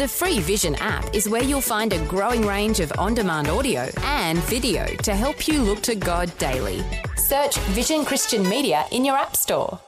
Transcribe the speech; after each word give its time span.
The 0.00 0.08
free 0.08 0.40
Vision 0.40 0.76
app 0.76 1.14
is 1.14 1.28
where 1.28 1.42
you'll 1.42 1.60
find 1.60 1.92
a 1.92 2.02
growing 2.06 2.46
range 2.46 2.80
of 2.80 2.90
on 2.96 3.12
demand 3.12 3.48
audio 3.48 3.86
and 4.04 4.38
video 4.44 4.86
to 4.86 5.14
help 5.14 5.46
you 5.46 5.60
look 5.60 5.82
to 5.82 5.94
God 5.94 6.32
daily. 6.38 6.82
Search 7.16 7.58
Vision 7.76 8.06
Christian 8.06 8.48
Media 8.48 8.86
in 8.92 9.04
your 9.04 9.14
App 9.14 9.36
Store. 9.36 9.78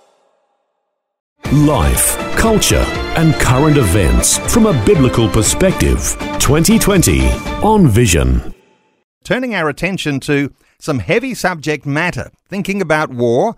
Life, 1.50 2.14
culture, 2.36 2.84
and 3.16 3.32
current 3.36 3.78
events 3.78 4.36
from 4.52 4.66
a 4.66 4.84
biblical 4.84 5.30
perspective. 5.30 6.14
2020 6.40 7.30
on 7.62 7.86
Vision. 7.86 8.54
Turning 9.24 9.54
our 9.54 9.70
attention 9.70 10.20
to 10.20 10.52
some 10.78 10.98
heavy 10.98 11.32
subject 11.32 11.86
matter, 11.86 12.30
thinking 12.50 12.82
about 12.82 13.08
war. 13.08 13.56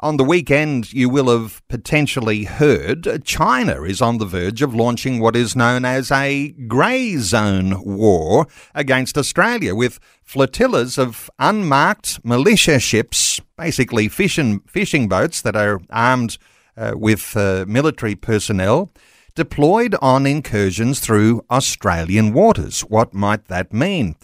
On 0.00 0.18
the 0.18 0.24
weekend, 0.24 0.92
you 0.92 1.08
will 1.08 1.30
have 1.30 1.66
potentially 1.68 2.44
heard 2.44 3.24
China 3.24 3.82
is 3.82 4.02
on 4.02 4.18
the 4.18 4.26
verge 4.26 4.60
of 4.60 4.74
launching 4.74 5.20
what 5.20 5.34
is 5.34 5.56
known 5.56 5.86
as 5.86 6.10
a 6.12 6.50
grey 6.68 7.16
zone 7.16 7.82
war 7.82 8.46
against 8.74 9.16
Australia 9.16 9.74
with 9.74 9.98
flotillas 10.22 10.98
of 10.98 11.30
unmarked 11.38 12.22
militia 12.22 12.78
ships, 12.78 13.40
basically 13.56 14.06
fishing, 14.06 14.60
fishing 14.66 15.08
boats 15.08 15.40
that 15.40 15.56
are 15.56 15.80
armed 15.88 16.36
uh, 16.76 16.92
with 16.94 17.34
uh, 17.34 17.64
military 17.66 18.14
personnel, 18.14 18.92
deployed 19.34 19.94
on 20.02 20.26
incursions 20.26 21.00
through 21.00 21.42
Australian 21.50 22.34
waters. 22.34 22.82
What 22.82 23.14
might 23.14 23.46
that 23.46 23.72
mean? 23.72 24.16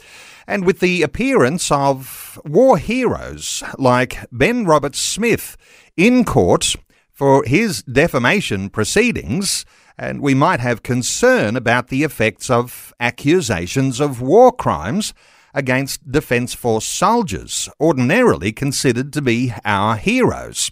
And 0.52 0.66
with 0.66 0.80
the 0.80 1.00
appearance 1.00 1.72
of 1.72 2.38
war 2.44 2.76
heroes 2.76 3.62
like 3.78 4.18
Ben 4.30 4.66
Robert 4.66 4.94
Smith 4.94 5.56
in 5.96 6.26
court 6.26 6.76
for 7.10 7.42
his 7.44 7.82
defamation 7.84 8.68
proceedings, 8.68 9.64
and 9.96 10.20
we 10.20 10.34
might 10.34 10.60
have 10.60 10.82
concern 10.82 11.56
about 11.56 11.88
the 11.88 12.02
effects 12.02 12.50
of 12.50 12.92
accusations 13.00 13.98
of 13.98 14.20
war 14.20 14.52
crimes 14.52 15.14
against 15.54 16.12
Defence 16.12 16.52
Force 16.52 16.84
soldiers, 16.84 17.70
ordinarily 17.80 18.52
considered 18.52 19.10
to 19.14 19.22
be 19.22 19.54
our 19.64 19.96
heroes. 19.96 20.70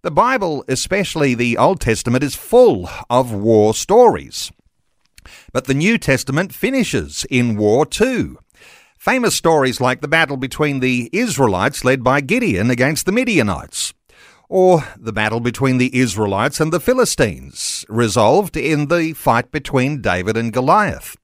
The 0.00 0.10
Bible, 0.10 0.64
especially 0.66 1.34
the 1.34 1.58
Old 1.58 1.82
Testament, 1.82 2.24
is 2.24 2.36
full 2.36 2.88
of 3.10 3.34
war 3.34 3.74
stories. 3.74 4.50
But 5.52 5.66
the 5.66 5.74
New 5.74 5.98
Testament 5.98 6.54
finishes 6.54 7.26
in 7.28 7.58
war 7.58 7.84
too. 7.84 8.38
Famous 9.00 9.34
stories 9.34 9.80
like 9.80 10.02
the 10.02 10.08
battle 10.08 10.36
between 10.36 10.80
the 10.80 11.08
Israelites 11.10 11.86
led 11.86 12.04
by 12.04 12.20
Gideon 12.20 12.68
against 12.68 13.06
the 13.06 13.12
Midianites, 13.12 13.94
or 14.46 14.84
the 14.94 15.10
battle 15.10 15.40
between 15.40 15.78
the 15.78 15.98
Israelites 15.98 16.60
and 16.60 16.70
the 16.70 16.80
Philistines, 16.80 17.86
resolved 17.88 18.58
in 18.58 18.88
the 18.88 19.14
fight 19.14 19.50
between 19.50 20.02
David 20.02 20.36
and 20.36 20.52
Goliath. 20.52 21.16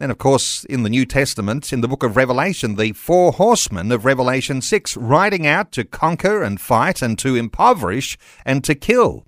Then, 0.00 0.10
of 0.10 0.18
course, 0.18 0.64
in 0.64 0.82
the 0.82 0.90
New 0.90 1.06
Testament, 1.06 1.72
in 1.72 1.82
the 1.82 1.86
book 1.86 2.02
of 2.02 2.16
Revelation, 2.16 2.74
the 2.74 2.94
four 2.94 3.30
horsemen 3.30 3.92
of 3.92 4.04
Revelation 4.04 4.60
6 4.60 4.96
riding 4.96 5.46
out 5.46 5.70
to 5.70 5.84
conquer 5.84 6.42
and 6.42 6.60
fight 6.60 7.00
and 7.00 7.16
to 7.20 7.36
impoverish 7.36 8.18
and 8.44 8.64
to 8.64 8.74
kill. 8.74 9.24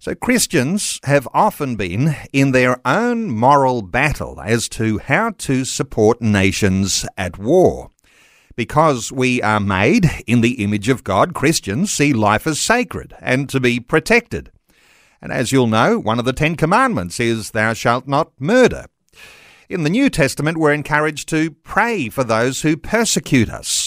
So 0.00 0.14
Christians 0.14 1.00
have 1.02 1.26
often 1.34 1.74
been 1.74 2.14
in 2.32 2.52
their 2.52 2.80
own 2.86 3.32
moral 3.32 3.82
battle 3.82 4.40
as 4.40 4.68
to 4.70 4.98
how 4.98 5.30
to 5.38 5.64
support 5.64 6.22
nations 6.22 7.04
at 7.16 7.36
war. 7.36 7.90
Because 8.54 9.10
we 9.10 9.42
are 9.42 9.58
made 9.58 10.08
in 10.24 10.40
the 10.40 10.62
image 10.62 10.88
of 10.88 11.02
God, 11.02 11.34
Christians 11.34 11.92
see 11.92 12.12
life 12.12 12.46
as 12.46 12.60
sacred 12.60 13.12
and 13.20 13.48
to 13.48 13.58
be 13.58 13.80
protected. 13.80 14.52
And 15.20 15.32
as 15.32 15.50
you'll 15.50 15.66
know, 15.66 15.98
one 15.98 16.20
of 16.20 16.24
the 16.24 16.32
Ten 16.32 16.54
Commandments 16.54 17.18
is, 17.18 17.50
Thou 17.50 17.72
shalt 17.72 18.06
not 18.06 18.30
murder. 18.38 18.86
In 19.68 19.82
the 19.82 19.90
New 19.90 20.10
Testament, 20.10 20.58
we're 20.58 20.72
encouraged 20.72 21.28
to 21.30 21.50
pray 21.50 22.08
for 22.08 22.22
those 22.22 22.62
who 22.62 22.76
persecute 22.76 23.50
us. 23.50 23.77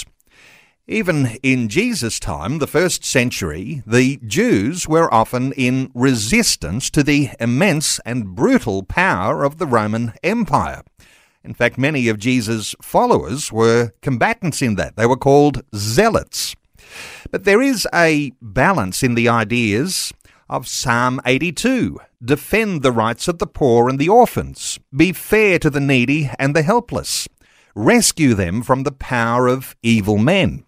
Even 0.91 1.37
in 1.41 1.69
Jesus' 1.69 2.19
time, 2.19 2.59
the 2.59 2.67
first 2.67 3.05
century, 3.05 3.81
the 3.87 4.19
Jews 4.27 4.89
were 4.89 5.11
often 5.13 5.53
in 5.53 5.89
resistance 5.93 6.89
to 6.89 7.01
the 7.01 7.29
immense 7.39 7.99
and 7.99 8.35
brutal 8.35 8.83
power 8.83 9.45
of 9.45 9.57
the 9.57 9.65
Roman 9.65 10.11
Empire. 10.21 10.83
In 11.45 11.53
fact, 11.53 11.77
many 11.77 12.09
of 12.09 12.19
Jesus' 12.19 12.75
followers 12.81 13.53
were 13.53 13.93
combatants 14.01 14.61
in 14.61 14.75
that. 14.75 14.97
They 14.97 15.05
were 15.05 15.15
called 15.15 15.63
zealots. 15.73 16.57
But 17.31 17.45
there 17.45 17.61
is 17.61 17.87
a 17.93 18.33
balance 18.41 19.01
in 19.01 19.15
the 19.15 19.29
ideas 19.29 20.11
of 20.49 20.67
Psalm 20.67 21.21
82 21.25 22.01
defend 22.21 22.81
the 22.81 22.91
rights 22.91 23.29
of 23.29 23.39
the 23.39 23.47
poor 23.47 23.87
and 23.87 23.97
the 23.97 24.09
orphans, 24.09 24.77
be 24.93 25.13
fair 25.13 25.57
to 25.59 25.69
the 25.69 25.79
needy 25.79 26.29
and 26.37 26.53
the 26.53 26.63
helpless, 26.63 27.29
rescue 27.73 28.33
them 28.33 28.61
from 28.61 28.83
the 28.83 28.91
power 28.91 29.47
of 29.47 29.73
evil 29.81 30.17
men. 30.17 30.65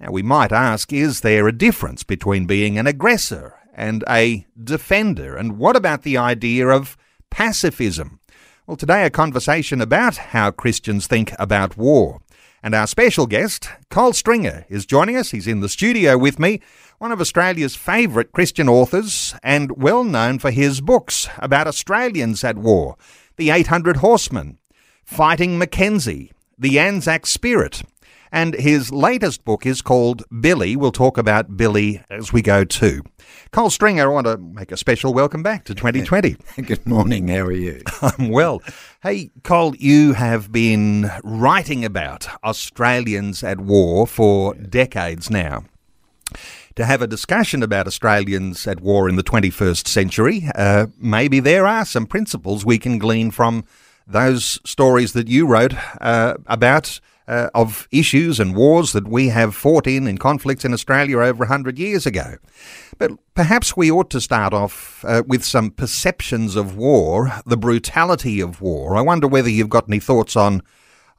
Now, 0.00 0.12
we 0.12 0.22
might 0.22 0.50
ask 0.50 0.94
is 0.94 1.20
there 1.20 1.46
a 1.46 1.56
difference 1.56 2.04
between 2.04 2.46
being 2.46 2.78
an 2.78 2.86
aggressor 2.86 3.56
and 3.74 4.02
a 4.08 4.46
defender? 4.62 5.36
And 5.36 5.58
what 5.58 5.76
about 5.76 6.02
the 6.02 6.16
idea 6.16 6.68
of 6.68 6.96
pacifism? 7.28 8.18
Well, 8.66 8.78
today, 8.78 9.04
a 9.04 9.10
conversation 9.10 9.82
about 9.82 10.16
how 10.16 10.52
Christians 10.52 11.06
think 11.06 11.34
about 11.38 11.76
war. 11.76 12.22
And 12.62 12.74
our 12.74 12.86
special 12.86 13.26
guest, 13.26 13.68
Col 13.90 14.14
Stringer, 14.14 14.64
is 14.70 14.86
joining 14.86 15.16
us. 15.16 15.32
He's 15.32 15.46
in 15.46 15.60
the 15.60 15.68
studio 15.68 16.16
with 16.16 16.38
me, 16.38 16.60
one 16.98 17.12
of 17.12 17.20
Australia's 17.20 17.76
favourite 17.76 18.32
Christian 18.32 18.68
authors 18.70 19.34
and 19.42 19.82
well 19.82 20.04
known 20.04 20.38
for 20.38 20.50
his 20.50 20.80
books 20.80 21.28
about 21.38 21.66
Australians 21.66 22.42
at 22.42 22.56
war 22.56 22.96
The 23.36 23.50
800 23.50 23.98
Horsemen, 23.98 24.58
Fighting 25.04 25.58
Mackenzie, 25.58 26.32
The 26.58 26.78
Anzac 26.78 27.26
Spirit, 27.26 27.82
and 28.32 28.54
his 28.54 28.92
latest 28.92 29.44
book 29.44 29.66
is 29.66 29.82
called 29.82 30.22
Billy. 30.40 30.76
We'll 30.76 30.92
talk 30.92 31.18
about 31.18 31.56
Billy 31.56 32.02
as 32.10 32.32
we 32.32 32.42
go 32.42 32.64
too. 32.64 33.02
Col 33.50 33.70
Stringer, 33.70 34.04
I 34.04 34.12
want 34.12 34.26
to 34.26 34.38
make 34.38 34.72
a 34.72 34.76
special 34.76 35.12
welcome 35.12 35.42
back 35.42 35.64
to 35.64 35.74
2020. 35.74 36.36
Good 36.62 36.86
morning. 36.86 37.28
How 37.28 37.40
are 37.40 37.52
you? 37.52 37.82
I'm 38.02 38.28
well. 38.28 38.62
Hey, 39.02 39.30
Col, 39.42 39.74
you 39.76 40.12
have 40.14 40.52
been 40.52 41.10
writing 41.24 41.84
about 41.84 42.28
Australians 42.44 43.42
at 43.42 43.60
war 43.60 44.06
for 44.06 44.54
decades 44.54 45.30
now. 45.30 45.64
To 46.76 46.84
have 46.86 47.02
a 47.02 47.06
discussion 47.08 47.62
about 47.62 47.86
Australians 47.88 48.66
at 48.66 48.80
war 48.80 49.08
in 49.08 49.16
the 49.16 49.24
21st 49.24 49.88
century, 49.88 50.48
uh, 50.54 50.86
maybe 50.98 51.40
there 51.40 51.66
are 51.66 51.84
some 51.84 52.06
principles 52.06 52.64
we 52.64 52.78
can 52.78 52.98
glean 52.98 53.32
from 53.32 53.64
those 54.06 54.60
stories 54.64 55.12
that 55.12 55.28
you 55.28 55.46
wrote 55.46 55.74
uh, 56.00 56.34
about 56.46 57.00
uh, 57.30 57.48
of 57.54 57.86
issues 57.92 58.40
and 58.40 58.56
wars 58.56 58.92
that 58.92 59.06
we 59.06 59.28
have 59.28 59.54
fought 59.54 59.86
in 59.86 60.08
in 60.08 60.18
conflicts 60.18 60.64
in 60.64 60.74
Australia 60.74 61.18
over 61.20 61.44
100 61.44 61.78
years 61.78 62.04
ago. 62.04 62.36
But 62.98 63.12
perhaps 63.34 63.76
we 63.76 63.88
ought 63.88 64.10
to 64.10 64.20
start 64.20 64.52
off 64.52 65.04
uh, 65.06 65.22
with 65.24 65.44
some 65.44 65.70
perceptions 65.70 66.56
of 66.56 66.76
war, 66.76 67.32
the 67.46 67.56
brutality 67.56 68.40
of 68.40 68.60
war. 68.60 68.96
I 68.96 69.00
wonder 69.00 69.28
whether 69.28 69.48
you've 69.48 69.68
got 69.68 69.88
any 69.88 70.00
thoughts 70.00 70.34
on 70.34 70.62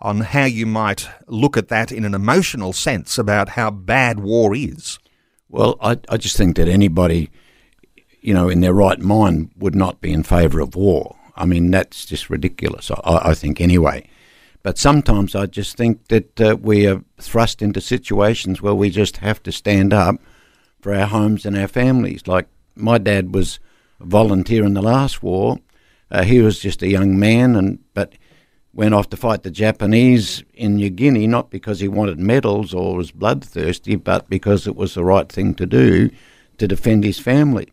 on 0.01 0.19
how 0.19 0.45
you 0.45 0.65
might 0.65 1.07
look 1.27 1.55
at 1.55 1.69
that 1.69 1.91
in 1.91 2.03
an 2.03 2.15
emotional 2.15 2.73
sense 2.73 3.17
about 3.17 3.49
how 3.49 3.69
bad 3.69 4.19
war 4.19 4.53
is. 4.55 4.99
Well, 5.47 5.77
I, 5.79 5.99
I 6.09 6.17
just 6.17 6.35
think 6.35 6.57
that 6.57 6.67
anybody, 6.67 7.29
you 8.19 8.33
know, 8.33 8.49
in 8.49 8.61
their 8.61 8.73
right 8.73 8.99
mind 8.99 9.51
would 9.55 9.75
not 9.75 10.01
be 10.01 10.11
in 10.11 10.23
favour 10.23 10.59
of 10.59 10.75
war. 10.75 11.15
I 11.35 11.45
mean, 11.45 11.69
that's 11.69 12.05
just 12.05 12.31
ridiculous, 12.31 12.89
I, 12.89 13.29
I 13.29 13.33
think, 13.35 13.61
anyway. 13.61 14.09
But 14.63 14.77
sometimes 14.77 15.35
I 15.35 15.47
just 15.47 15.75
think 15.75 16.07
that 16.09 16.39
uh, 16.39 16.55
we 16.61 16.85
are 16.87 17.03
thrust 17.19 17.61
into 17.61 17.81
situations 17.81 18.61
where 18.61 18.75
we 18.75 18.89
just 18.89 19.17
have 19.17 19.41
to 19.43 19.51
stand 19.51 19.91
up 19.93 20.21
for 20.81 20.93
our 20.93 21.07
homes 21.07 21.45
and 21.45 21.57
our 21.57 21.67
families. 21.67 22.27
Like 22.27 22.47
my 22.75 22.97
dad 22.97 23.33
was 23.33 23.59
a 23.99 24.05
volunteer 24.05 24.63
in 24.63 24.73
the 24.73 24.81
last 24.81 25.23
war. 25.23 25.57
Uh, 26.11 26.23
he 26.23 26.41
was 26.41 26.59
just 26.59 26.83
a 26.83 26.89
young 26.89 27.17
man, 27.17 27.55
and 27.55 27.79
but 27.93 28.13
went 28.73 28.93
off 28.93 29.09
to 29.09 29.17
fight 29.17 29.43
the 29.43 29.51
Japanese 29.51 30.43
in 30.53 30.75
New 30.75 30.89
Guinea 30.89 31.27
not 31.27 31.49
because 31.49 31.79
he 31.79 31.87
wanted 31.87 32.19
medals 32.19 32.73
or 32.73 32.95
was 32.95 33.11
bloodthirsty, 33.11 33.95
but 33.95 34.29
because 34.29 34.67
it 34.67 34.75
was 34.75 34.93
the 34.93 35.03
right 35.03 35.29
thing 35.29 35.53
to 35.55 35.65
do 35.65 36.09
to 36.57 36.67
defend 36.67 37.03
his 37.03 37.19
family. 37.19 37.67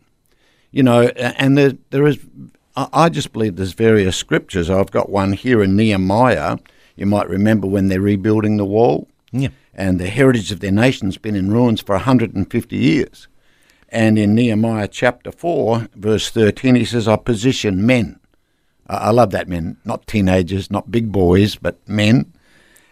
You 0.71 0.83
know, 0.83 1.03
and 1.03 1.57
there, 1.57 1.73
there 1.91 2.07
is. 2.07 2.19
I 2.75 3.09
just 3.09 3.33
believe 3.33 3.57
there's 3.57 3.73
various 3.73 4.15
scriptures. 4.15 4.69
I've 4.69 4.91
got 4.91 5.09
one 5.09 5.33
here 5.33 5.61
in 5.61 5.75
Nehemiah 5.75 6.57
you 6.99 7.05
might 7.05 7.29
remember 7.29 7.65
when 7.65 7.87
they're 7.87 8.01
rebuilding 8.01 8.57
the 8.57 8.65
wall. 8.65 9.07
Yeah. 9.31 9.49
And 9.73 9.99
the 9.99 10.09
heritage 10.09 10.51
of 10.51 10.59
their 10.59 10.71
nation's 10.71 11.17
been 11.17 11.35
in 11.35 11.49
ruins 11.49 11.81
for 11.81 11.95
150 11.95 12.75
years. 12.75 13.29
And 13.87 14.19
in 14.19 14.35
Nehemiah 14.35 14.89
chapter 14.89 15.31
4, 15.31 15.87
verse 15.95 16.29
13, 16.29 16.75
he 16.75 16.83
says, 16.83 17.07
I 17.07 17.15
position 17.15 17.85
men. 17.85 18.19
I 18.87 19.11
love 19.11 19.31
that 19.31 19.47
men, 19.47 19.77
not 19.85 20.07
teenagers, 20.07 20.69
not 20.69 20.91
big 20.91 21.09
boys, 21.09 21.55
but 21.55 21.77
men, 21.87 22.33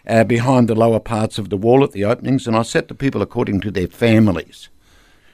uh, 0.06 0.24
behind 0.24 0.68
the 0.68 0.74
lower 0.74 1.00
parts 1.00 1.38
of 1.38 1.50
the 1.50 1.56
wall 1.58 1.84
at 1.84 1.92
the 1.92 2.04
openings, 2.04 2.46
and 2.46 2.56
I 2.56 2.62
set 2.62 2.88
the 2.88 2.94
people 2.94 3.20
according 3.20 3.60
to 3.60 3.70
their 3.70 3.88
families. 3.88 4.70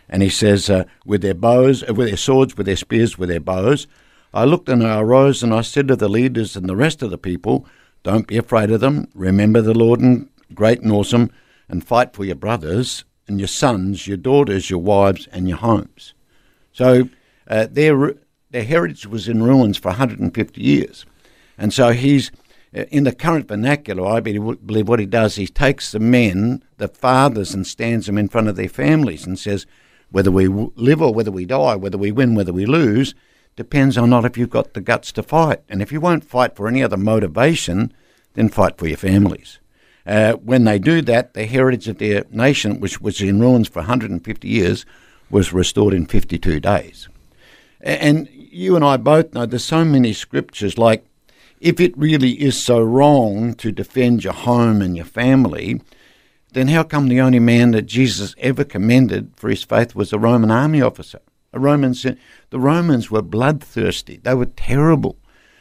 And 0.08 0.20
he 0.22 0.28
says, 0.28 0.68
uh, 0.68 0.84
with 1.06 1.22
their 1.22 1.34
bows, 1.34 1.84
uh, 1.88 1.94
with 1.94 2.08
their 2.08 2.16
swords, 2.16 2.56
with 2.56 2.66
their 2.66 2.76
spears, 2.76 3.16
with 3.16 3.28
their 3.28 3.40
bows, 3.40 3.86
I 4.32 4.44
looked 4.44 4.68
and 4.68 4.84
I 4.84 4.98
arose 4.98 5.44
and 5.44 5.54
I 5.54 5.60
said 5.60 5.86
to 5.88 5.96
the 5.96 6.08
leaders 6.08 6.56
and 6.56 6.68
the 6.68 6.74
rest 6.74 7.02
of 7.02 7.10
the 7.10 7.18
people, 7.18 7.66
Don't 8.04 8.26
be 8.26 8.36
afraid 8.36 8.70
of 8.70 8.80
them. 8.80 9.08
Remember 9.14 9.60
the 9.60 9.74
Lord 9.74 10.00
and 10.00 10.28
great 10.54 10.82
and 10.82 10.92
awesome, 10.92 11.30
and 11.68 11.84
fight 11.84 12.12
for 12.14 12.24
your 12.24 12.36
brothers 12.36 13.04
and 13.26 13.40
your 13.40 13.48
sons, 13.48 14.06
your 14.06 14.18
daughters, 14.18 14.70
your 14.70 14.78
wives, 14.78 15.26
and 15.32 15.48
your 15.48 15.58
homes. 15.58 16.14
So 16.72 17.08
uh, 17.48 17.66
their, 17.70 18.14
their 18.50 18.64
heritage 18.64 19.06
was 19.06 19.26
in 19.26 19.42
ruins 19.42 19.78
for 19.78 19.88
150 19.88 20.60
years. 20.60 21.06
And 21.56 21.72
so 21.72 21.92
he's, 21.92 22.30
uh, 22.76 22.84
in 22.90 23.04
the 23.04 23.14
current 23.14 23.48
vernacular, 23.48 24.06
I 24.06 24.20
believe 24.20 24.88
what 24.88 25.00
he 25.00 25.06
does, 25.06 25.36
he 25.36 25.46
takes 25.46 25.90
the 25.90 26.00
men, 26.00 26.62
the 26.76 26.88
fathers, 26.88 27.54
and 27.54 27.66
stands 27.66 28.06
them 28.06 28.18
in 28.18 28.28
front 28.28 28.48
of 28.48 28.56
their 28.56 28.68
families 28.68 29.26
and 29.26 29.38
says, 29.38 29.66
whether 30.10 30.30
we 30.30 30.46
live 30.46 31.00
or 31.00 31.14
whether 31.14 31.30
we 31.30 31.46
die, 31.46 31.74
whether 31.76 31.98
we 31.98 32.12
win, 32.12 32.34
whether 32.34 32.52
we 32.52 32.66
lose, 32.66 33.14
depends 33.56 33.96
on 33.96 34.10
not 34.10 34.24
if 34.24 34.36
you've 34.36 34.50
got 34.50 34.74
the 34.74 34.80
guts 34.80 35.12
to 35.12 35.22
fight. 35.22 35.60
And 35.68 35.80
if 35.80 35.92
you 35.92 36.00
won't 36.00 36.24
fight 36.24 36.56
for 36.56 36.68
any 36.68 36.82
other 36.82 36.96
motivation, 36.96 37.92
then 38.34 38.48
fight 38.48 38.78
for 38.78 38.86
your 38.86 38.96
families. 38.96 39.58
Uh, 40.06 40.34
when 40.34 40.64
they 40.64 40.78
do 40.78 41.00
that, 41.02 41.34
the 41.34 41.46
heritage 41.46 41.88
of 41.88 41.98
their 41.98 42.24
nation, 42.30 42.80
which 42.80 43.00
was 43.00 43.20
in 43.20 43.40
ruins 43.40 43.68
for 43.68 43.80
150 43.80 44.48
years, 44.48 44.84
was 45.30 45.52
restored 45.52 45.94
in 45.94 46.06
52 46.06 46.60
days. 46.60 47.08
And 47.80 48.28
you 48.32 48.76
and 48.76 48.84
I 48.84 48.96
both 48.96 49.32
know 49.34 49.46
there's 49.46 49.64
so 49.64 49.84
many 49.84 50.12
scriptures 50.12 50.78
like, 50.78 51.06
if 51.60 51.80
it 51.80 51.96
really 51.96 52.32
is 52.32 52.60
so 52.60 52.82
wrong 52.82 53.54
to 53.54 53.72
defend 53.72 54.24
your 54.24 54.34
home 54.34 54.82
and 54.82 54.96
your 54.96 55.06
family, 55.06 55.80
then 56.52 56.68
how 56.68 56.82
come 56.82 57.08
the 57.08 57.20
only 57.20 57.38
man 57.38 57.70
that 57.70 57.82
Jesus 57.82 58.34
ever 58.38 58.64
commended 58.64 59.32
for 59.36 59.48
his 59.48 59.64
faith 59.64 59.94
was 59.94 60.12
a 60.12 60.18
Roman 60.18 60.50
army 60.50 60.82
officer? 60.82 61.20
A 61.54 61.60
Roman, 61.60 61.92
the 62.50 62.58
Romans 62.58 63.10
were 63.10 63.22
bloodthirsty. 63.22 64.18
They 64.18 64.34
were 64.34 64.46
terrible. 64.46 65.16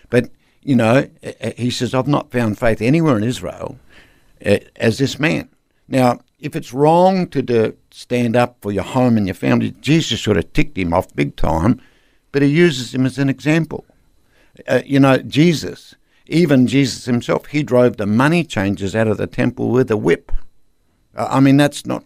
But, 0.10 0.32
you 0.62 0.76
know, 0.76 1.08
he 1.56 1.70
says, 1.70 1.94
I've 1.94 2.08
not 2.08 2.32
found 2.32 2.58
faith 2.58 2.82
anywhere 2.82 3.16
in 3.16 3.24
Israel 3.24 3.78
as 4.42 4.98
this 4.98 5.20
man. 5.20 5.50
Now, 5.88 6.20
if 6.40 6.56
it's 6.56 6.74
wrong 6.74 7.28
to 7.28 7.42
do, 7.42 7.78
stand 7.92 8.36
up 8.36 8.58
for 8.62 8.72
your 8.72 8.84
home 8.84 9.18
and 9.18 9.28
your 9.28 9.36
family, 9.36 9.72
Jesus 9.82 10.22
sort 10.22 10.38
of 10.38 10.52
ticked 10.52 10.78
him 10.78 10.94
off 10.94 11.16
big 11.16 11.36
time, 11.36 11.80
but 12.32 12.42
he 12.42 12.48
uses 12.48 12.94
him 12.94 13.06
as 13.06 13.20
an 13.20 13.30
example. 13.30 13.86
Uh, 14.68 14.82
you 14.86 15.00
know, 15.00 15.18
Jesus, 15.20 15.96
even 16.26 16.68
Jesus 16.68 17.06
himself, 17.06 17.46
he 17.48 17.62
drove 17.62 17.98
the 17.98 18.08
money 18.08 18.44
changers 18.44 18.96
out 18.96 19.08
of 19.08 19.18
the 19.18 19.28
temple 19.28 19.70
with 19.70 19.92
a 19.92 19.98
whip. 19.98 20.32
I 21.16 21.40
mean, 21.40 21.58
that's 21.58 21.86
not 21.86 22.04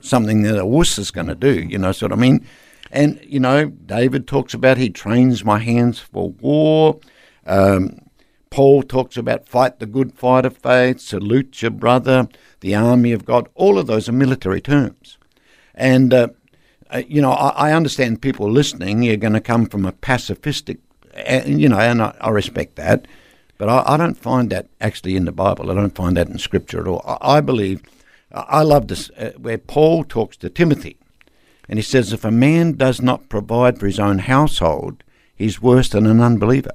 something 0.00 0.42
that 0.42 0.58
a 0.58 0.66
wuss 0.66 0.98
is 0.98 1.10
going 1.10 1.26
to 1.26 1.34
do, 1.34 1.52
you 1.52 1.76
know, 1.78 1.90
of 1.90 2.12
I 2.12 2.16
mean. 2.16 2.46
And, 2.96 3.20
you 3.22 3.40
know, 3.40 3.66
David 3.66 4.26
talks 4.26 4.54
about 4.54 4.78
he 4.78 4.88
trains 4.88 5.44
my 5.44 5.58
hands 5.58 5.98
for 5.98 6.30
war. 6.30 6.98
Um, 7.44 8.00
Paul 8.48 8.82
talks 8.82 9.18
about 9.18 9.46
fight 9.46 9.80
the 9.80 9.86
good 9.86 10.14
fight 10.14 10.46
of 10.46 10.56
faith, 10.56 11.00
salute 11.00 11.60
your 11.60 11.72
brother, 11.72 12.26
the 12.60 12.74
army 12.74 13.12
of 13.12 13.26
God. 13.26 13.50
All 13.54 13.78
of 13.78 13.86
those 13.86 14.08
are 14.08 14.12
military 14.12 14.62
terms. 14.62 15.18
And, 15.74 16.14
uh, 16.14 16.28
uh, 16.88 17.02
you 17.06 17.20
know, 17.20 17.32
I, 17.32 17.68
I, 17.68 17.72
understand 17.74 18.22
people 18.22 18.50
listening, 18.50 19.02
you're 19.02 19.18
going 19.18 19.34
to 19.34 19.40
come 19.40 19.66
from 19.66 19.84
a 19.84 19.92
pacifistic, 19.92 20.78
you 21.44 21.68
know, 21.68 21.78
and 21.78 22.00
I, 22.00 22.16
I 22.18 22.30
respect 22.30 22.76
that. 22.76 23.06
But 23.58 23.68
I, 23.68 23.82
I, 23.86 23.96
don't 23.98 24.16
find 24.16 24.48
that 24.52 24.68
actually 24.80 25.16
in 25.16 25.26
the 25.26 25.32
Bible. 25.32 25.70
I 25.70 25.74
don't 25.74 25.94
find 25.94 26.16
that 26.16 26.28
in 26.28 26.38
Scripture 26.38 26.80
at 26.80 26.88
all. 26.88 27.02
I, 27.04 27.36
I 27.36 27.40
believe, 27.42 27.82
I 28.32 28.62
love 28.62 28.88
this, 28.88 29.10
uh, 29.18 29.32
where 29.36 29.58
Paul 29.58 30.02
talks 30.02 30.38
to 30.38 30.48
Timothy 30.48 30.96
and 31.68 31.78
he 31.78 31.82
says, 31.82 32.12
if 32.12 32.24
a 32.24 32.30
man 32.30 32.72
does 32.72 33.00
not 33.00 33.28
provide 33.28 33.78
for 33.78 33.86
his 33.86 33.98
own 33.98 34.18
household, 34.18 35.02
he's 35.34 35.60
worse 35.60 35.88
than 35.88 36.06
an 36.06 36.20
unbeliever. 36.20 36.72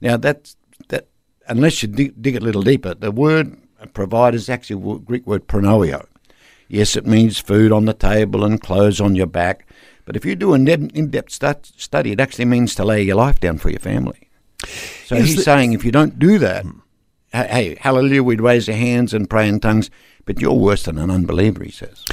Now, 0.00 0.16
that's, 0.16 0.56
that, 0.88 1.08
unless 1.48 1.82
you 1.82 1.88
dig, 1.88 2.20
dig 2.20 2.36
a 2.36 2.40
little 2.40 2.62
deeper, 2.62 2.94
the 2.94 3.10
word 3.10 3.56
provide 3.92 4.34
is 4.34 4.48
actually 4.48 4.94
a 4.94 4.98
Greek 4.98 5.26
word 5.26 5.46
pronoio. 5.46 6.06
Yes, 6.68 6.96
it 6.96 7.06
means 7.06 7.38
food 7.38 7.70
on 7.70 7.84
the 7.84 7.94
table 7.94 8.44
and 8.44 8.60
clothes 8.60 9.00
on 9.00 9.14
your 9.14 9.26
back. 9.26 9.68
But 10.04 10.16
if 10.16 10.24
you 10.24 10.34
do 10.34 10.54
an 10.54 10.66
in 10.68 11.10
depth 11.10 11.32
study, 11.32 12.12
it 12.12 12.20
actually 12.20 12.44
means 12.44 12.74
to 12.76 12.84
lay 12.84 13.02
your 13.02 13.16
life 13.16 13.40
down 13.40 13.58
for 13.58 13.70
your 13.70 13.80
family. 13.80 14.28
So 15.04 15.16
is 15.16 15.26
he's 15.26 15.36
the, 15.36 15.42
saying 15.42 15.72
if 15.72 15.84
you 15.84 15.92
don't 15.92 16.18
do 16.18 16.38
that, 16.38 16.64
hmm. 16.64 16.78
hey, 17.32 17.76
hallelujah, 17.80 18.22
we'd 18.22 18.40
raise 18.40 18.68
our 18.68 18.74
hands 18.74 19.14
and 19.14 19.30
pray 19.30 19.48
in 19.48 19.60
tongues, 19.60 19.90
but 20.26 20.40
you're 20.40 20.52
worse 20.52 20.82
than 20.82 20.98
an 20.98 21.10
unbeliever, 21.10 21.64
he 21.64 21.70
says. 21.70 22.04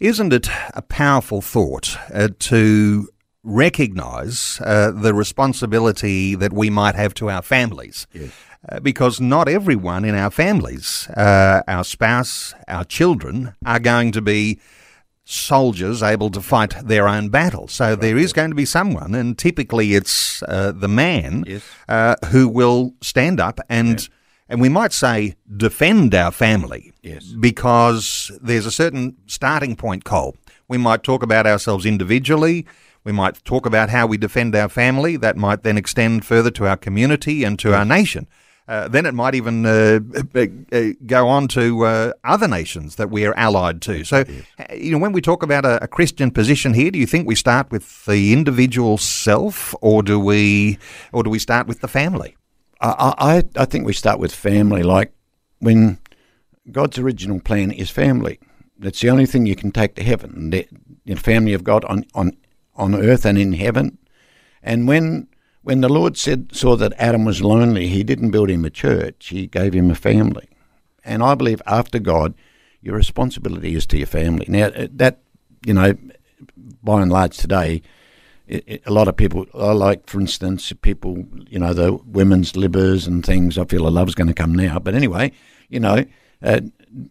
Isn't 0.00 0.32
it 0.32 0.48
a 0.74 0.82
powerful 0.82 1.40
thought 1.40 1.96
uh, 2.12 2.28
to 2.40 3.08
recognize 3.42 4.60
uh, 4.62 4.90
the 4.90 5.14
responsibility 5.14 6.34
that 6.34 6.52
we 6.52 6.68
might 6.68 6.96
have 6.96 7.14
to 7.14 7.30
our 7.30 7.42
families? 7.42 8.06
Yes. 8.12 8.32
Uh, 8.68 8.80
because 8.80 9.20
not 9.20 9.46
everyone 9.46 10.04
in 10.04 10.14
our 10.14 10.30
families, 10.30 11.06
uh, 11.16 11.62
our 11.68 11.84
spouse, 11.84 12.54
our 12.66 12.84
children, 12.84 13.54
are 13.64 13.78
going 13.78 14.10
to 14.10 14.22
be 14.22 14.58
soldiers 15.24 16.02
able 16.02 16.30
to 16.30 16.40
fight 16.40 16.74
their 16.82 17.06
own 17.06 17.28
battle. 17.28 17.68
So 17.68 17.90
right, 17.90 18.00
there 18.00 18.16
is 18.16 18.32
going 18.32 18.50
to 18.50 18.56
be 18.56 18.64
someone, 18.64 19.14
and 19.14 19.38
typically 19.38 19.94
it's 19.94 20.42
uh, 20.44 20.72
the 20.72 20.88
man 20.88 21.44
yes. 21.46 21.62
uh, 21.88 22.16
who 22.26 22.48
will 22.48 22.94
stand 23.00 23.40
up 23.40 23.60
and. 23.68 24.00
Yeah 24.00 24.08
and 24.54 24.60
we 24.60 24.68
might 24.68 24.92
say 24.92 25.34
defend 25.56 26.14
our 26.14 26.30
family. 26.30 26.92
Yes. 27.02 27.24
Because 27.24 28.30
there's 28.40 28.66
a 28.66 28.70
certain 28.70 29.16
starting 29.26 29.74
point, 29.74 30.04
Col. 30.04 30.36
We 30.68 30.78
might 30.78 31.02
talk 31.02 31.24
about 31.24 31.44
ourselves 31.44 31.84
individually. 31.84 32.64
We 33.02 33.10
might 33.10 33.44
talk 33.44 33.66
about 33.66 33.90
how 33.90 34.06
we 34.06 34.16
defend 34.16 34.54
our 34.54 34.68
family. 34.68 35.16
That 35.16 35.36
might 35.36 35.64
then 35.64 35.76
extend 35.76 36.24
further 36.24 36.52
to 36.52 36.68
our 36.68 36.76
community 36.76 37.42
and 37.42 37.58
to 37.58 37.70
yes. 37.70 37.78
our 37.78 37.84
nation. 37.84 38.28
Uh, 38.68 38.86
then 38.86 39.06
it 39.06 39.12
might 39.12 39.34
even 39.34 39.66
uh, 39.66 39.98
uh, 40.36 40.82
go 41.04 41.26
on 41.26 41.48
to 41.48 41.84
uh, 41.84 42.12
other 42.22 42.46
nations 42.46 42.94
that 42.94 43.10
we 43.10 43.26
are 43.26 43.34
allied 43.36 43.82
to. 43.82 44.04
So, 44.04 44.18
yes. 44.28 44.44
Uh, 44.56 44.72
you 44.72 44.92
know, 44.92 44.98
when 44.98 45.10
we 45.10 45.20
talk 45.20 45.42
about 45.42 45.64
a, 45.64 45.82
a, 45.82 45.88
Christian 45.88 46.30
position 46.30 46.74
here, 46.74 46.92
do 46.92 46.98
you 47.00 47.06
think 47.06 47.26
we 47.26 47.34
start 47.34 47.72
with 47.72 48.06
the 48.06 48.32
individual 48.32 48.98
self, 48.98 49.74
or 49.80 50.04
do 50.04 50.20
we, 50.20 50.78
or 51.12 51.24
do 51.24 51.28
we 51.28 51.40
start 51.40 51.66
with 51.66 51.80
the 51.80 51.88
family? 51.88 52.36
I, 52.80 53.14
I, 53.56 53.62
I 53.62 53.64
think 53.64 53.86
we 53.86 53.92
start 53.92 54.18
with 54.18 54.34
family. 54.34 54.82
Like 54.82 55.12
when 55.58 55.98
God's 56.70 56.98
original 56.98 57.40
plan 57.40 57.70
is 57.70 57.90
family. 57.90 58.38
That's 58.78 59.00
the 59.00 59.10
only 59.10 59.26
thing 59.26 59.46
you 59.46 59.56
can 59.56 59.70
take 59.70 59.94
to 59.96 60.02
heaven. 60.02 60.50
The, 60.50 60.66
the 61.04 61.16
family 61.16 61.52
of 61.52 61.64
God 61.64 61.84
on, 61.84 62.04
on 62.14 62.36
on 62.76 62.94
earth 62.94 63.24
and 63.24 63.38
in 63.38 63.52
heaven. 63.52 63.98
And 64.62 64.88
when 64.88 65.28
when 65.62 65.80
the 65.80 65.88
Lord 65.88 66.16
said 66.16 66.54
saw 66.54 66.76
that 66.76 66.94
Adam 66.98 67.24
was 67.24 67.42
lonely, 67.42 67.88
He 67.88 68.02
didn't 68.02 68.30
build 68.30 68.50
him 68.50 68.64
a 68.64 68.70
church. 68.70 69.28
He 69.28 69.46
gave 69.46 69.74
him 69.74 69.90
a 69.90 69.94
family. 69.94 70.48
And 71.04 71.22
I 71.22 71.34
believe 71.34 71.62
after 71.66 71.98
God, 71.98 72.34
your 72.80 72.96
responsibility 72.96 73.74
is 73.74 73.86
to 73.88 73.98
your 73.98 74.06
family. 74.06 74.46
Now 74.48 74.66
uh, 74.66 74.88
that 74.92 75.20
you 75.64 75.74
know, 75.74 75.94
by 76.82 77.02
and 77.02 77.12
large 77.12 77.36
today, 77.36 77.82
it, 78.46 78.64
it, 78.66 78.82
a 78.86 78.92
lot 78.92 79.08
of 79.08 79.16
people, 79.16 79.46
I 79.54 79.72
like, 79.72 80.08
for 80.08 80.20
instance, 80.20 80.72
people, 80.82 81.24
you 81.48 81.58
know, 81.58 81.72
the 81.72 81.94
women's 81.94 82.52
libbers 82.52 83.06
and 83.06 83.24
things. 83.24 83.58
I 83.58 83.64
feel 83.64 83.86
a 83.86 83.88
love's 83.88 84.14
going 84.14 84.28
to 84.28 84.34
come 84.34 84.54
now. 84.54 84.78
But 84.78 84.94
anyway, 84.94 85.32
you 85.68 85.80
know, 85.80 86.04
uh, 86.42 86.60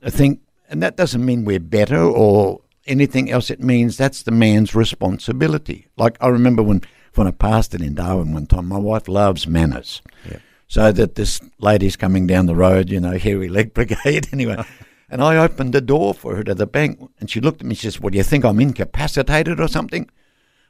I 0.04 0.10
think, 0.10 0.42
and 0.70 0.82
that 0.84 0.96
doesn't 0.96 1.26
mean 1.26 1.46
we're 1.46 1.60
better 1.60 2.00
or 2.00 2.62
anything 2.86 3.32
else. 3.32 3.50
It 3.50 3.62
means 3.62 3.98
that's 3.98 4.24
the 4.24 4.32
man's 4.32 4.76
responsibility. 4.76 5.88
Like 5.98 6.18
I 6.22 6.28
remember 6.28 6.62
when, 6.62 6.82
when 7.16 7.28
I 7.28 7.32
pastored 7.32 7.86
in 7.86 7.96
Darwin 7.96 8.34
one 8.34 8.46
time, 8.46 8.68
my 8.68 8.78
wife 8.78 9.08
loves 9.08 9.48
manners. 9.48 10.02
Yeah. 10.30 10.38
So 10.68 10.92
that 10.92 11.16
this 11.16 11.40
lady's 11.60 11.96
coming 11.96 12.26
down 12.26 12.46
the 12.46 12.56
road, 12.56 12.90
you 12.90 13.00
know, 13.00 13.18
hairy 13.18 13.50
leg 13.50 13.74
brigade 13.76 14.28
anyway. 14.32 14.64
and 15.10 15.24
I 15.24 15.38
opened 15.38 15.74
the 15.74 15.82
door 15.82 16.14
for 16.14 16.36
her 16.36 16.44
to 16.44 16.54
the 16.54 16.68
bank 16.68 17.00
and 17.20 17.30
she 17.30 17.42
looked 17.42 17.62
at 17.62 17.66
me 17.66 17.72
and 17.72 17.78
she 17.78 17.88
says, 17.88 18.00
Well, 18.00 18.12
do 18.12 18.18
you 18.18 18.24
think 18.24 18.46
I'm 18.46 18.60
incapacitated 18.60 19.60
or 19.60 19.68
something? 19.68 20.10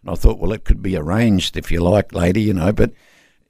And 0.03 0.11
I 0.11 0.15
thought, 0.15 0.39
well, 0.39 0.51
it 0.51 0.65
could 0.65 0.81
be 0.81 0.95
arranged 0.95 1.57
if 1.57 1.71
you 1.71 1.81
like, 1.81 2.13
lady, 2.13 2.41
you 2.41 2.53
know. 2.53 2.71
But, 2.71 2.93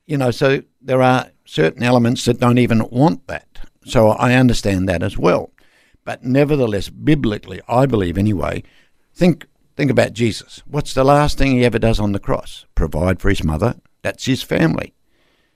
you 0.05 0.17
know, 0.17 0.31
so 0.31 0.63
there 0.81 1.01
are 1.01 1.31
certain 1.45 1.83
elements 1.83 2.25
that 2.25 2.39
don't 2.39 2.57
even 2.57 2.87
want 2.89 3.27
that. 3.27 3.59
So 3.85 4.09
I 4.09 4.35
understand 4.35 4.87
that 4.87 5.03
as 5.03 5.17
well. 5.17 5.51
But 6.05 6.23
nevertheless, 6.23 6.89
biblically, 6.89 7.61
I 7.67 7.85
believe 7.85 8.17
anyway, 8.17 8.63
think 9.13 9.47
think 9.75 9.89
about 9.89 10.13
Jesus. 10.13 10.61
What's 10.65 10.93
the 10.93 11.03
last 11.03 11.37
thing 11.37 11.53
he 11.53 11.65
ever 11.65 11.79
does 11.79 11.99
on 11.99 12.11
the 12.11 12.19
cross? 12.19 12.65
Provide 12.75 13.19
for 13.19 13.29
his 13.29 13.43
mother. 13.43 13.75
That's 14.01 14.25
his 14.25 14.43
family. 14.43 14.93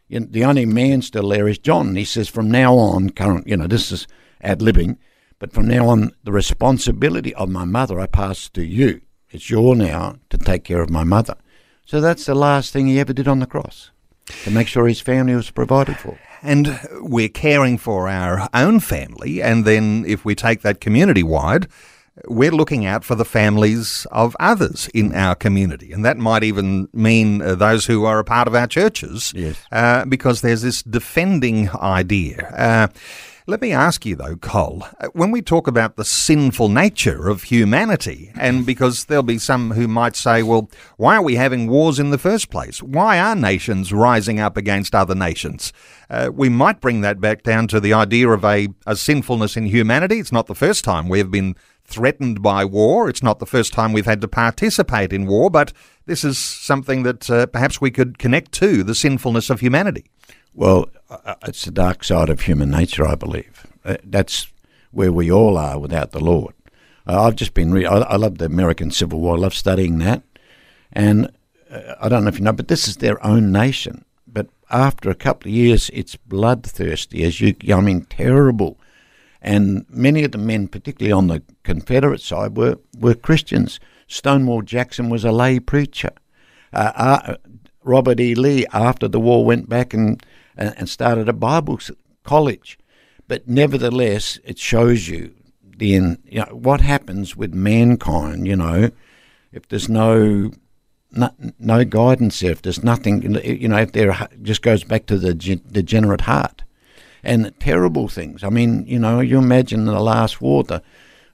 You 0.07 0.21
know, 0.21 0.27
the 0.29 0.45
only 0.45 0.65
man 0.65 1.01
still 1.01 1.29
there 1.29 1.47
is 1.47 1.59
John. 1.59 1.95
He 1.95 2.05
says, 2.05 2.29
from 2.29 2.49
now 2.49 2.75
on, 2.75 3.09
current, 3.09 3.47
you 3.47 3.57
know, 3.57 3.67
this 3.67 3.91
is 3.91 4.07
ad 4.41 4.59
libbing, 4.59 4.97
but 5.37 5.51
from 5.51 5.67
now 5.67 5.89
on, 5.89 6.11
the 6.23 6.31
responsibility 6.31 7.35
of 7.35 7.49
my 7.49 7.65
mother 7.65 7.99
I 7.99 8.07
pass 8.07 8.49
to 8.49 8.63
you. 8.63 9.01
It's 9.31 9.49
your 9.49 9.75
now 9.75 10.15
to 10.29 10.37
take 10.37 10.63
care 10.63 10.81
of 10.81 10.89
my 10.89 11.03
mother. 11.03 11.35
So 11.85 12.01
that's 12.01 12.25
the 12.25 12.35
last 12.35 12.73
thing 12.73 12.87
he 12.87 12.99
ever 12.99 13.13
did 13.13 13.27
on 13.27 13.39
the 13.39 13.45
cross, 13.45 13.91
to 14.43 14.51
make 14.51 14.67
sure 14.67 14.87
his 14.87 14.99
family 15.01 15.35
was 15.35 15.51
provided 15.51 15.97
for. 15.97 16.17
And 16.43 16.79
we're 17.01 17.29
caring 17.29 17.77
for 17.77 18.07
our 18.07 18.47
own 18.53 18.79
family, 18.79 19.41
and 19.41 19.65
then 19.65 20.03
if 20.07 20.23
we 20.25 20.35
take 20.35 20.61
that 20.61 20.79
community 20.81 21.23
wide, 21.23 21.67
we're 22.25 22.51
looking 22.51 22.85
out 22.85 23.03
for 23.03 23.15
the 23.15 23.25
families 23.25 24.05
of 24.11 24.35
others 24.39 24.89
in 24.93 25.13
our 25.13 25.35
community. 25.35 25.91
And 25.91 26.03
that 26.03 26.17
might 26.17 26.43
even 26.43 26.89
mean 26.93 27.41
uh, 27.41 27.55
those 27.55 27.85
who 27.85 28.05
are 28.05 28.19
a 28.19 28.23
part 28.23 28.47
of 28.47 28.55
our 28.55 28.67
churches, 28.67 29.33
Yes. 29.35 29.55
uh, 29.71 30.05
because 30.05 30.41
there's 30.41 30.61
this 30.63 30.81
defending 30.83 31.69
idea. 31.75 32.47
Uh, 32.57 32.87
let 33.49 33.61
me 33.61 33.71
ask 33.71 34.05
you 34.05 34.13
though, 34.15 34.35
Col, 34.35 34.85
uh, 34.99 35.07
when 35.13 35.31
we 35.31 35.41
talk 35.41 35.67
about 35.67 35.95
the 35.95 36.03
sinful 36.03 36.67
nature 36.67 37.29
of 37.29 37.43
humanity, 37.43 38.31
and 38.37 38.65
because 38.65 39.05
there'll 39.05 39.23
be 39.23 39.37
some 39.37 39.71
who 39.71 39.87
might 39.87 40.17
say, 40.17 40.43
well, 40.43 40.69
why 40.97 41.15
are 41.15 41.23
we 41.23 41.35
having 41.35 41.69
wars 41.69 41.97
in 41.97 42.09
the 42.09 42.17
first 42.17 42.49
place? 42.49 42.83
Why 42.83 43.19
are 43.19 43.35
nations 43.35 43.93
rising 43.93 44.41
up 44.41 44.57
against 44.57 44.93
other 44.93 45.15
nations? 45.15 45.71
Uh, 46.09 46.29
we 46.33 46.49
might 46.49 46.81
bring 46.81 46.99
that 47.01 47.21
back 47.21 47.41
down 47.41 47.67
to 47.69 47.79
the 47.79 47.93
idea 47.93 48.27
of 48.29 48.43
a, 48.43 48.67
a 48.85 48.97
sinfulness 48.97 49.55
in 49.55 49.67
humanity. 49.67 50.19
It's 50.19 50.31
not 50.33 50.47
the 50.47 50.55
first 50.55 50.83
time 50.83 51.07
we've 51.07 51.31
been 51.31 51.55
threatened 51.85 52.41
by 52.41 52.65
war. 52.65 53.07
It's 53.07 53.23
not 53.23 53.39
the 53.39 53.45
first 53.45 53.71
time 53.71 53.93
we've 53.93 54.05
had 54.05 54.19
to 54.19 54.27
participate 54.27 55.13
in 55.13 55.25
war, 55.25 55.49
but 55.49 55.71
this 56.05 56.25
is 56.25 56.37
something 56.37 57.03
that 57.03 57.29
uh, 57.29 57.45
perhaps 57.45 57.79
we 57.79 57.91
could 57.91 58.19
connect 58.19 58.51
to 58.53 58.83
the 58.83 58.93
sinfulness 58.93 59.49
of 59.49 59.61
humanity. 59.61 60.03
Well, 60.57 60.89
uh, 61.07 61.35
it's 61.47 61.65
the 61.65 61.71
dark 61.71 62.03
side 62.03 62.29
of 62.29 62.41
human 62.41 62.71
nature, 62.71 63.07
I 63.07 63.13
believe. 63.13 63.67
Uh, 63.85 63.97
that's 64.03 64.51
where 64.89 65.11
we 65.11 65.31
all 65.31 65.55
are 65.55 65.77
without 65.77 66.13
the 66.13 66.19
Lord. 66.19 66.55
Uh, 67.05 67.25
I've 67.25 67.35
just 67.35 67.53
been, 67.53 67.71
re- 67.71 67.85
I, 67.85 68.15
love 68.15 68.39
the 68.39 68.45
American 68.45 68.89
Civil 68.89 69.19
War, 69.19 69.35
I 69.35 69.39
love 69.39 69.53
studying 69.53 69.99
that. 69.99 70.23
And 70.91 71.29
uh, 71.69 71.93
I 72.01 72.09
don't 72.09 72.23
know 72.23 72.29
if 72.29 72.39
you 72.39 72.43
know, 72.43 72.53
but 72.53 72.69
this 72.69 72.87
is 72.87 72.97
their 72.97 73.23
own 73.23 73.51
nation. 73.51 74.03
But 74.25 74.47
after 74.71 75.11
a 75.11 75.15
couple 75.15 75.49
of 75.49 75.53
years, 75.55 75.91
it's 75.93 76.15
bloodthirsty, 76.15 77.23
as 77.23 77.39
you, 77.39 77.53
I 77.71 77.79
mean, 77.79 78.05
terrible. 78.05 78.79
And 79.39 79.85
many 79.89 80.23
of 80.23 80.31
the 80.31 80.39
men, 80.39 80.69
particularly 80.69 81.11
on 81.11 81.27
the 81.27 81.43
Confederate 81.65 82.21
side, 82.21 82.57
were, 82.57 82.79
were 82.97 83.13
Christians. 83.13 83.79
Stonewall 84.07 84.63
Jackson 84.63 85.11
was 85.11 85.23
a 85.23 85.31
lay 85.31 85.59
preacher. 85.59 86.13
Uh, 86.73 86.93
uh, 86.95 87.35
Robert 87.83 88.19
E. 88.19 88.33
Lee, 88.33 88.65
after 88.73 89.07
the 89.07 89.19
war, 89.19 89.45
went 89.45 89.69
back 89.69 89.93
and, 89.93 90.21
and, 90.57 90.73
and 90.77 90.89
started 90.89 91.29
a 91.29 91.33
Bible 91.33 91.79
college. 92.23 92.77
But 93.27 93.47
nevertheless, 93.47 94.39
it 94.43 94.57
shows 94.57 95.07
you 95.07 95.33
the 95.77 95.87
you 95.87 96.17
know, 96.31 96.47
what 96.51 96.81
happens 96.81 97.35
with 97.35 97.53
mankind. 97.53 98.47
You 98.47 98.55
know, 98.55 98.91
if 99.51 99.67
there's 99.67 99.89
no 99.89 100.51
no, 101.11 101.29
no 101.59 101.85
guidance 101.85 102.43
if 102.43 102.61
there's 102.61 102.83
nothing, 102.83 103.21
you 103.21 103.67
know, 103.67 103.77
if 103.77 103.91
there 103.93 104.27
just 104.41 104.61
goes 104.61 104.83
back 104.83 105.05
to 105.07 105.17
the 105.17 105.33
degenerate 105.33 106.21
heart 106.21 106.63
and 107.23 107.53
terrible 107.59 108.07
things. 108.07 108.43
I 108.43 108.49
mean, 108.49 108.85
you 108.85 108.99
know, 108.99 109.19
you 109.19 109.37
imagine 109.37 109.85
the 109.85 109.99
last 109.99 110.41
war. 110.41 110.63
The, 110.63 110.83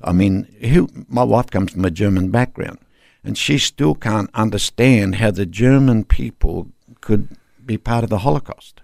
I 0.01 0.12
mean, 0.12 0.44
who, 0.62 0.89
my 1.08 1.24
wife 1.24 1.48
comes 1.48 1.72
from 1.72 1.86
a 1.86 1.92
German 1.92 2.30
background, 2.30 2.80
and 3.24 3.38
she 3.38 3.58
still 3.58 3.96
can't 3.96 4.30
understand 4.34 5.15
how 5.15 5.32
the 5.32 5.46
German 5.46 6.03
people 6.03 6.70
could 7.01 7.36
be 7.65 7.77
part 7.77 8.03
of 8.03 8.10
the 8.10 8.20
Holocaust. 8.20 8.82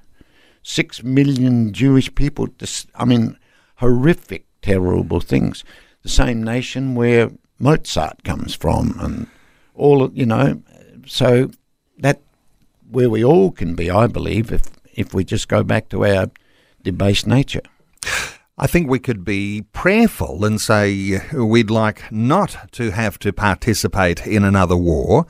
Six 0.69 1.03
million 1.03 1.73
Jewish 1.73 2.13
people. 2.13 2.47
I 2.93 3.03
mean, 3.03 3.39
horrific, 3.77 4.45
terrible 4.61 5.19
things. 5.19 5.63
The 6.03 6.09
same 6.09 6.43
nation 6.43 6.93
where 6.93 7.31
Mozart 7.57 8.23
comes 8.23 8.53
from, 8.53 8.95
and 8.99 9.25
all 9.73 10.11
you 10.13 10.27
know. 10.27 10.61
So 11.07 11.49
that 11.97 12.21
where 12.88 13.09
we 13.09 13.23
all 13.23 13.49
can 13.49 13.73
be, 13.73 13.89
I 13.89 14.05
believe, 14.05 14.51
if 14.51 14.61
if 14.93 15.11
we 15.11 15.23
just 15.23 15.47
go 15.47 15.63
back 15.63 15.89
to 15.89 16.05
our 16.05 16.29
debased 16.83 17.25
nature. 17.25 17.63
I 18.55 18.67
think 18.67 18.88
we 18.88 18.99
could 18.99 19.25
be 19.25 19.63
prayerful 19.73 20.45
and 20.45 20.61
say 20.61 21.19
we'd 21.33 21.71
like 21.71 22.11
not 22.11 22.71
to 22.73 22.91
have 22.91 23.17
to 23.19 23.33
participate 23.33 24.27
in 24.27 24.43
another 24.43 24.77
war. 24.77 25.25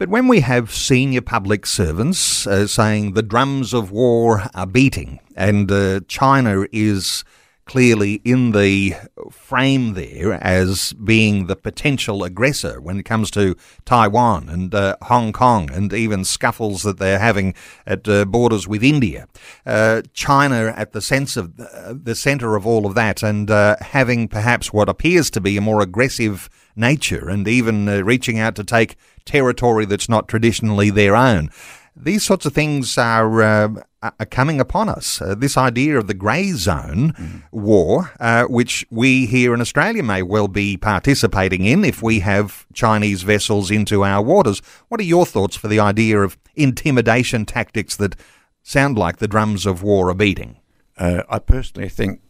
But 0.00 0.08
when 0.08 0.28
we 0.28 0.40
have 0.40 0.72
senior 0.72 1.20
public 1.20 1.66
servants 1.66 2.46
uh, 2.46 2.66
saying 2.66 3.12
the 3.12 3.22
drums 3.22 3.74
of 3.74 3.90
war 3.90 4.44
are 4.54 4.66
beating 4.66 5.20
and 5.36 5.70
uh, 5.70 6.00
China 6.08 6.64
is 6.72 7.22
clearly 7.66 8.14
in 8.24 8.52
the 8.52 8.94
frame 9.30 9.92
there 9.92 10.32
as 10.42 10.94
being 10.94 11.48
the 11.48 11.54
potential 11.54 12.24
aggressor 12.24 12.80
when 12.80 12.98
it 12.98 13.04
comes 13.04 13.30
to 13.30 13.54
Taiwan 13.84 14.48
and 14.48 14.74
uh, 14.74 14.96
Hong 15.02 15.34
Kong 15.34 15.70
and 15.70 15.92
even 15.92 16.24
scuffles 16.24 16.82
that 16.82 16.98
they're 16.98 17.18
having 17.18 17.54
at 17.86 18.08
uh, 18.08 18.24
borders 18.24 18.66
with 18.66 18.82
India. 18.82 19.28
Uh, 19.66 20.00
China 20.14 20.72
at 20.76 20.92
the 20.92 21.02
sense 21.02 21.36
of 21.36 21.58
the, 21.58 22.00
the 22.02 22.14
center 22.14 22.56
of 22.56 22.66
all 22.66 22.86
of 22.86 22.94
that 22.94 23.22
and 23.22 23.50
uh, 23.50 23.76
having 23.82 24.28
perhaps 24.28 24.72
what 24.72 24.88
appears 24.88 25.30
to 25.30 25.42
be 25.42 25.58
a 25.58 25.60
more 25.60 25.82
aggressive 25.82 26.48
nature 26.80 27.28
and 27.28 27.46
even 27.46 27.88
uh, 27.88 28.00
reaching 28.00 28.38
out 28.38 28.56
to 28.56 28.64
take 28.64 28.96
territory 29.24 29.84
that's 29.84 30.08
not 30.08 30.26
traditionally 30.26 30.90
their 30.90 31.14
own. 31.14 31.50
These 31.94 32.24
sorts 32.24 32.46
of 32.46 32.54
things 32.54 32.96
are 32.96 33.42
uh, 33.42 33.68
are 34.02 34.26
coming 34.26 34.60
upon 34.60 34.88
us. 34.88 35.20
Uh, 35.20 35.34
this 35.34 35.56
idea 35.56 35.98
of 35.98 36.06
the 36.06 36.14
grey 36.14 36.52
zone 36.52 37.44
war, 37.50 38.12
uh, 38.18 38.44
which 38.44 38.86
we 38.90 39.26
here 39.26 39.52
in 39.52 39.60
Australia 39.60 40.02
may 40.02 40.22
well 40.22 40.48
be 40.48 40.76
participating 40.76 41.66
in 41.66 41.84
if 41.84 42.02
we 42.02 42.20
have 42.20 42.66
Chinese 42.72 43.22
vessels 43.22 43.70
into 43.70 44.04
our 44.04 44.22
waters. 44.22 44.62
What 44.88 45.00
are 45.00 45.04
your 45.04 45.26
thoughts 45.26 45.56
for 45.56 45.68
the 45.68 45.80
idea 45.80 46.20
of 46.20 46.38
intimidation 46.54 47.44
tactics 47.44 47.96
that 47.96 48.16
sound 48.62 48.96
like 48.96 49.18
the 49.18 49.28
drums 49.28 49.66
of 49.66 49.82
war 49.82 50.08
are 50.08 50.14
beating? 50.14 50.56
Uh, 50.96 51.22
I 51.28 51.38
personally 51.38 51.88
think 51.88 52.20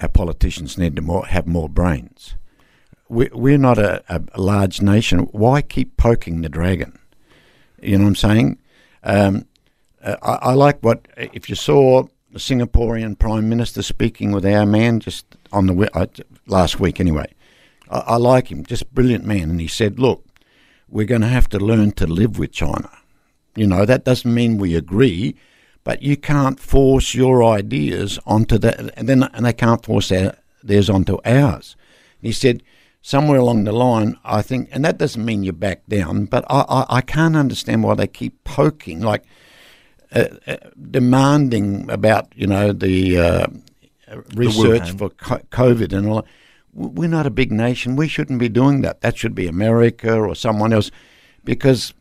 our 0.00 0.08
politicians 0.08 0.78
need 0.78 0.96
to 0.96 1.02
more, 1.02 1.26
have 1.26 1.46
more 1.46 1.68
brains. 1.68 2.36
We, 3.10 3.28
we're 3.32 3.58
not 3.58 3.76
a, 3.76 4.04
a, 4.08 4.40
large 4.40 4.80
nation. 4.80 5.20
Why 5.32 5.62
keep 5.62 5.96
poking 5.96 6.42
the 6.42 6.48
dragon? 6.48 6.96
You 7.82 7.98
know 7.98 8.04
what 8.04 8.10
I'm 8.10 8.14
saying? 8.14 8.58
Um, 9.02 9.46
uh, 10.00 10.14
I, 10.22 10.50
I 10.50 10.52
like 10.52 10.78
what 10.80 11.08
if 11.16 11.48
you 11.48 11.56
saw 11.56 12.04
the 12.30 12.38
Singaporean 12.38 13.18
Prime 13.18 13.48
Minister 13.48 13.82
speaking 13.82 14.30
with 14.30 14.46
our 14.46 14.64
man 14.64 15.00
just 15.00 15.26
on 15.50 15.66
the 15.66 15.72
wi- 15.72 15.90
uh, 15.92 16.06
last 16.46 16.78
week 16.78 17.00
anyway. 17.00 17.26
I, 17.90 17.98
I 17.98 18.16
like 18.16 18.46
him, 18.46 18.64
just 18.64 18.94
brilliant 18.94 19.24
man, 19.24 19.50
and 19.50 19.60
he 19.60 19.66
said, 19.66 19.98
"Look, 19.98 20.24
we're 20.88 21.04
going 21.04 21.22
to 21.22 21.26
have 21.26 21.48
to 21.48 21.58
learn 21.58 21.90
to 21.92 22.06
live 22.06 22.38
with 22.38 22.52
China. 22.52 22.90
You 23.56 23.66
know 23.66 23.84
that 23.86 24.04
doesn't 24.04 24.32
mean 24.32 24.56
we 24.56 24.76
agree, 24.76 25.34
but 25.82 26.00
you 26.00 26.16
can't 26.16 26.60
force 26.60 27.12
your 27.12 27.42
ideas 27.42 28.20
onto 28.24 28.56
that, 28.58 28.78
and 28.96 29.08
then 29.08 29.24
and 29.24 29.44
they 29.44 29.52
can't 29.52 29.84
force 29.84 30.10
their, 30.10 30.36
theirs 30.62 30.88
onto 30.88 31.18
ours." 31.24 31.74
He 32.22 32.30
said 32.30 32.62
somewhere 33.02 33.38
along 33.38 33.64
the 33.64 33.72
line, 33.72 34.18
I 34.24 34.42
think, 34.42 34.68
and 34.72 34.84
that 34.84 34.98
doesn't 34.98 35.24
mean 35.24 35.42
you 35.42 35.52
back 35.52 35.86
down, 35.88 36.26
but 36.26 36.44
I, 36.50 36.64
I, 36.68 36.96
I 36.98 37.00
can't 37.00 37.36
understand 37.36 37.82
why 37.82 37.94
they 37.94 38.06
keep 38.06 38.44
poking, 38.44 39.00
like 39.00 39.24
uh, 40.12 40.26
uh, 40.46 40.56
demanding 40.90 41.90
about, 41.90 42.28
you 42.34 42.46
know, 42.46 42.72
the 42.72 43.18
uh, 43.18 43.46
research 44.34 44.94
Wuhan. 44.94 44.98
for 44.98 45.10
COVID 45.10 45.92
and 45.92 46.08
all. 46.08 46.16
that. 46.16 46.24
We're 46.72 47.08
not 47.08 47.26
a 47.26 47.30
big 47.30 47.50
nation. 47.50 47.96
We 47.96 48.06
shouldn't 48.06 48.38
be 48.38 48.48
doing 48.48 48.82
that. 48.82 49.00
That 49.00 49.16
should 49.16 49.34
be 49.34 49.48
America 49.48 50.14
or 50.14 50.34
someone 50.34 50.72
else, 50.72 50.90
because 51.44 51.94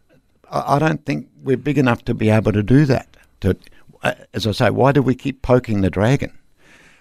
I, 0.51 0.75
I 0.75 0.79
don't 0.79 1.05
think 1.05 1.29
we're 1.41 1.57
big 1.57 1.77
enough 1.77 2.03
to 2.05 2.13
be 2.13 2.29
able 2.29 2.51
to 2.51 2.63
do 2.63 2.85
that. 2.85 3.07
To, 3.41 3.55
uh, 4.03 4.13
as 4.33 4.45
I 4.45 4.51
say, 4.51 4.69
why 4.69 4.91
do 4.91 5.01
we 5.01 5.15
keep 5.15 5.41
poking 5.41 5.81
the 5.81 5.89
dragon? 5.89 6.37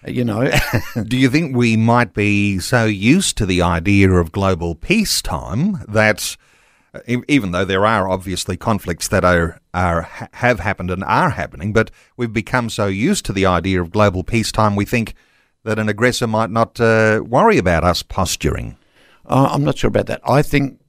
You 0.07 0.25
know, 0.25 0.50
Do 1.07 1.17
you 1.17 1.28
think 1.28 1.57
we 1.57 1.76
might 1.76 2.14
be 2.14 2.59
so 2.61 2.85
used 2.85 3.37
to 3.38 3.47
the 3.47 3.62
idea 3.62 4.11
of 4.11 4.31
global 4.31 4.75
peacetime 4.75 5.85
that, 5.88 6.37
uh, 6.95 7.00
even 7.26 7.50
though 7.50 7.64
there 7.64 7.85
are 7.85 8.09
obviously 8.09 8.57
conflicts 8.57 9.09
that 9.09 9.25
are, 9.25 9.61
are 9.75 10.02
have 10.35 10.61
happened 10.61 10.90
and 10.90 11.02
are 11.02 11.31
happening, 11.31 11.73
but 11.73 11.90
we've 12.17 12.33
become 12.33 12.71
so 12.71 12.87
used 12.87 13.25
to 13.26 13.33
the 13.33 13.47
idea 13.47 13.81
of 13.83 13.90
global 13.90 14.23
peacetime, 14.23 14.76
we 14.76 14.85
think 14.85 15.14
that 15.64 15.78
an 15.78 15.88
aggressor 15.88 16.26
might 16.26 16.50
not 16.50 16.81
uh, 16.81 17.23
worry 17.26 17.59
about 17.59 17.83
us 17.83 18.02
posturing. 18.02 18.76
Uh, 19.26 19.49
I'm 19.50 19.64
not 19.64 19.78
sure 19.78 19.88
about 19.88 20.07
that. 20.07 20.21
I 20.25 20.43
think 20.43 20.81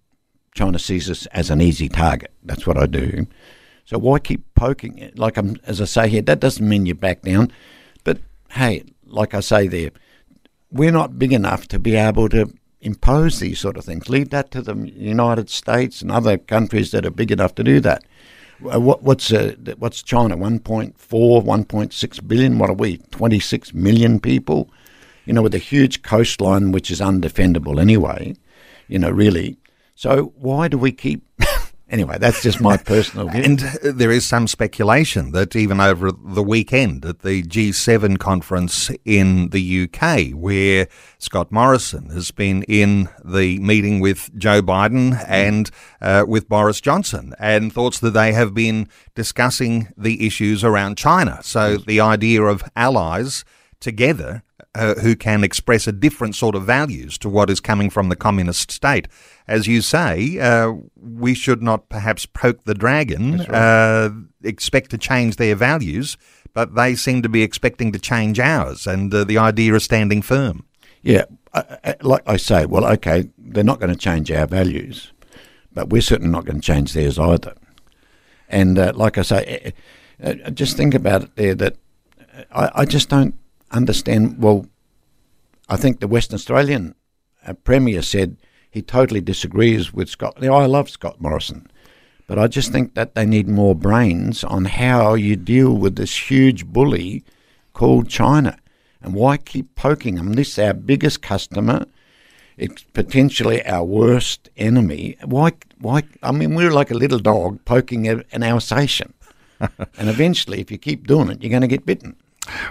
China 0.53 0.77
sees 0.77 1.09
us 1.09 1.25
as 1.27 1.49
an 1.49 1.61
easy 1.61 1.89
target. 1.89 2.31
That's 2.43 2.67
what 2.67 2.77
I 2.77 2.85
do. 2.85 3.25
So 3.85 3.97
why 3.97 4.19
keep 4.19 4.53
poking 4.53 4.99
it? 4.99 5.17
Like 5.17 5.37
I'm, 5.37 5.57
as 5.65 5.81
I 5.81 5.85
say 5.85 6.09
here, 6.09 6.21
that 6.21 6.39
doesn't 6.39 6.67
mean 6.67 6.85
you 6.85 6.93
back 6.93 7.23
down. 7.23 7.51
But 8.03 8.19
hey, 8.51 8.83
like 9.09 9.33
I 9.33 9.39
say 9.39 9.67
there, 9.67 9.91
we're 10.71 10.91
not 10.91 11.17
big 11.19 11.33
enough 11.33 11.67
to 11.69 11.79
be 11.79 11.95
able 11.95 12.29
to 12.29 12.51
impose 12.81 13.39
these 13.39 13.59
sort 13.59 13.77
of 13.77 13.85
things. 13.85 14.09
Leave 14.09 14.29
that 14.29 14.51
to 14.51 14.61
the 14.61 14.75
United 14.75 15.49
States 15.49 16.01
and 16.01 16.11
other 16.11 16.37
countries 16.37 16.91
that 16.91 17.05
are 17.05 17.11
big 17.11 17.31
enough 17.31 17.55
to 17.55 17.63
do 17.63 17.79
that. 17.81 18.03
Uh, 18.71 18.79
What, 18.79 19.03
what's 19.03 19.31
uh, 19.31 19.55
what's 19.77 20.03
China? 20.03 20.37
1.4, 20.37 20.93
1.6 20.95 22.27
billion. 22.27 22.59
What 22.59 22.69
are 22.69 22.73
we? 22.73 22.97
26 23.11 23.73
million 23.73 24.19
people. 24.19 24.69
You 25.25 25.33
know, 25.33 25.43
with 25.43 25.55
a 25.55 25.59
huge 25.59 26.01
coastline 26.01 26.71
which 26.71 26.89
is 26.91 26.99
undefendable 27.01 27.79
anyway. 27.79 28.35
You 28.87 28.99
know, 28.99 29.09
really. 29.11 29.57
So 29.95 30.33
why 30.37 30.67
do 30.67 30.77
we 30.77 30.91
keep 30.91 31.23
Anyway, 31.89 32.17
that's 32.19 32.43
just 32.43 32.61
my 32.61 32.77
personal 32.77 33.27
view. 33.29 33.41
And 33.41 33.63
uh, 33.63 33.91
there 33.93 34.11
is 34.11 34.25
some 34.25 34.47
speculation 34.47 35.31
that 35.31 35.55
even 35.55 35.79
over 35.79 36.11
the 36.11 36.43
weekend 36.43 37.03
at 37.03 37.19
the 37.19 37.41
G7 37.41 38.19
conference 38.19 38.91
in 39.05 39.49
the 39.49 39.83
UK, 39.83 40.31
where 40.31 40.87
Scott 41.17 41.51
Morrison 41.51 42.09
has 42.09 42.29
been 42.29 42.63
in 42.63 43.09
the 43.25 43.57
meeting 43.59 43.99
with 43.99 44.29
Joe 44.37 44.61
Biden 44.61 45.23
and 45.27 45.71
uh, 45.99 46.25
with 46.27 46.47
Boris 46.47 46.79
Johnson, 46.79 47.33
and 47.39 47.73
thoughts 47.73 47.99
that 47.99 48.11
they 48.11 48.33
have 48.33 48.53
been 48.53 48.87
discussing 49.15 49.87
the 49.97 50.27
issues 50.27 50.63
around 50.63 50.95
China. 50.95 51.39
So 51.41 51.77
the 51.77 51.99
idea 52.01 52.43
of 52.43 52.63
allies 52.75 53.43
together 53.79 54.43
uh, 54.75 54.95
who 54.95 55.15
can 55.15 55.43
express 55.43 55.87
a 55.87 55.91
different 55.91 56.35
sort 56.35 56.55
of 56.55 56.63
values 56.63 57.17
to 57.17 57.29
what 57.29 57.49
is 57.49 57.59
coming 57.59 57.89
from 57.89 58.09
the 58.09 58.15
communist 58.15 58.71
state. 58.71 59.07
As 59.47 59.67
you 59.67 59.81
say, 59.81 60.37
uh, 60.39 60.73
we 60.95 61.33
should 61.33 61.61
not 61.63 61.89
perhaps 61.89 62.25
poke 62.25 62.63
the 62.65 62.75
dragon, 62.75 63.37
right. 63.37 63.49
uh, 63.49 64.11
expect 64.43 64.91
to 64.91 64.97
change 64.97 65.37
their 65.37 65.55
values, 65.55 66.17
but 66.53 66.75
they 66.75 66.95
seem 66.95 67.21
to 67.23 67.29
be 67.29 67.41
expecting 67.41 67.91
to 67.91 67.99
change 67.99 68.39
ours, 68.39 68.85
and 68.85 69.13
uh, 69.13 69.23
the 69.23 69.37
idea 69.37 69.73
is 69.73 69.83
standing 69.83 70.21
firm. 70.21 70.65
Yeah, 71.01 71.25
like 72.01 72.23
I 72.27 72.37
say, 72.37 72.65
well, 72.65 72.85
okay, 72.85 73.29
they're 73.37 73.63
not 73.63 73.79
going 73.79 73.93
to 73.93 73.97
change 73.97 74.31
our 74.31 74.45
values, 74.45 75.13
but 75.73 75.89
we're 75.89 76.01
certainly 76.01 76.31
not 76.31 76.45
going 76.45 76.59
to 76.59 76.65
change 76.65 76.93
theirs 76.93 77.17
either. 77.17 77.55
And 78.49 78.77
uh, 78.77 78.93
like 78.95 79.17
I 79.17 79.21
say, 79.21 79.73
uh, 80.21 80.33
just 80.51 80.75
think 80.75 80.93
about 80.93 81.23
it 81.23 81.35
there 81.35 81.55
that 81.55 81.77
I, 82.51 82.71
I 82.75 82.85
just 82.85 83.09
don't 83.09 83.38
understand. 83.71 84.41
Well, 84.41 84.67
I 85.67 85.77
think 85.77 85.99
the 85.99 86.07
Western 86.07 86.35
Australian 86.35 86.95
uh, 87.45 87.53
Premier 87.53 88.01
said 88.01 88.37
he 88.69 88.81
totally 88.81 89.21
disagrees 89.21 89.93
with 89.93 90.09
Scott. 90.09 90.41
Now, 90.41 90.53
I 90.53 90.65
love 90.65 90.89
Scott 90.89 91.19
Morrison, 91.19 91.69
but 92.27 92.37
I 92.37 92.47
just 92.47 92.71
think 92.71 92.95
that 92.95 93.15
they 93.15 93.25
need 93.25 93.47
more 93.47 93.75
brains 93.75 94.43
on 94.43 94.65
how 94.65 95.13
you 95.13 95.35
deal 95.35 95.75
with 95.75 95.95
this 95.95 96.29
huge 96.29 96.65
bully 96.65 97.23
called 97.73 98.09
China. 98.09 98.57
And 99.01 99.13
why 99.13 99.37
keep 99.37 99.75
poking 99.75 100.15
them? 100.15 100.33
This 100.33 100.53
is 100.53 100.59
our 100.59 100.73
biggest 100.73 101.21
customer. 101.21 101.85
It's 102.57 102.83
potentially 102.83 103.65
our 103.65 103.85
worst 103.85 104.49
enemy. 104.57 105.17
Why? 105.23 105.53
Why? 105.79 106.03
I 106.21 106.33
mean, 106.33 106.55
we're 106.55 106.73
like 106.73 106.91
a 106.91 106.95
little 106.95 107.19
dog 107.19 107.63
poking 107.63 108.07
an 108.07 108.43
Alsatian. 108.43 109.13
and 109.59 110.09
eventually, 110.09 110.59
if 110.59 110.69
you 110.69 110.77
keep 110.77 111.07
doing 111.07 111.29
it, 111.29 111.41
you're 111.41 111.49
going 111.49 111.61
to 111.61 111.67
get 111.67 111.85
bitten. 111.85 112.17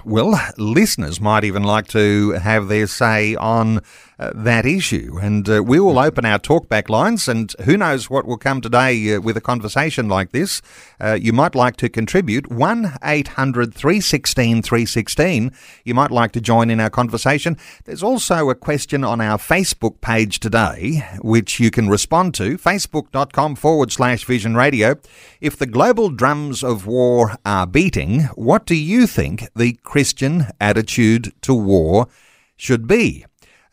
Well, 0.04 0.38
listeners 0.56 1.20
might 1.20 1.44
even 1.44 1.62
like 1.62 1.88
to 1.88 2.30
have 2.32 2.68
their 2.68 2.87
say 2.87 3.34
on 3.37 3.80
uh, 4.18 4.32
that 4.34 4.66
issue. 4.66 5.18
And 5.20 5.48
uh, 5.48 5.62
we 5.62 5.78
will 5.78 5.98
open 5.98 6.25
our 6.25 6.38
talkback 6.38 6.88
lines, 6.88 7.28
and 7.28 7.54
who 7.64 7.76
knows 7.76 8.10
what 8.10 8.26
will 8.26 8.37
come 8.37 8.60
today 8.60 9.14
uh, 9.14 9.20
with 9.20 9.37
a 9.37 9.40
conversation 9.40 10.08
like 10.08 10.32
this. 10.32 10.60
Uh, 11.00 11.16
you 11.20 11.32
might 11.32 11.54
like 11.54 11.76
to 11.76 11.88
contribute 11.88 12.50
1 12.50 12.98
800 13.02 13.75
316 13.75 14.62
316. 14.62 15.52
You 15.84 15.94
might 15.94 16.10
like 16.10 16.32
to 16.32 16.40
join 16.40 16.70
in 16.70 16.80
our 16.80 16.90
conversation. 16.90 17.56
There's 17.84 18.02
also 18.02 18.50
a 18.50 18.54
question 18.54 19.04
on 19.04 19.20
our 19.20 19.38
Facebook 19.38 20.00
page 20.00 20.40
today, 20.40 21.06
which 21.20 21.60
you 21.60 21.70
can 21.70 21.88
respond 21.88 22.34
to 22.34 22.58
facebook.com 22.58 23.54
forward 23.54 23.92
slash 23.92 24.25
vision 24.25 24.56
radio. 24.56 24.96
If 25.40 25.56
the 25.56 25.66
global 25.66 26.10
drums 26.10 26.64
of 26.64 26.87
war 26.87 27.37
are 27.44 27.66
beating, 27.66 28.22
what 28.34 28.66
do 28.66 28.75
you 28.75 29.06
think 29.06 29.48
the 29.54 29.75
Christian 29.84 30.46
attitude 30.60 31.32
to 31.42 31.54
war 31.54 32.08
should 32.56 32.88
be? 32.88 33.25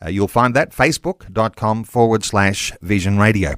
Uh, 0.04 0.08
you'll 0.08 0.28
find 0.28 0.54
that 0.54 0.72
facebook.com 0.72 1.84
forward 1.84 2.24
slash 2.24 2.72
vision 2.82 3.18
radio. 3.18 3.54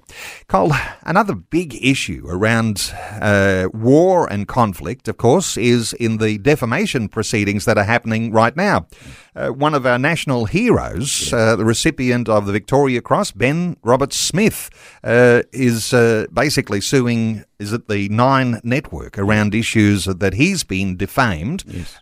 Col, 0.47 0.73
another 1.03 1.35
big 1.35 1.75
issue 1.85 2.25
around 2.29 2.93
uh, 3.21 3.69
war 3.73 4.31
and 4.31 4.47
conflict, 4.47 5.09
of 5.09 5.17
course, 5.17 5.57
is 5.57 5.93
in 5.95 6.19
the 6.19 6.39
defamation 6.39 7.09
proceedings 7.09 7.65
that 7.65 7.77
are 7.77 7.85
happening 7.85 8.33
right 8.33 8.57
now. 8.57 8.87
Uh, 9.35 9.49
one 9.49 9.75
of 9.75 9.87
our 9.87 9.99
national 9.99 10.47
heroes, 10.47 11.33
uh, 11.33 11.55
the 11.55 11.65
recipient 11.65 12.29
of 12.29 12.47
the 12.47 12.53
Victoria 12.53 13.01
Cross, 13.01 13.33
Ben 13.33 13.77
Roberts 13.83 14.17
Smith, 14.17 14.71
uh, 15.05 15.43
is 15.53 15.93
uh, 15.93 16.27
basically 16.33 16.81
suing. 16.81 17.45
Is 17.59 17.73
it 17.73 17.89
the 17.89 18.09
Nine 18.09 18.61
Network 18.63 19.19
around 19.19 19.55
issues 19.55 20.07
that 20.07 20.35
he's 20.35 20.65
been 20.65 20.97
defamed? 20.97 21.65
Yes. 21.67 21.99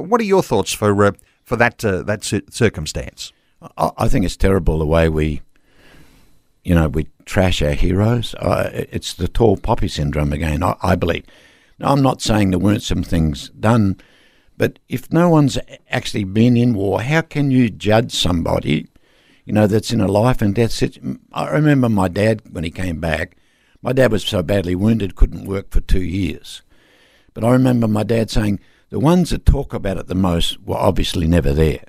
what 0.00 0.20
are 0.20 0.24
your 0.24 0.42
thoughts 0.42 0.72
for 0.72 1.14
for 1.44 1.56
that 1.56 1.78
that 1.78 2.44
circumstance? 2.50 3.32
I, 3.76 4.08
think 4.08 4.24
it's 4.24 4.36
terrible 4.36 4.78
the 4.78 4.86
way 4.86 5.08
we, 5.08 5.42
you 6.64 6.74
know, 6.74 6.88
we 6.88 7.08
trash 7.26 7.60
our 7.60 7.72
heroes. 7.72 8.34
Uh, 8.34 8.70
it's 8.72 9.12
the 9.12 9.28
tall 9.28 9.56
poppy 9.56 9.88
syndrome 9.88 10.32
again, 10.32 10.62
I, 10.62 10.76
I 10.82 10.96
believe. 10.96 11.24
Now, 11.78 11.92
I'm 11.92 12.02
not 12.02 12.22
saying 12.22 12.50
there 12.50 12.58
weren't 12.58 12.82
some 12.82 13.02
things 13.02 13.50
done, 13.50 14.00
but 14.56 14.78
if 14.88 15.12
no 15.12 15.28
one's 15.28 15.58
actually 15.90 16.24
been 16.24 16.56
in 16.56 16.74
war, 16.74 17.02
how 17.02 17.20
can 17.20 17.50
you 17.50 17.68
judge 17.70 18.12
somebody, 18.12 18.88
you 19.44 19.52
know, 19.52 19.66
that's 19.66 19.92
in 19.92 20.00
a 20.00 20.08
life 20.08 20.40
and 20.40 20.54
death 20.54 20.72
situation? 20.72 21.20
I 21.32 21.48
remember 21.48 21.88
my 21.88 22.08
dad 22.08 22.42
when 22.50 22.64
he 22.64 22.70
came 22.70 22.98
back. 22.98 23.36
My 23.82 23.92
dad 23.92 24.12
was 24.12 24.24
so 24.24 24.42
badly 24.42 24.74
wounded, 24.74 25.16
couldn't 25.16 25.46
work 25.46 25.70
for 25.70 25.80
two 25.80 26.02
years. 26.02 26.62
But 27.34 27.44
I 27.44 27.50
remember 27.50 27.88
my 27.88 28.02
dad 28.02 28.30
saying, 28.30 28.60
the 28.88 28.98
ones 28.98 29.30
that 29.30 29.46
talk 29.46 29.72
about 29.72 29.98
it 29.98 30.08
the 30.08 30.14
most 30.14 30.60
were 30.62 30.76
obviously 30.76 31.28
never 31.28 31.52
there 31.52 31.84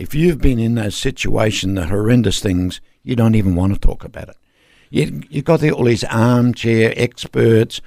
if 0.00 0.14
you've 0.14 0.40
been 0.40 0.58
in 0.58 0.76
that 0.76 0.94
situation, 0.94 1.74
the 1.74 1.86
horrendous 1.86 2.40
things, 2.40 2.80
you 3.02 3.14
don't 3.14 3.34
even 3.34 3.54
want 3.54 3.74
to 3.74 3.78
talk 3.78 4.02
about 4.02 4.30
it. 4.30 4.36
You, 4.88 5.20
you've 5.28 5.44
got 5.44 5.60
the, 5.60 5.72
all 5.72 5.84
these 5.84 6.04
armchair 6.04 6.94
experts. 6.96 7.82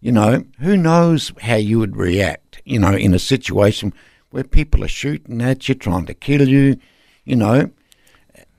You 0.00 0.12
know, 0.12 0.42
who 0.60 0.78
knows 0.78 1.32
how 1.42 1.56
you 1.56 1.78
would 1.78 1.96
react, 1.96 2.62
you 2.64 2.78
know, 2.78 2.94
in 2.94 3.12
a 3.12 3.18
situation 3.18 3.92
where 4.30 4.42
people 4.42 4.82
are 4.82 4.88
shooting 4.88 5.42
at 5.42 5.68
you, 5.68 5.74
trying 5.74 6.06
to 6.06 6.14
kill 6.14 6.48
you, 6.48 6.78
you 7.26 7.36
know. 7.36 7.70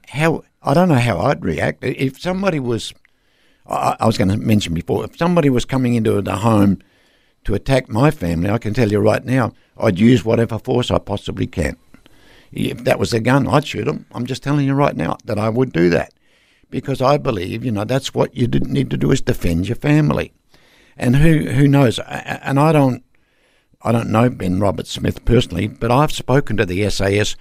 How 0.09 0.43
I 0.61 0.75
don't 0.75 0.89
know 0.89 0.95
how 0.95 1.17
I'd 1.21 1.43
react. 1.43 1.83
If 1.83 2.21
somebody 2.21 2.59
was, 2.59 2.93
I, 3.65 3.95
I 3.99 4.05
was 4.05 4.19
going 4.19 4.29
to 4.29 4.37
mention 4.37 4.75
before, 4.75 5.05
if 5.05 5.17
somebody 5.17 5.49
was 5.49 5.65
coming 5.65 5.95
into 5.95 6.21
the 6.21 6.35
home 6.35 6.77
to 7.45 7.55
attack 7.55 7.89
my 7.89 8.11
family, 8.11 8.51
I 8.51 8.59
can 8.59 8.75
tell 8.75 8.91
you 8.91 8.99
right 8.99 9.25
now, 9.25 9.53
I'd 9.75 9.99
use 9.99 10.23
whatever 10.23 10.59
force 10.59 10.91
I 10.91 10.99
possibly 10.99 11.47
can. 11.47 11.77
If 12.51 12.83
that 12.83 12.99
was 12.99 13.13
a 13.13 13.19
gun, 13.19 13.47
I'd 13.47 13.65
shoot 13.65 13.85
them. 13.85 14.05
I'm 14.11 14.25
just 14.25 14.43
telling 14.43 14.65
you 14.65 14.73
right 14.73 14.95
now 14.95 15.17
that 15.25 15.39
I 15.39 15.49
would 15.49 15.71
do 15.71 15.89
that 15.89 16.13
because 16.69 17.01
I 17.01 17.17
believe, 17.17 17.63
you 17.63 17.71
know, 17.71 17.85
that's 17.85 18.13
what 18.13 18.35
you 18.35 18.47
need 18.47 18.89
to 18.89 18.97
do 18.97 19.11
is 19.11 19.21
defend 19.21 19.67
your 19.67 19.75
family. 19.75 20.33
And 20.97 21.17
who 21.17 21.49
who 21.51 21.67
knows? 21.67 21.99
And 21.99 22.59
I 22.59 22.71
don't 22.71 23.03
I 23.81 23.91
don't 23.91 24.09
know 24.09 24.29
Ben 24.29 24.59
Robert 24.59 24.87
Smith 24.87 25.25
personally, 25.25 25.67
but 25.67 25.91
I've 25.91 26.11
spoken 26.11 26.57
to 26.57 26.65
the 26.65 26.89
SAS. 26.89 27.35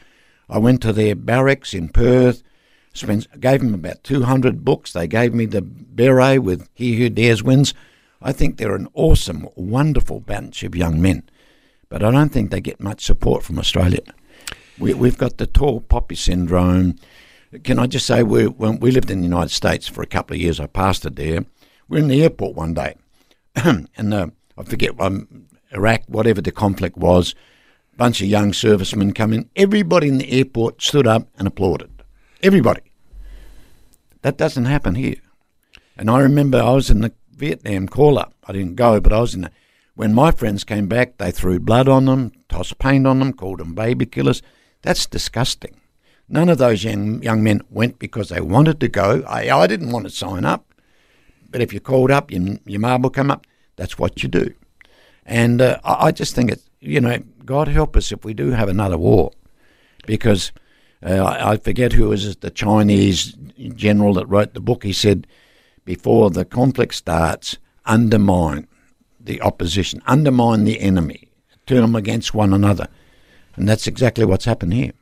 I 0.48 0.58
went 0.58 0.82
to 0.82 0.92
their 0.92 1.14
barracks 1.14 1.74
in 1.74 1.88
Perth. 1.88 2.42
Spent, 2.92 3.40
gave 3.40 3.60
them 3.60 3.72
about 3.72 4.02
200 4.02 4.64
books. 4.64 4.92
They 4.92 5.06
gave 5.06 5.32
me 5.32 5.46
the 5.46 5.62
beret 5.62 6.42
with 6.42 6.68
He 6.74 6.96
Who 6.96 7.08
Dares 7.08 7.42
Wins. 7.42 7.72
I 8.20 8.32
think 8.32 8.56
they're 8.56 8.74
an 8.74 8.88
awesome, 8.94 9.48
wonderful 9.54 10.18
bunch 10.20 10.64
of 10.64 10.74
young 10.74 11.00
men. 11.00 11.22
But 11.88 12.02
I 12.02 12.10
don't 12.10 12.30
think 12.30 12.50
they 12.50 12.60
get 12.60 12.80
much 12.80 13.04
support 13.04 13.44
from 13.44 13.58
Australia. 13.58 14.00
We, 14.80 14.94
we've 14.94 15.18
got 15.18 15.36
the 15.36 15.46
tall 15.46 15.82
poppy 15.82 16.14
syndrome. 16.14 16.96
Can 17.64 17.78
I 17.78 17.86
just 17.86 18.06
say, 18.06 18.22
we, 18.22 18.46
when 18.46 18.80
we 18.80 18.90
lived 18.90 19.10
in 19.10 19.18
the 19.18 19.24
United 19.24 19.50
States 19.50 19.86
for 19.86 20.00
a 20.00 20.06
couple 20.06 20.34
of 20.34 20.40
years, 20.40 20.58
I 20.58 20.66
pastored 20.68 21.16
there. 21.16 21.44
We 21.88 21.98
are 21.98 22.00
in 22.00 22.08
the 22.08 22.22
airport 22.22 22.56
one 22.56 22.72
day, 22.72 22.94
and 23.56 24.14
uh, 24.14 24.28
I 24.56 24.62
forget, 24.62 24.98
um, 24.98 25.48
Iraq, 25.72 26.04
whatever 26.06 26.40
the 26.40 26.50
conflict 26.50 26.96
was, 26.96 27.34
a 27.92 27.96
bunch 27.96 28.22
of 28.22 28.28
young 28.28 28.54
servicemen 28.54 29.12
come 29.12 29.34
in. 29.34 29.50
Everybody 29.54 30.08
in 30.08 30.16
the 30.16 30.32
airport 30.32 30.80
stood 30.80 31.06
up 31.06 31.28
and 31.36 31.46
applauded. 31.46 31.90
Everybody. 32.42 32.80
That 34.22 34.38
doesn't 34.38 34.64
happen 34.64 34.94
here. 34.94 35.20
And 35.96 36.08
I 36.08 36.20
remember 36.20 36.58
I 36.58 36.72
was 36.72 36.88
in 36.88 37.02
the 37.02 37.12
Vietnam 37.32 37.86
call 37.86 38.18
up. 38.18 38.32
I 38.46 38.52
didn't 38.52 38.76
go, 38.76 38.98
but 39.00 39.12
I 39.12 39.20
was 39.20 39.34
in 39.34 39.42
the. 39.42 39.50
When 39.94 40.14
my 40.14 40.30
friends 40.30 40.64
came 40.64 40.86
back, 40.86 41.18
they 41.18 41.30
threw 41.30 41.60
blood 41.60 41.86
on 41.88 42.06
them, 42.06 42.32
tossed 42.48 42.78
paint 42.78 43.06
on 43.06 43.18
them, 43.18 43.34
called 43.34 43.58
them 43.58 43.74
baby 43.74 44.06
killers. 44.06 44.40
That's 44.82 45.06
disgusting. 45.06 45.80
None 46.28 46.48
of 46.48 46.58
those 46.58 46.84
young, 46.84 47.22
young 47.22 47.42
men 47.42 47.60
went 47.70 47.98
because 47.98 48.28
they 48.28 48.40
wanted 48.40 48.80
to 48.80 48.88
go. 48.88 49.24
I, 49.26 49.50
I 49.50 49.66
didn't 49.66 49.90
want 49.90 50.06
to 50.06 50.10
sign 50.10 50.44
up. 50.44 50.72
But 51.50 51.60
if 51.60 51.72
you're 51.72 51.80
called 51.80 52.10
up, 52.10 52.30
your, 52.30 52.58
your 52.64 52.80
marble 52.80 53.10
come 53.10 53.30
up, 53.30 53.46
that's 53.76 53.98
what 53.98 54.22
you 54.22 54.28
do. 54.28 54.54
And 55.26 55.60
uh, 55.60 55.80
I, 55.84 56.06
I, 56.06 56.12
just 56.12 56.34
think 56.34 56.50
it's, 56.50 56.70
you 56.80 57.00
know, 57.00 57.18
God 57.44 57.68
help 57.68 57.96
us 57.96 58.12
if 58.12 58.24
we 58.24 58.32
do 58.32 58.50
have 58.50 58.68
another 58.68 58.96
war. 58.96 59.32
Because 60.06 60.52
uh, 61.04 61.14
I, 61.14 61.52
I 61.52 61.56
forget 61.56 61.92
who 61.92 62.08
was 62.08 62.36
the 62.36 62.50
Chinese 62.50 63.36
general 63.74 64.14
that 64.14 64.26
wrote 64.26 64.54
the 64.54 64.60
book. 64.60 64.84
He 64.84 64.92
said, 64.92 65.26
before 65.84 66.30
the 66.30 66.44
conflict 66.44 66.94
starts, 66.94 67.58
undermine 67.84 68.68
the 69.18 69.42
opposition, 69.42 70.02
undermine 70.06 70.64
the 70.64 70.80
enemy, 70.80 71.28
turn 71.66 71.80
them 71.80 71.96
against 71.96 72.34
one 72.34 72.52
another. 72.52 72.86
And 73.56 73.68
that's 73.68 73.86
exactly 73.86 74.24
what's 74.24 74.44
happened 74.44 74.74
here. 74.74 74.92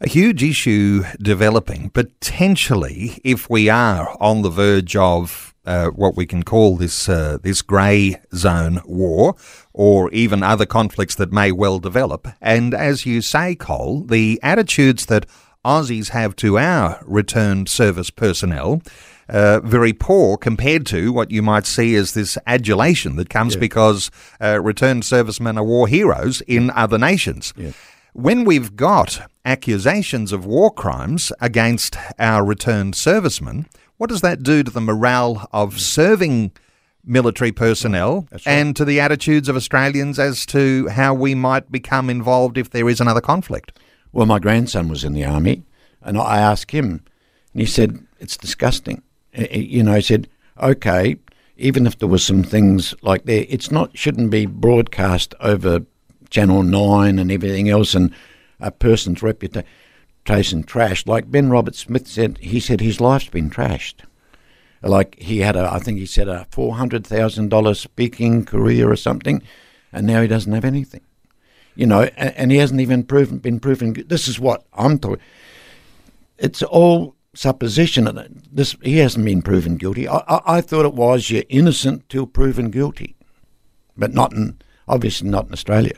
A 0.00 0.08
huge 0.08 0.42
issue 0.42 1.02
developing, 1.20 1.90
potentially, 1.90 3.20
if 3.24 3.50
we 3.50 3.68
are 3.68 4.16
on 4.20 4.42
the 4.42 4.50
verge 4.50 4.94
of 4.94 5.54
uh, 5.66 5.88
what 5.88 6.16
we 6.16 6.24
can 6.24 6.44
call 6.44 6.76
this 6.76 7.08
uh, 7.08 7.36
this 7.42 7.62
grey 7.62 8.20
zone 8.34 8.80
war, 8.86 9.34
or 9.72 10.10
even 10.12 10.42
other 10.42 10.66
conflicts 10.66 11.14
that 11.16 11.32
may 11.32 11.52
well 11.52 11.78
develop. 11.78 12.28
And 12.40 12.74
as 12.74 13.04
you 13.06 13.20
say, 13.20 13.54
Col, 13.54 14.04
the 14.04 14.40
attitudes 14.42 15.06
that 15.06 15.26
Aussies 15.64 16.10
have 16.10 16.36
to 16.36 16.58
our 16.58 17.02
returned 17.04 17.68
service 17.68 18.10
personnel. 18.10 18.80
Uh, 19.28 19.60
very 19.60 19.92
poor 19.92 20.38
compared 20.38 20.86
to 20.86 21.12
what 21.12 21.30
you 21.30 21.42
might 21.42 21.66
see 21.66 21.94
as 21.94 22.14
this 22.14 22.38
adulation 22.46 23.16
that 23.16 23.28
comes 23.28 23.54
yeah. 23.54 23.60
because 23.60 24.10
uh, 24.40 24.58
returned 24.62 25.04
servicemen 25.04 25.58
are 25.58 25.64
war 25.64 25.86
heroes 25.86 26.40
in 26.42 26.70
other 26.70 26.96
nations. 26.96 27.52
Yeah. 27.54 27.72
When 28.14 28.44
we've 28.44 28.74
got 28.74 29.30
accusations 29.44 30.32
of 30.32 30.46
war 30.46 30.72
crimes 30.72 31.30
against 31.40 31.96
our 32.18 32.44
returned 32.44 32.96
servicemen, 32.96 33.66
what 33.98 34.08
does 34.08 34.22
that 34.22 34.42
do 34.42 34.62
to 34.62 34.70
the 34.70 34.80
morale 34.80 35.48
of 35.52 35.78
serving 35.80 36.52
military 37.04 37.52
personnel 37.52 38.26
right. 38.30 38.42
and 38.46 38.76
to 38.76 38.84
the 38.84 39.00
attitudes 39.00 39.48
of 39.48 39.56
Australians 39.56 40.18
as 40.18 40.46
to 40.46 40.88
how 40.88 41.14
we 41.14 41.34
might 41.34 41.70
become 41.72 42.10
involved 42.10 42.58
if 42.58 42.70
there 42.70 42.88
is 42.88 43.00
another 43.00 43.20
conflict? 43.20 43.78
Well, 44.12 44.26
my 44.26 44.38
grandson 44.38 44.88
was 44.88 45.04
in 45.04 45.12
the 45.12 45.24
army, 45.24 45.64
and 46.02 46.18
I 46.18 46.38
asked 46.38 46.70
him, 46.70 47.02
and 47.52 47.60
he 47.60 47.66
said, 47.66 48.06
It's 48.18 48.36
disgusting. 48.36 49.02
Uh, 49.38 49.42
uh, 49.42 49.58
you 49.58 49.82
know, 49.82 50.00
said, 50.00 50.28
Okay, 50.60 51.16
even 51.56 51.86
if 51.86 51.98
there 51.98 52.08
were 52.08 52.18
some 52.18 52.42
things 52.42 52.94
like 53.02 53.24
there, 53.24 53.46
it's 53.48 53.70
not 53.70 53.96
shouldn't 53.96 54.30
be 54.30 54.46
broadcast 54.46 55.34
over 55.40 55.84
Channel 56.30 56.62
9 56.64 57.18
and 57.18 57.30
everything 57.30 57.68
else, 57.68 57.94
and 57.94 58.12
a 58.60 58.70
person's 58.70 59.22
reputation 59.22 59.64
trashed. 60.64 61.06
Like 61.06 61.30
Ben 61.30 61.50
Robert 61.50 61.74
Smith 61.74 62.08
said, 62.08 62.38
he 62.38 62.58
said 62.60 62.80
his 62.80 63.00
life's 63.00 63.28
been 63.28 63.50
trashed. 63.50 64.00
Like 64.82 65.16
he 65.18 65.38
had 65.38 65.56
a, 65.56 65.72
I 65.72 65.78
think 65.78 65.98
he 65.98 66.06
said 66.06 66.28
a 66.28 66.46
four 66.50 66.74
hundred 66.74 67.06
thousand 67.06 67.48
dollars 67.48 67.80
speaking 67.80 68.44
career 68.44 68.90
or 68.90 68.96
something, 68.96 69.42
and 69.92 70.06
now 70.06 70.22
he 70.22 70.28
doesn't 70.28 70.52
have 70.52 70.64
anything. 70.64 71.00
You 71.74 71.86
know, 71.86 72.02
and, 72.16 72.34
and 72.36 72.52
he 72.52 72.58
hasn't 72.58 72.80
even 72.80 73.04
proven 73.04 73.38
been 73.38 73.60
proven. 73.60 73.94
This 74.06 74.28
is 74.28 74.38
what 74.38 74.64
I'm 74.72 74.98
talking. 74.98 75.22
It's 76.38 76.62
all 76.62 77.16
supposition. 77.38 78.42
This 78.50 78.74
he 78.82 78.98
hasn't 78.98 79.24
been 79.24 79.42
proven 79.42 79.76
guilty. 79.76 80.08
I, 80.08 80.18
I, 80.28 80.40
I 80.56 80.60
thought 80.60 80.84
it 80.84 80.94
was 80.94 81.30
you're 81.30 81.44
innocent 81.48 82.08
till 82.08 82.26
proven 82.26 82.70
guilty, 82.70 83.14
but 83.96 84.12
not 84.12 84.32
in 84.32 84.58
obviously 84.88 85.28
not 85.28 85.46
in 85.46 85.52
Australia. 85.52 85.94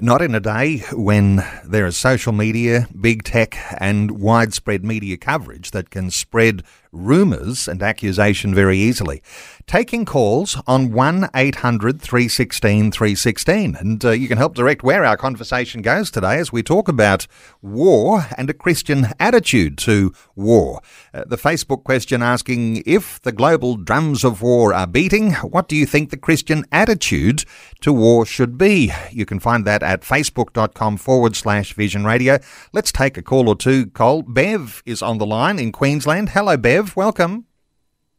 Not 0.00 0.22
in 0.22 0.34
a 0.34 0.40
day 0.40 0.84
when 0.92 1.44
there 1.64 1.86
is 1.86 1.96
social 1.96 2.32
media, 2.32 2.86
big 2.98 3.24
tech, 3.24 3.56
and 3.78 4.12
widespread 4.20 4.84
media 4.84 5.16
coverage 5.16 5.72
that 5.72 5.90
can 5.90 6.10
spread 6.10 6.62
rumours 6.92 7.68
and 7.68 7.82
accusation 7.82 8.54
very 8.54 8.76
easily. 8.76 9.22
Taking 9.66 10.04
calls 10.04 10.60
on 10.66 10.92
1 10.92 11.30
800 11.34 12.00
316 12.00 12.90
316. 12.90 13.76
And 13.76 14.04
uh, 14.04 14.10
you 14.10 14.26
can 14.26 14.38
help 14.38 14.54
direct 14.54 14.82
where 14.82 15.04
our 15.04 15.16
conversation 15.16 15.82
goes 15.82 16.10
today 16.10 16.38
as 16.38 16.52
we 16.52 16.62
talk 16.62 16.88
about 16.88 17.26
war 17.62 18.26
and 18.36 18.50
a 18.50 18.54
Christian 18.54 19.08
attitude 19.20 19.78
to 19.78 20.12
war. 20.34 20.80
Uh, 21.14 21.24
the 21.26 21.36
Facebook 21.36 21.84
question 21.84 22.22
asking 22.22 22.82
if 22.86 23.20
the 23.22 23.32
global 23.32 23.76
drums 23.76 24.24
of 24.24 24.42
war 24.42 24.74
are 24.74 24.86
beating, 24.86 25.32
what 25.34 25.68
do 25.68 25.76
you 25.76 25.86
think 25.86 26.10
the 26.10 26.16
Christian 26.16 26.64
attitude 26.72 27.44
to 27.80 27.92
war 27.92 28.26
should 28.26 28.58
be? 28.58 28.92
You 29.12 29.26
can 29.30 29.40
find 29.40 29.64
that 29.64 29.82
at 29.82 30.02
facebook.com 30.02 30.98
forward 30.98 31.36
slash 31.36 31.72
vision 31.72 32.04
radio. 32.04 32.38
Let's 32.72 32.92
take 32.92 33.16
a 33.16 33.22
call 33.22 33.48
or 33.48 33.56
two. 33.56 33.86
Col, 33.86 34.22
Bev 34.22 34.82
is 34.84 35.00
on 35.02 35.18
the 35.18 35.26
line 35.26 35.58
in 35.58 35.72
Queensland. 35.72 36.30
Hello, 36.30 36.56
Bev. 36.56 36.96
Welcome. 36.96 37.46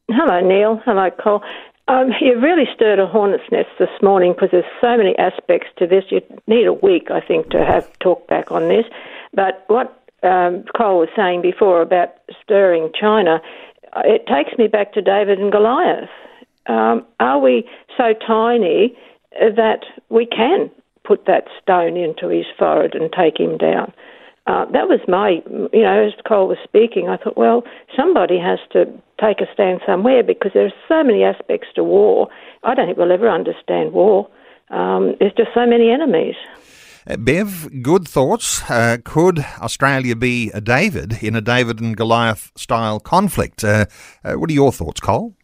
Hello, 0.10 0.39
Neil. 0.39 0.82
Hello, 0.86 1.10
Col. 1.12 1.43
Um, 1.88 2.12
you 2.21 2.39
really 2.39 2.63
stirred 2.74 3.00
a 3.00 3.08
hornet's 3.08 3.43
nest 3.52 3.69
this 3.78 3.89
morning 4.02 4.32
because 4.34 4.50
there's 4.52 4.74
so 4.80 4.95
many 4.95 5.13
aspects 5.17 5.67
to 5.78 5.86
this. 5.86 6.06
You 6.10 6.21
need 6.47 6.65
a 6.65 6.74
week, 6.74 7.12
I 7.12 7.19
think, 7.19 7.50
to 7.50 7.65
have 7.65 7.91
talk 8.00 8.28
back 8.28 8.52
on 8.52 8.69
this. 8.69 8.86
But 9.34 9.65
what 9.67 10.02
um, 10.24 10.63
Col 10.76 11.00
was 11.00 11.10
saying 11.15 11.41
before 11.41 11.82
about 11.82 12.13
stirring 12.41 12.91
China, 13.00 13.41
it 14.06 14.26
takes 14.28 14.58
me 14.58 14.67
back 14.67 14.93
to 14.93 15.02
David 15.02 15.39
and 15.39 15.52
Goliath. 15.52 16.10
Um, 16.67 17.06
are 17.19 17.39
we 17.39 17.67
so 17.97 18.13
tiny 18.26 18.95
that 19.39 19.84
we 20.10 20.26
can 20.26 20.71
put 21.03 21.25
that 21.25 21.45
stone 21.61 21.97
into 21.97 22.27
his 22.27 22.45
forehead 22.57 22.95
and 22.95 23.11
take 23.11 23.39
him 23.39 23.57
down? 23.57 23.93
Uh, 24.47 24.65
that 24.65 24.87
was 24.87 24.99
my, 25.07 25.41
you 25.71 25.83
know, 25.83 26.07
as 26.07 26.13
Col 26.27 26.47
was 26.47 26.57
speaking, 26.63 27.07
I 27.07 27.17
thought, 27.17 27.37
well, 27.37 27.63
somebody 27.95 28.39
has 28.39 28.59
to 28.73 28.85
take 29.19 29.39
a 29.39 29.45
stand 29.53 29.81
somewhere 29.85 30.23
because 30.23 30.51
there 30.53 30.65
are 30.65 30.73
so 30.87 31.03
many 31.03 31.23
aspects 31.23 31.67
to 31.75 31.83
war. 31.83 32.27
I 32.63 32.73
don't 32.73 32.87
think 32.87 32.97
we'll 32.97 33.11
ever 33.11 33.29
understand 33.29 33.93
war. 33.93 34.27
Um, 34.69 35.15
there's 35.19 35.33
just 35.33 35.51
so 35.53 35.65
many 35.67 35.91
enemies. 35.91 36.35
Uh, 37.07 37.17
Bev, 37.17 37.83
good 37.83 38.07
thoughts. 38.07 38.69
Uh, 38.69 38.97
could 39.03 39.39
Australia 39.59 40.15
be 40.15 40.49
a 40.53 40.61
David 40.61 41.21
in 41.21 41.35
a 41.35 41.41
David 41.41 41.79
and 41.79 41.95
Goliath 41.95 42.51
style 42.55 42.99
conflict? 42.99 43.63
Uh, 43.63 43.85
uh 44.23 44.33
what 44.33 44.49
are 44.49 44.53
your 44.53 44.71
thoughts, 44.71 44.99
Col? 44.99 45.35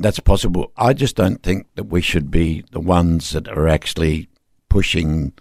Uh, 0.00 0.02
that's 0.02 0.20
possible. 0.20 0.72
I 0.76 0.92
just 0.92 1.16
don't 1.16 1.42
think 1.42 1.66
that 1.74 1.84
we 1.84 2.00
should 2.00 2.30
be 2.30 2.64
the 2.72 2.80
ones 2.80 3.30
that 3.30 3.48
are 3.48 3.68
actually 3.68 4.28
pushing 4.68 5.32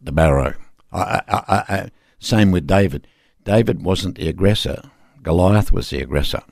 the 0.00 0.12
barrow. 0.12 0.54
I, 0.92 1.20
I, 1.28 1.64
I, 1.68 1.90
same 2.18 2.50
with 2.50 2.66
David. 2.66 3.06
David 3.44 3.82
wasn't 3.82 4.16
the 4.16 4.28
aggressor. 4.28 4.90
Goliath 5.22 5.72
was 5.72 5.90
the 5.90 6.00
aggressor, 6.00 6.42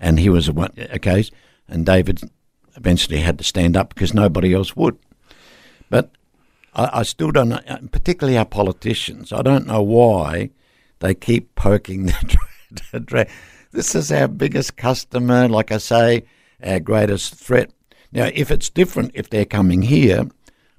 and 0.00 0.18
he 0.18 0.28
was 0.28 0.48
a 0.48 0.52
one. 0.52 0.72
Okay, 0.78 1.24
and 1.68 1.84
David 1.84 2.20
eventually 2.76 3.20
had 3.20 3.38
to 3.38 3.44
stand 3.44 3.76
up 3.76 3.94
because 3.94 4.14
nobody 4.14 4.54
else 4.54 4.76
would. 4.76 4.98
But 5.90 6.10
I, 6.74 7.00
I 7.00 7.02
still 7.02 7.32
don't 7.32 7.48
know, 7.48 7.60
particularly 7.90 8.38
our 8.38 8.44
politicians. 8.46 9.32
I 9.32 9.42
don't 9.42 9.66
know 9.66 9.82
why 9.82 10.50
they 11.00 11.14
keep 11.14 11.54
poking 11.54 12.06
the 12.92 13.00
drag. 13.00 13.28
This 13.72 13.94
is 13.94 14.10
our 14.10 14.28
biggest 14.28 14.76
customer, 14.76 15.48
like 15.48 15.70
I 15.72 15.78
say, 15.78 16.24
our 16.66 16.80
greatest 16.80 17.34
threat. 17.34 17.70
Now, 18.12 18.30
if 18.34 18.50
it's 18.50 18.70
different, 18.70 19.12
if 19.14 19.30
they're 19.30 19.44
coming 19.44 19.82
here, 19.82 20.28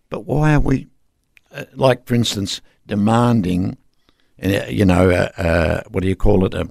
but 0.09 0.25
why 0.25 0.53
are 0.53 0.59
we, 0.59 0.87
uh, 1.51 1.65
like 1.73 2.05
for 2.05 2.15
instance, 2.15 2.61
demanding, 2.85 3.77
uh, 4.43 4.65
you 4.67 4.85
know, 4.85 5.09
uh, 5.09 5.29
uh, 5.41 5.81
what 5.89 6.01
do 6.01 6.09
you 6.09 6.15
call 6.15 6.45
it, 6.45 6.55
uh, 6.55 6.65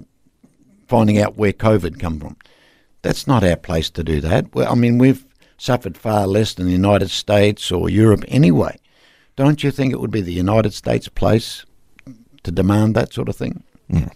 finding 0.87 1.19
out 1.19 1.37
where 1.37 1.53
COVID 1.53 1.99
come 1.99 2.19
from. 2.19 2.37
That's 3.01 3.27
not 3.27 3.43
our 3.43 3.55
place 3.55 3.89
to 3.91 4.03
do 4.03 4.19
that. 4.21 4.53
Well, 4.53 4.71
I 4.71 4.75
mean, 4.75 4.97
we've 4.97 5.25
suffered 5.57 5.97
far 5.97 6.27
less 6.27 6.53
than 6.53 6.65
the 6.65 6.71
United 6.71 7.09
States 7.09 7.71
or 7.71 7.89
Europe 7.89 8.23
anyway. 8.27 8.77
Don't 9.35 9.63
you 9.63 9.71
think 9.71 9.93
it 9.93 9.99
would 9.99 10.11
be 10.11 10.21
the 10.21 10.33
United 10.33 10.73
States' 10.73 11.07
place 11.07 11.65
to 12.43 12.51
demand 12.51 12.95
that 12.95 13.13
sort 13.13 13.29
of 13.29 13.35
thing? 13.35 13.63
Mm. 13.91 14.11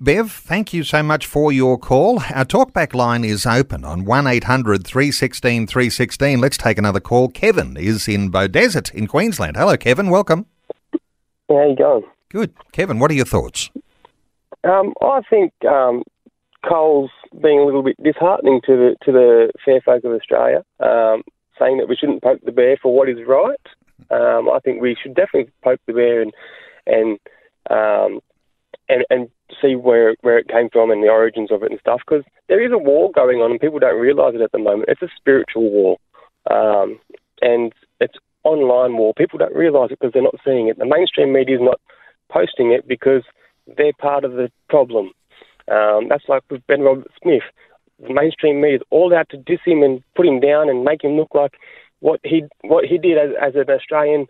Bev, 0.00 0.32
thank 0.32 0.72
you 0.72 0.82
so 0.82 1.02
much 1.02 1.26
for 1.26 1.52
your 1.52 1.78
call. 1.78 2.20
Our 2.34 2.44
talkback 2.44 2.94
line 2.94 3.24
is 3.24 3.44
open 3.44 3.84
on 3.84 4.06
800 4.26 4.86
316 4.86 5.66
316. 5.66 6.40
Let's 6.40 6.56
take 6.56 6.78
another 6.78 7.00
call. 7.00 7.28
Kevin 7.28 7.76
is 7.76 8.08
in 8.08 8.32
Beaudesert 8.32 8.92
in 8.94 9.06
Queensland. 9.06 9.56
Hello, 9.56 9.76
Kevin. 9.76 10.08
Welcome. 10.08 10.46
How 11.48 11.68
you 11.68 11.76
going? 11.76 12.04
Good. 12.30 12.54
Kevin, 12.72 12.98
what 12.98 13.10
are 13.10 13.14
your 13.14 13.26
thoughts? 13.26 13.70
Um, 14.64 14.94
I 15.02 15.20
think 15.28 15.52
um, 15.68 16.02
Col's 16.66 17.10
being 17.42 17.58
a 17.58 17.64
little 17.64 17.82
bit 17.82 18.02
disheartening 18.02 18.60
to 18.66 18.72
the 18.72 18.96
to 19.04 19.12
the 19.12 19.52
fair 19.64 19.80
folk 19.82 20.04
of 20.04 20.12
Australia, 20.12 20.64
um, 20.80 21.22
saying 21.58 21.78
that 21.78 21.88
we 21.88 21.96
shouldn't 21.96 22.22
poke 22.22 22.40
the 22.44 22.52
bear 22.52 22.78
for 22.80 22.94
what 22.94 23.08
is 23.08 23.18
right. 23.26 23.60
Um, 24.10 24.48
I 24.48 24.58
think 24.64 24.80
we 24.80 24.96
should 25.00 25.14
definitely 25.14 25.52
poke 25.62 25.80
the 25.86 25.92
bear 25.92 26.22
and 26.22 26.32
and 26.86 27.18
um, 27.70 28.20
and 28.88 29.04
and 29.10 29.28
see 29.60 29.74
where 29.74 30.14
where 30.22 30.38
it 30.38 30.48
came 30.48 30.68
from 30.70 30.90
and 30.90 31.02
the 31.02 31.08
origins 31.08 31.50
of 31.50 31.62
it 31.62 31.70
and 31.70 31.80
stuff. 31.80 32.00
Because 32.06 32.24
there 32.48 32.64
is 32.64 32.72
a 32.72 32.78
war 32.78 33.10
going 33.12 33.38
on 33.38 33.50
and 33.50 33.60
people 33.60 33.78
don't 33.78 34.00
realise 34.00 34.34
it 34.34 34.40
at 34.40 34.52
the 34.52 34.58
moment. 34.58 34.88
It's 34.88 35.02
a 35.02 35.08
spiritual 35.16 35.70
war, 35.70 35.98
um, 36.50 36.98
and 37.40 37.72
it's 38.00 38.16
online 38.44 38.96
war. 38.96 39.14
People 39.16 39.38
don't 39.38 39.54
realise 39.54 39.90
it 39.90 39.98
because 40.00 40.12
they're 40.12 40.22
not 40.22 40.34
seeing 40.44 40.68
it. 40.68 40.78
The 40.78 40.86
mainstream 40.86 41.32
media 41.32 41.56
is 41.56 41.62
not 41.62 41.80
posting 42.30 42.72
it 42.72 42.86
because 42.86 43.22
they're 43.76 43.92
part 43.98 44.24
of 44.24 44.32
the 44.32 44.50
problem. 44.68 45.12
Um, 45.70 46.08
that's 46.08 46.28
like 46.28 46.42
with 46.50 46.66
Ben 46.66 46.82
Robert 46.82 47.10
Smith. 47.22 47.42
The 48.00 48.12
mainstream 48.12 48.60
media 48.60 48.76
is 48.76 48.82
all 48.90 49.14
out 49.14 49.28
to 49.30 49.36
diss 49.36 49.60
him 49.64 49.82
and 49.82 50.02
put 50.14 50.26
him 50.26 50.40
down 50.40 50.68
and 50.68 50.84
make 50.84 51.02
him 51.02 51.12
look 51.12 51.34
like 51.34 51.54
what 52.00 52.20
he 52.22 52.42
what 52.62 52.84
he 52.84 52.98
did 52.98 53.16
as, 53.16 53.30
as 53.40 53.54
an 53.54 53.70
Australian, 53.70 54.26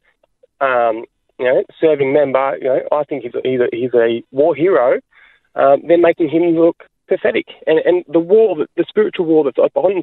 um, 0.60 1.04
you 1.38 1.44
know, 1.44 1.62
serving 1.80 2.12
member. 2.12 2.56
You 2.58 2.64
know, 2.64 2.80
I 2.92 3.04
think 3.04 3.24
he's 3.24 3.34
a, 3.34 3.40
he's 3.42 3.60
a, 3.60 3.68
he's 3.72 3.94
a 3.94 4.22
war 4.30 4.54
hero. 4.54 5.00
Um, 5.54 5.82
they're 5.86 5.98
making 5.98 6.28
him 6.28 6.42
look 6.56 6.84
pathetic, 7.08 7.46
and 7.66 7.78
and 7.78 8.04
the 8.08 8.18
war, 8.18 8.56
the 8.76 8.84
spiritual 8.88 9.26
war 9.26 9.44
that's 9.44 9.58
on 9.58 10.02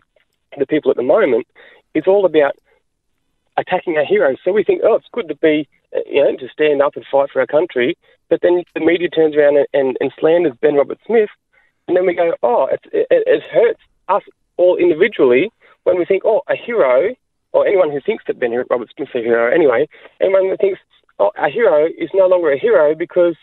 the 0.58 0.65
people 0.65 0.91
at 0.91 0.98
the 0.98 1.04
moment, 1.04 1.48
is 1.94 2.04
all 2.08 2.26
about 2.26 2.56
attacking 3.58 3.98
our 3.98 4.06
heroes. 4.06 4.38
So 4.44 4.52
we 4.52 4.63
think, 4.63 4.82
oh, 4.84 4.96
it's 4.96 5.08
good 5.12 5.28
to 5.28 5.36
be, 5.36 5.67
you 6.06 6.24
know, 6.24 6.36
to 6.38 6.48
stand 6.50 6.82
up 6.82 6.96
and 6.96 7.06
fight 7.12 7.30
for 7.32 7.41
our 7.41 7.48
country. 7.48 7.98
But 8.30 8.39
then 8.41 8.63
the 8.74 8.80
media 8.80 9.10
turns 9.10 9.36
around 9.36 9.58
and, 9.58 9.67
and, 9.74 9.98
and 10.00 10.13
slanders 10.17 10.54
Ben 10.62 10.76
Robert 10.76 11.00
Smith 11.06 11.30
and 11.91 11.98
then 11.98 12.06
we 12.06 12.13
go, 12.13 12.34
oh, 12.44 12.67
it, 12.72 12.80
it, 12.94 13.08
it 13.10 13.44
hurts 13.52 13.82
us 14.08 14.24
all 14.56 14.78
individually 14.78 15.52
when 15.84 15.98
we 15.98 16.06
think, 16.06 16.24
oh, 16.26 16.41
a 16.48 16.56
hero, 16.56 17.13
or 17.52 17.67
anyone 17.67 17.91
who 17.91 18.00
thinks 18.00 18.24
that 18.28 18.39
Ben 18.39 18.54
Robert 18.70 18.89
Smith's 18.96 19.12
a 19.15 19.17
hero 19.17 19.54
anyway, 19.54 19.89
anyone 20.22 20.46
who 20.46 20.56
thinks, 20.56 20.80
a 21.38 21.50
hero 21.50 21.86
is 21.86 22.10
no 22.14 22.28
longer 22.28 22.52
a 22.52 22.60
hero 22.60 22.96
because 22.96 23.36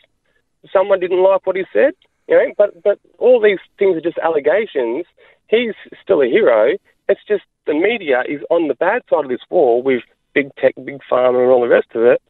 someone 0.73 1.01
didn't 1.01 1.23
like 1.23 1.47
what 1.47 1.57
he 1.57 1.65
said, 1.73 1.93
you 2.29 2.37
know, 2.37 2.53
but, 2.57 2.83
but 2.83 2.99
all 3.19 3.41
these 3.41 3.59
things 3.79 3.97
are 3.97 4.01
just 4.01 4.19
allegations. 4.19 5.05
He's 5.49 5.75
still 6.03 6.23
a 6.23 6.27
hero. 6.27 6.77
It's 7.09 7.21
just 7.27 7.45
the 7.67 7.75
media 7.75 8.23
is 8.29 8.41
on 8.51 8.69
the 8.69 8.75
bad 8.75 9.03
side 9.09 9.25
of 9.25 9.31
this 9.31 9.41
war 9.49 9.83
with 9.83 10.03
big 10.35 10.55
tech, 10.57 10.75
big 10.85 11.01
pharma, 11.11 11.41
and 11.43 11.51
all 11.51 11.63
the 11.63 11.69
rest 11.69 11.89
of 11.95 12.03
it. 12.03 12.23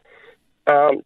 Um, 0.67 1.03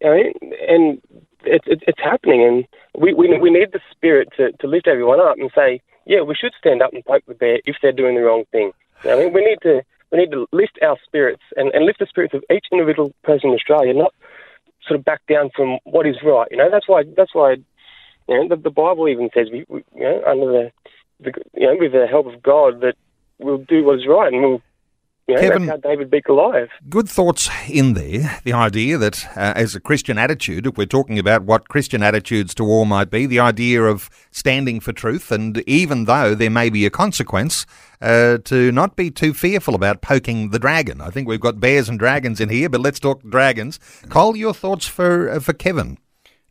you 0.00 0.10
know, 0.10 0.32
and 0.68 1.00
it, 1.44 1.62
it, 1.66 1.82
it's 1.86 2.00
happening, 2.00 2.44
and 2.44 2.64
we, 3.00 3.14
we 3.14 3.38
we 3.38 3.50
need 3.50 3.72
the 3.72 3.80
spirit 3.90 4.28
to, 4.36 4.52
to 4.52 4.66
lift 4.66 4.86
everyone 4.86 5.20
up 5.20 5.36
and 5.38 5.50
say, 5.54 5.80
yeah, 6.04 6.20
we 6.20 6.34
should 6.34 6.52
stand 6.58 6.82
up 6.82 6.92
and 6.92 7.04
poke 7.04 7.24
the 7.26 7.34
bear 7.34 7.60
if 7.64 7.76
they're 7.80 7.92
doing 7.92 8.16
the 8.16 8.22
wrong 8.22 8.44
thing. 8.52 8.72
I 9.04 9.16
mean, 9.16 9.32
we 9.32 9.44
need 9.44 9.58
to 9.62 9.82
we 10.16 10.22
need 10.22 10.30
to 10.32 10.46
lift 10.52 10.78
our 10.82 10.96
spirits 11.04 11.42
and, 11.56 11.70
and 11.74 11.84
lift 11.84 11.98
the 11.98 12.06
spirits 12.06 12.34
of 12.34 12.44
each 12.50 12.66
individual 12.72 13.12
person 13.22 13.50
in 13.50 13.54
Australia, 13.54 13.92
not 13.92 14.14
sort 14.86 14.98
of 14.98 15.04
back 15.04 15.20
down 15.28 15.50
from 15.54 15.78
what 15.84 16.06
is 16.06 16.16
right. 16.24 16.48
You 16.50 16.56
know, 16.56 16.70
that's 16.70 16.88
why 16.88 17.04
that's 17.16 17.34
why 17.34 17.56
you 18.28 18.34
know 18.34 18.48
the, 18.48 18.56
the 18.56 18.70
Bible 18.70 19.08
even 19.08 19.30
says 19.34 19.48
we, 19.52 19.64
we 19.68 19.84
you 19.94 20.02
know 20.02 20.22
under 20.26 20.46
the, 20.46 20.72
the 21.20 21.32
you 21.54 21.66
know 21.66 21.76
with 21.78 21.92
the 21.92 22.06
help 22.06 22.26
of 22.26 22.42
God 22.42 22.80
that 22.80 22.94
we'll 23.38 23.58
do 23.58 23.84
what 23.84 23.98
is 23.98 24.06
right 24.06 24.32
and 24.32 24.42
we'll 24.42 24.62
you 25.26 25.34
know, 25.34 25.40
Kevin- 25.40 25.66
that's 25.66 25.82
how 25.84 25.90
David 25.90 26.10
beat 26.10 26.24
Goliath. 26.24 26.68
Good 26.88 27.08
thoughts 27.08 27.48
in 27.68 27.94
there. 27.94 28.38
The 28.44 28.52
idea 28.52 28.96
that, 28.98 29.26
uh, 29.36 29.52
as 29.56 29.74
a 29.74 29.80
Christian 29.80 30.18
attitude, 30.18 30.66
if 30.66 30.76
we're 30.76 30.86
talking 30.86 31.18
about 31.18 31.42
what 31.42 31.68
Christian 31.68 32.02
attitudes 32.02 32.54
to 32.54 32.64
war 32.64 32.86
might 32.86 33.10
be, 33.10 33.26
the 33.26 33.40
idea 33.40 33.82
of 33.82 34.08
standing 34.30 34.80
for 34.80 34.92
truth, 34.92 35.32
and 35.32 35.58
even 35.66 36.04
though 36.04 36.34
there 36.34 36.50
may 36.50 36.70
be 36.70 36.86
a 36.86 36.90
consequence, 36.90 37.66
uh, 38.00 38.38
to 38.44 38.70
not 38.72 38.94
be 38.94 39.10
too 39.10 39.32
fearful 39.32 39.74
about 39.74 40.02
poking 40.02 40.50
the 40.50 40.58
dragon. 40.58 41.00
I 41.00 41.10
think 41.10 41.26
we've 41.26 41.40
got 41.40 41.60
bears 41.60 41.88
and 41.88 41.98
dragons 41.98 42.40
in 42.40 42.48
here, 42.48 42.68
but 42.68 42.80
let's 42.80 43.00
talk 43.00 43.22
dragons. 43.22 43.80
Col, 44.08 44.36
your 44.36 44.54
thoughts 44.54 44.86
for 44.86 45.30
uh, 45.30 45.40
for 45.40 45.52
Kevin? 45.52 45.98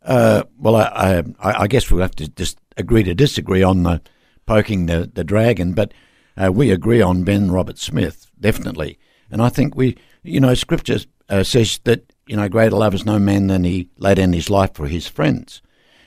Uh, 0.02 0.44
well, 0.58 0.76
I, 0.76 1.22
I, 1.40 1.62
I 1.62 1.66
guess 1.66 1.90
we'll 1.90 2.02
have 2.02 2.14
to 2.16 2.28
just 2.28 2.58
agree 2.76 3.02
to 3.04 3.14
disagree 3.14 3.62
on 3.62 3.82
the 3.82 4.00
poking 4.46 4.86
the, 4.86 5.10
the 5.12 5.24
dragon, 5.24 5.72
but 5.72 5.92
uh, 6.36 6.52
we 6.52 6.70
agree 6.70 7.00
on 7.00 7.24
Ben 7.24 7.50
Robert 7.50 7.78
Smith, 7.78 8.25
definitely. 8.40 8.98
And 9.30 9.42
I 9.42 9.48
think 9.48 9.74
we, 9.74 9.96
you 10.22 10.40
know, 10.40 10.54
Scripture 10.54 10.98
uh, 11.28 11.42
says 11.42 11.80
that, 11.84 12.12
you 12.26 12.36
know, 12.36 12.48
greater 12.48 12.76
love 12.76 12.94
is 12.94 13.04
no 13.04 13.18
man 13.18 13.48
than 13.48 13.64
he 13.64 13.88
laid 13.98 14.16
down 14.16 14.32
his 14.32 14.50
life 14.50 14.74
for 14.74 14.86
his 14.86 15.06
friends. 15.06 15.62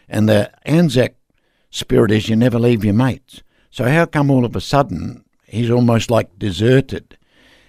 And 0.08 0.28
the 0.28 0.52
Anzac 0.68 1.15
spirit 1.70 2.12
is 2.12 2.30
you 2.30 2.36
never 2.36 2.60
leave 2.60 2.84
your 2.84 2.94
mates. 2.94 3.44
So 3.70 3.86
how 3.86 4.06
come 4.06 4.32
all 4.32 4.46
of 4.46 4.56
a 4.56 4.62
sudden 4.62 5.24
he's 5.46 5.70
almost 5.70 6.10
like 6.10 6.39
deserted? 6.39 7.18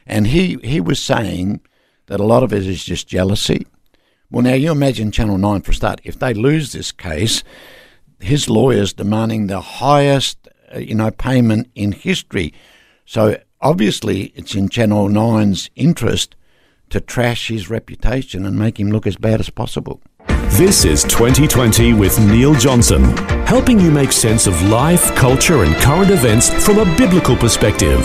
And 0.06 0.28
he, 0.28 0.58
he 0.62 0.80
was 0.80 1.02
saying 1.02 1.60
that 2.06 2.20
a 2.20 2.24
lot 2.24 2.42
of 2.42 2.52
it 2.52 2.66
is 2.66 2.84
just 2.84 3.06
jealousy. 3.06 3.66
Well, 4.30 4.42
now 4.42 4.54
you 4.54 4.70
imagine 4.70 5.10
Channel 5.10 5.38
9 5.38 5.62
for 5.62 5.72
a 5.72 5.74
start. 5.74 6.00
If 6.04 6.18
they 6.18 6.34
lose 6.34 6.72
this 6.72 6.92
case, 6.92 7.42
his 8.20 8.48
lawyers 8.48 8.92
demanding 8.92 9.46
the 9.46 9.60
highest, 9.60 10.48
uh, 10.74 10.78
you 10.78 10.94
know, 10.94 11.10
payment 11.10 11.70
in 11.74 11.92
history. 11.92 12.54
So 13.04 13.38
obviously, 13.60 14.32
it's 14.34 14.54
in 14.54 14.68
Channel 14.68 15.08
9's 15.08 15.70
interest 15.76 16.34
to 16.90 17.00
trash 17.00 17.48
his 17.48 17.70
reputation 17.70 18.44
and 18.44 18.58
make 18.58 18.78
him 18.78 18.90
look 18.90 19.06
as 19.06 19.16
bad 19.16 19.40
as 19.40 19.50
possible. 19.50 20.00
This 20.50 20.84
is 20.84 21.04
2020 21.04 21.94
with 21.94 22.18
Neil 22.20 22.54
Johnson, 22.54 23.16
helping 23.46 23.80
you 23.80 23.90
make 23.90 24.12
sense 24.12 24.46
of 24.46 24.60
life, 24.62 25.14
culture, 25.14 25.62
and 25.64 25.74
current 25.76 26.10
events 26.10 26.50
from 26.64 26.78
a 26.78 26.96
biblical 26.96 27.36
perspective. 27.36 28.00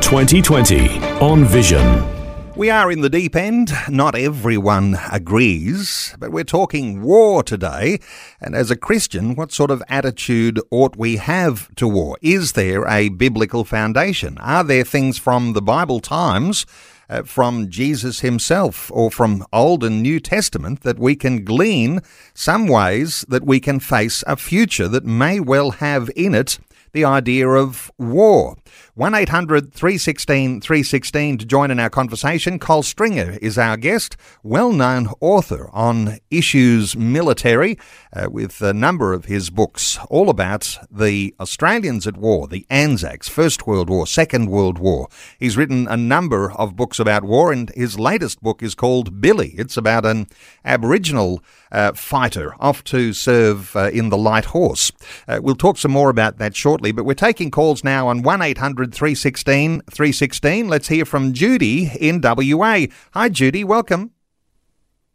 2020 0.00 0.98
on 1.20 1.44
Vision. 1.44 2.19
We 2.60 2.68
are 2.68 2.92
in 2.92 3.00
the 3.00 3.08
deep 3.08 3.34
end. 3.36 3.72
Not 3.88 4.14
everyone 4.14 4.98
agrees, 5.10 6.14
but 6.18 6.30
we're 6.30 6.44
talking 6.44 7.00
war 7.00 7.42
today. 7.42 8.00
And 8.38 8.54
as 8.54 8.70
a 8.70 8.76
Christian, 8.76 9.34
what 9.34 9.50
sort 9.50 9.70
of 9.70 9.82
attitude 9.88 10.60
ought 10.70 10.94
we 10.94 11.16
have 11.16 11.74
to 11.76 11.88
war? 11.88 12.18
Is 12.20 12.52
there 12.52 12.86
a 12.86 13.08
biblical 13.08 13.64
foundation? 13.64 14.36
Are 14.36 14.62
there 14.62 14.84
things 14.84 15.16
from 15.16 15.54
the 15.54 15.62
Bible 15.62 16.00
times, 16.00 16.66
uh, 17.08 17.22
from 17.22 17.70
Jesus 17.70 18.20
himself, 18.20 18.90
or 18.92 19.10
from 19.10 19.46
Old 19.54 19.82
and 19.82 20.02
New 20.02 20.20
Testament 20.20 20.82
that 20.82 20.98
we 20.98 21.16
can 21.16 21.46
glean 21.46 22.02
some 22.34 22.66
ways 22.66 23.24
that 23.30 23.46
we 23.46 23.58
can 23.58 23.80
face 23.80 24.22
a 24.26 24.36
future 24.36 24.86
that 24.86 25.06
may 25.06 25.40
well 25.40 25.70
have 25.70 26.10
in 26.14 26.34
it 26.34 26.58
the 26.92 27.06
idea 27.06 27.48
of 27.48 27.90
war. 27.96 28.56
1 28.94 29.14
800 29.14 29.72
316 29.72 30.60
316 30.60 31.38
to 31.38 31.44
join 31.44 31.70
in 31.70 31.78
our 31.80 31.90
conversation. 31.90 32.58
Col 32.58 32.82
Stringer 32.82 33.38
is 33.42 33.58
our 33.58 33.76
guest, 33.76 34.16
well 34.42 34.72
known 34.72 35.08
author 35.20 35.70
on 35.72 36.18
issues 36.30 36.96
military, 36.96 37.78
uh, 38.12 38.28
with 38.30 38.60
a 38.60 38.72
number 38.72 39.12
of 39.12 39.26
his 39.26 39.50
books 39.50 39.98
all 40.08 40.28
about 40.28 40.78
the 40.90 41.34
Australians 41.40 42.06
at 42.06 42.16
war, 42.16 42.48
the 42.48 42.66
Anzacs, 42.70 43.28
First 43.28 43.66
World 43.66 43.90
War, 43.90 44.06
Second 44.06 44.50
World 44.50 44.78
War. 44.78 45.08
He's 45.38 45.56
written 45.56 45.86
a 45.88 45.96
number 45.96 46.52
of 46.52 46.76
books 46.76 46.98
about 46.98 47.24
war, 47.24 47.52
and 47.52 47.70
his 47.70 47.98
latest 47.98 48.42
book 48.42 48.62
is 48.62 48.74
called 48.74 49.20
Billy. 49.20 49.54
It's 49.56 49.76
about 49.76 50.04
an 50.04 50.26
Aboriginal 50.64 51.42
uh, 51.72 51.92
fighter 51.92 52.54
off 52.60 52.82
to 52.84 53.12
serve 53.12 53.74
uh, 53.76 53.90
in 53.92 54.08
the 54.08 54.18
Light 54.18 54.46
Horse. 54.46 54.90
Uh, 55.28 55.40
we'll 55.42 55.54
talk 55.54 55.78
some 55.78 55.92
more 55.92 56.10
about 56.10 56.38
that 56.38 56.56
shortly, 56.56 56.92
but 56.92 57.04
we're 57.04 57.14
taking 57.14 57.50
calls 57.50 57.84
now 57.84 58.08
on 58.08 58.22
1 58.22 58.42
800 58.42 58.59
316 58.60 59.80
316. 59.90 60.68
Let's 60.68 60.88
hear 60.88 61.04
from 61.04 61.32
Judy 61.32 61.90
in 61.98 62.20
WA. 62.22 62.86
Hi, 63.14 63.28
Judy. 63.28 63.64
Welcome. 63.64 64.12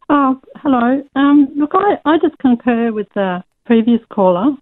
Oh, 0.08 0.40
hello. 0.56 1.02
Um, 1.14 1.48
look, 1.56 1.70
I, 1.74 1.96
I 2.04 2.18
just 2.18 2.36
concur 2.38 2.92
with 2.92 3.08
the 3.14 3.42
previous 3.64 4.00
caller 4.10 4.56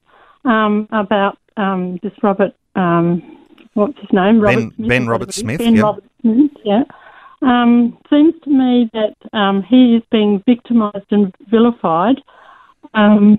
um, 0.45 0.89
about 0.91 1.39
um, 1.57 1.99
this 2.03 2.13
Robert, 2.23 2.53
um, 2.77 3.39
what's 3.75 3.99
his 3.99 4.11
name? 4.13 4.41
Ben- 4.41 4.73
Smith, 4.75 4.89
Ben 4.89 5.07
Robert 5.07 5.13
whatever 5.13 5.25
it 5.25 5.29
is. 5.31 5.35
Smith, 5.37 5.59
Ben 5.59 5.75
yeah. 5.77 5.83
Robert 5.83 6.05
Smith, 6.21 6.51
yeah. 6.65 6.83
Um, 7.43 7.99
seems 8.09 8.35
to 8.45 8.51
me 8.51 8.91
that 8.93 9.17
um, 9.37 9.63
he 9.63 9.97
is 9.97 10.03
being 10.11 10.43
victimised 10.47 11.11
and 11.11 11.35
vilified 11.51 12.17
um, 12.95 13.39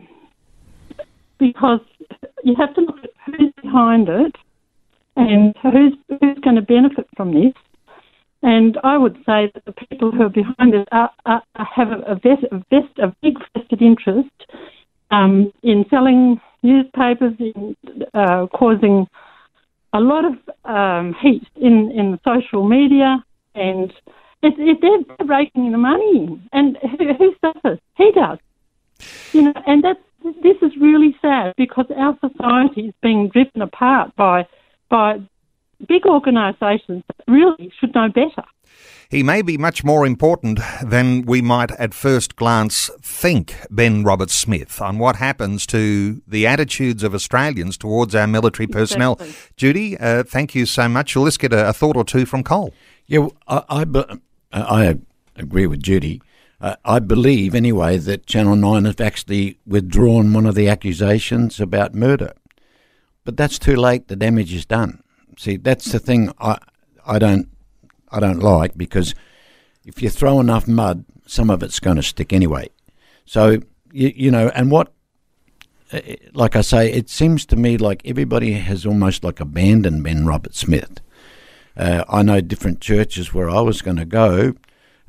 because 1.40 1.82
you 2.44 2.56
have 2.56 2.74
to 2.76 2.82
look 2.82 2.98
at 3.04 3.10
who's 3.26 3.52
behind 3.62 4.10
it 4.10 4.36
and 5.16 5.56
who's, 5.62 5.94
who's 6.10 6.40
going 6.40 6.56
to 6.56 6.62
benefit 6.62 7.08
from 7.16 7.34
this. 7.34 7.54
And 8.42 8.78
I 8.84 8.98
would 8.98 9.16
say 9.26 9.52
that 9.54 9.66
the 9.66 9.74
people 9.90 10.12
who 10.12 10.24
are 10.24 10.30
behind 10.30 10.76
it 10.76 10.88
are, 10.92 11.10
are, 11.26 11.42
have 11.56 11.92
a, 11.92 12.16
vest, 12.16 12.44
a, 12.52 12.58
vest, 12.70 13.00
a 13.00 13.16
big 13.22 13.38
vested 13.54 13.82
interest 13.82 14.30
um, 15.10 15.52
in 15.64 15.86
selling 15.90 16.40
newspapers, 16.62 17.34
in 17.40 17.76
uh, 18.14 18.48
causing 18.48 19.08
a 19.94 20.00
lot 20.00 20.26
of 20.26 20.34
um, 20.66 21.16
heat 21.22 21.48
in, 21.56 21.92
in 21.92 22.20
social 22.24 22.68
media, 22.68 23.24
and 23.56 23.92
it, 24.44 24.54
it, 24.58 24.78
they're, 24.82 25.26
raking 25.26 25.72
the 25.72 25.78
money. 25.78 26.40
And 26.52 26.78
who, 26.78 27.14
who 27.14 27.36
suffers? 27.42 27.80
He 27.98 28.12
does. 28.12 28.38
You 29.32 29.44
know, 29.44 29.54
and 29.66 29.84
that's 29.84 30.00
this 30.42 30.58
is 30.62 30.76
really 30.80 31.16
sad 31.22 31.54
because 31.56 31.86
our 31.96 32.18
society 32.20 32.88
is 32.88 32.94
being 33.02 33.30
driven 33.30 33.62
apart 33.62 34.16
by 34.16 34.48
by 34.90 35.20
big 35.88 36.06
organisations 36.06 37.04
really 37.28 37.72
should 37.80 37.94
know 37.94 38.10
better. 38.10 38.44
He 39.10 39.22
may 39.22 39.42
be 39.42 39.58
much 39.58 39.84
more 39.84 40.06
important 40.06 40.60
than 40.84 41.24
we 41.24 41.42
might 41.42 41.72
at 41.72 41.94
first 41.94 42.36
glance 42.36 42.90
think, 43.02 43.56
Ben 43.70 44.04
Robert 44.04 44.32
Smith, 44.32 44.82
on 44.82 44.98
what 44.98 45.18
happens 45.18 45.66
to 45.68 46.22
the 46.28 46.48
attitudes 46.48 47.04
of 47.04 47.14
Australians 47.14 47.78
towards 47.78 48.16
our 48.16 48.26
military 48.26 48.68
personnel. 48.68 49.14
Exactly. 49.14 49.52
Judy, 49.58 49.98
uh, 49.98 50.24
thank 50.24 50.56
you 50.56 50.66
so 50.66 50.90
much. 50.90 51.16
Let's 51.16 51.38
get 51.38 51.54
a, 51.54 51.70
a 51.70 51.74
thought 51.74 51.96
or 51.96 52.04
two 52.04 52.26
from 52.26 52.44
Col. 52.44 52.74
Yeah, 53.06 53.20
well, 53.20 53.36
I, 53.48 53.86
I, 54.52 54.82
I 54.82 54.98
agree 55.36 55.68
with 55.68 55.84
Judy. 55.84 56.22
Uh, 56.60 56.76
I 56.84 57.00
believe, 57.00 57.54
anyway, 57.54 57.98
that 57.98 58.26
Channel 58.26 58.56
9 58.56 58.86
have 58.86 59.02
actually 59.02 59.60
withdrawn 59.68 60.34
one 60.34 60.46
of 60.46 60.56
the 60.56 60.68
accusations 60.68 61.60
about 61.60 61.94
murder. 61.94 62.34
But 63.26 63.36
that's 63.36 63.60
too 63.60 63.76
late. 63.76 64.08
The 64.08 64.16
damage 64.16 64.54
is 64.54 64.66
done. 64.66 65.04
See, 65.38 65.58
that's 65.58 65.92
the 65.92 66.00
thing 66.00 66.32
I, 66.40 66.58
I 67.06 67.20
don't, 67.20 67.50
I 68.10 68.20
don't 68.22 68.40
like 68.40 68.78
because 68.78 69.14
if 69.84 70.02
you 70.02 70.10
throw 70.10 70.40
enough 70.40 70.68
mud, 70.68 71.04
some 71.26 71.50
of 71.50 71.62
it's 71.62 71.80
going 71.80 71.98
to 71.98 72.04
stick 72.04 72.32
anyway. 72.32 72.70
So 73.26 73.60
you, 73.92 74.14
you 74.16 74.32
know, 74.32 74.50
and 74.50 74.72
what, 74.72 74.94
uh, 75.92 76.00
like 76.34 76.56
I 76.56 76.62
say, 76.62 76.92
it 76.92 77.10
seems 77.10 77.46
to 77.48 77.56
me 77.56 77.78
like 77.78 78.02
everybody 78.06 78.54
has 78.54 78.86
almost 78.86 79.24
like 79.24 79.40
abandoned 79.40 80.04
Ben 80.04 80.26
Robert 80.26 80.56
Smith. 80.56 81.02
Uh, 81.76 82.06
I 82.08 82.22
know 82.22 82.40
different 82.42 82.80
churches 82.80 83.34
where 83.34 83.50
I 83.50 83.60
was 83.62 83.82
going 83.82 83.98
to 83.98 84.06
go 84.06 84.54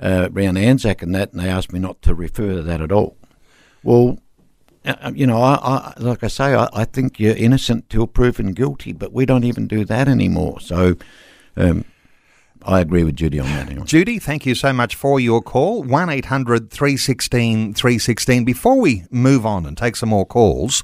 uh, 0.00 0.28
around 0.32 0.56
Anzac 0.56 1.02
and 1.02 1.14
that, 1.14 1.32
and 1.32 1.40
they 1.40 1.48
asked 1.48 1.72
me 1.72 1.78
not 1.78 2.02
to 2.02 2.14
refer 2.14 2.54
to 2.54 2.62
that 2.62 2.80
at 2.80 2.92
all. 2.92 3.16
Well, 3.82 4.18
uh, 4.86 5.12
you 5.14 5.26
know, 5.26 5.42
I, 5.42 5.54
I, 5.54 5.94
like 5.98 6.22
I 6.22 6.28
say, 6.28 6.54
I, 6.54 6.68
I, 6.72 6.84
think 6.84 7.18
you're 7.18 7.36
innocent 7.36 7.90
till 7.90 8.06
proven 8.06 8.52
guilty, 8.52 8.92
but 8.92 9.12
we 9.12 9.26
don't 9.26 9.44
even 9.44 9.66
do 9.66 9.84
that 9.84 10.08
anymore. 10.08 10.60
So, 10.60 10.96
um, 11.56 11.84
I 12.62 12.80
agree 12.80 13.04
with 13.04 13.16
Judy 13.16 13.38
on 13.38 13.46
that. 13.46 13.68
Anyway. 13.68 13.86
Judy, 13.86 14.18
thank 14.18 14.44
you 14.44 14.54
so 14.54 14.72
much 14.72 14.94
for 14.96 15.20
your 15.20 15.40
call. 15.40 15.82
1 15.84 16.10
800 16.10 16.70
316 16.70 17.74
316. 17.74 18.44
Before 18.44 18.80
we 18.80 19.04
move 19.10 19.46
on 19.46 19.66
and 19.66 19.76
take 19.76 19.94
some 19.94 20.08
more 20.08 20.26
calls, 20.26 20.82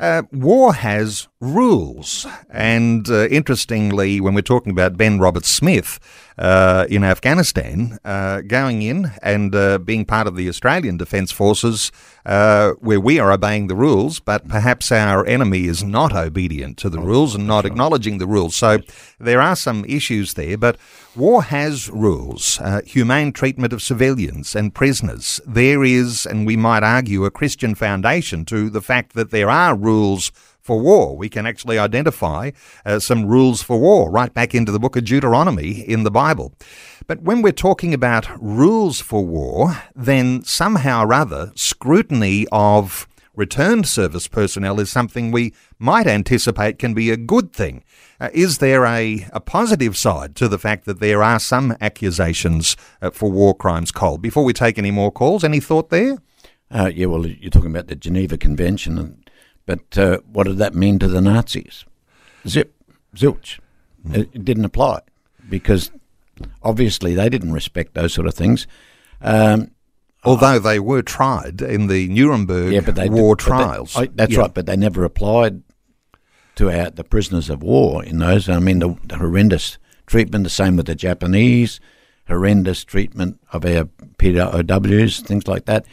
uh, 0.00 0.22
war 0.32 0.72
has 0.72 1.28
rules. 1.40 2.26
And 2.50 3.08
uh, 3.08 3.26
interestingly, 3.28 4.20
when 4.20 4.34
we're 4.34 4.42
talking 4.42 4.72
about 4.72 4.96
Ben 4.96 5.18
Robert 5.18 5.44
Smith 5.44 5.98
uh, 6.38 6.86
in 6.88 7.04
Afghanistan, 7.04 7.98
uh, 8.04 8.40
going 8.42 8.82
in 8.82 9.12
and 9.22 9.54
uh, 9.54 9.78
being 9.78 10.04
part 10.04 10.26
of 10.26 10.36
the 10.36 10.48
Australian 10.48 10.96
Defence 10.96 11.32
Forces, 11.32 11.92
uh, 12.24 12.72
where 12.80 13.00
we 13.00 13.18
are 13.18 13.32
obeying 13.32 13.66
the 13.66 13.74
rules, 13.74 14.20
but 14.20 14.48
perhaps 14.48 14.92
our 14.92 15.26
enemy 15.26 15.64
is 15.64 15.82
not 15.82 16.14
obedient 16.14 16.76
to 16.78 16.90
the 16.90 16.98
oh, 16.98 17.04
rules 17.04 17.34
and 17.34 17.46
not 17.46 17.66
acknowledging 17.66 18.18
the 18.18 18.26
rules. 18.26 18.54
So 18.54 18.78
there 19.18 19.40
are 19.40 19.56
some 19.56 19.84
issues 19.86 20.34
there, 20.34 20.58
but 20.58 20.78
war 21.16 21.42
has 21.44 21.90
rules. 21.90 22.60
humane 22.86 23.32
treatment 23.32 23.72
of 23.72 23.82
civilians 23.82 24.54
and 24.54 24.74
prisoners. 24.74 25.40
There 25.46 25.82
is, 25.84 26.26
and 26.26 26.46
we 26.46 26.56
might 26.56 26.82
argue, 26.82 27.24
a 27.24 27.30
Christian 27.30 27.74
foundation 27.74 28.44
to 28.46 28.70
the 28.70 28.82
fact 28.82 29.14
that 29.14 29.30
there 29.30 29.50
are 29.50 29.74
rules 29.74 29.89
for 30.60 30.78
war. 30.78 31.16
We 31.16 31.28
can 31.28 31.46
actually 31.46 31.78
identify 31.78 32.50
uh, 32.84 32.98
some 32.98 33.26
rules 33.26 33.62
for 33.62 33.78
war 33.78 34.10
right 34.10 34.32
back 34.32 34.54
into 34.54 34.72
the 34.72 34.78
book 34.78 34.96
of 34.96 35.04
Deuteronomy 35.04 35.80
in 35.80 36.04
the 36.04 36.10
Bible. 36.10 36.52
But 37.06 37.22
when 37.22 37.42
we're 37.42 37.52
talking 37.52 37.92
about 37.94 38.28
rules 38.40 39.00
for 39.00 39.24
war, 39.24 39.82
then 39.96 40.44
somehow 40.44 41.04
or 41.04 41.12
other, 41.12 41.52
scrutiny 41.56 42.46
of 42.52 43.08
returned 43.34 43.88
service 43.88 44.28
personnel 44.28 44.78
is 44.80 44.90
something 44.90 45.32
we 45.32 45.52
might 45.78 46.06
anticipate 46.06 46.78
can 46.78 46.94
be 46.94 47.10
a 47.10 47.16
good 47.16 47.52
thing. 47.52 47.82
Uh, 48.20 48.28
is 48.32 48.58
there 48.58 48.84
a, 48.84 49.26
a 49.32 49.40
positive 49.40 49.96
side 49.96 50.36
to 50.36 50.46
the 50.46 50.58
fact 50.58 50.84
that 50.84 51.00
there 51.00 51.22
are 51.22 51.40
some 51.40 51.76
accusations 51.80 52.76
uh, 53.00 53.10
for 53.10 53.30
war 53.30 53.54
crimes, 53.56 53.90
Col? 53.90 54.18
Before 54.18 54.44
we 54.44 54.52
take 54.52 54.78
any 54.78 54.90
more 54.90 55.10
calls, 55.10 55.42
any 55.42 55.60
thought 55.60 55.90
there? 55.90 56.18
Uh, 56.70 56.90
yeah, 56.94 57.06
well, 57.06 57.26
you're 57.26 57.50
talking 57.50 57.70
about 57.70 57.88
the 57.88 57.96
Geneva 57.96 58.36
Convention, 58.36 58.98
and 58.98 59.29
but 59.66 59.98
uh, 59.98 60.18
what 60.32 60.46
did 60.46 60.58
that 60.58 60.74
mean 60.74 60.98
to 60.98 61.08
the 61.08 61.20
Nazis? 61.20 61.84
Zip, 62.46 62.74
zilch. 63.14 63.58
Mm. 64.06 64.16
It, 64.16 64.30
it, 64.32 64.44
didn't 64.44 64.64
apply 64.64 65.00
because 65.48 65.90
obviously 66.62 67.14
they 67.14 67.28
didn't 67.28 67.52
respect 67.52 67.94
those 67.94 68.14
sort 68.14 68.26
of 68.26 68.34
things. 68.34 68.66
Um, 69.20 69.72
Although 70.24 70.58
they 70.58 70.78
were 70.78 71.02
tried 71.02 71.62
in 71.62 71.86
the 71.86 72.08
Nuremberg 72.08 72.72
yeah, 72.72 72.80
but 72.80 72.94
they 72.94 73.08
war 73.08 73.36
did, 73.36 73.44
trials. 73.44 73.94
They, 73.94 74.08
that's 74.08 74.32
yeah. 74.32 74.40
right, 74.40 74.54
but 74.54 74.66
they 74.66 74.76
never 74.76 75.04
applied 75.04 75.62
to 76.56 76.70
our, 76.70 76.90
the 76.90 77.04
prisoners 77.04 77.48
of 77.48 77.62
war 77.62 78.04
in 78.04 78.18
those. 78.18 78.48
I 78.48 78.58
mean, 78.58 78.80
the, 78.80 78.96
the 79.04 79.16
horrendous 79.16 79.78
treatment, 80.06 80.44
the 80.44 80.50
same 80.50 80.76
with 80.76 80.86
the 80.86 80.94
Japanese, 80.94 81.80
horrendous 82.28 82.84
treatment 82.84 83.40
of 83.52 83.64
our 83.64 83.88
POWs, 84.18 85.20
things 85.20 85.48
like 85.48 85.64
that. 85.64 85.86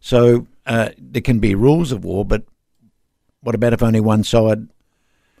So 0.00 0.46
uh, 0.66 0.90
there 0.98 1.22
can 1.22 1.38
be 1.38 1.54
rules 1.54 1.92
of 1.92 2.04
war, 2.04 2.24
but 2.24 2.44
what 3.42 3.54
about 3.54 3.72
if 3.72 3.82
only 3.82 4.00
one 4.00 4.24
side 4.24 4.68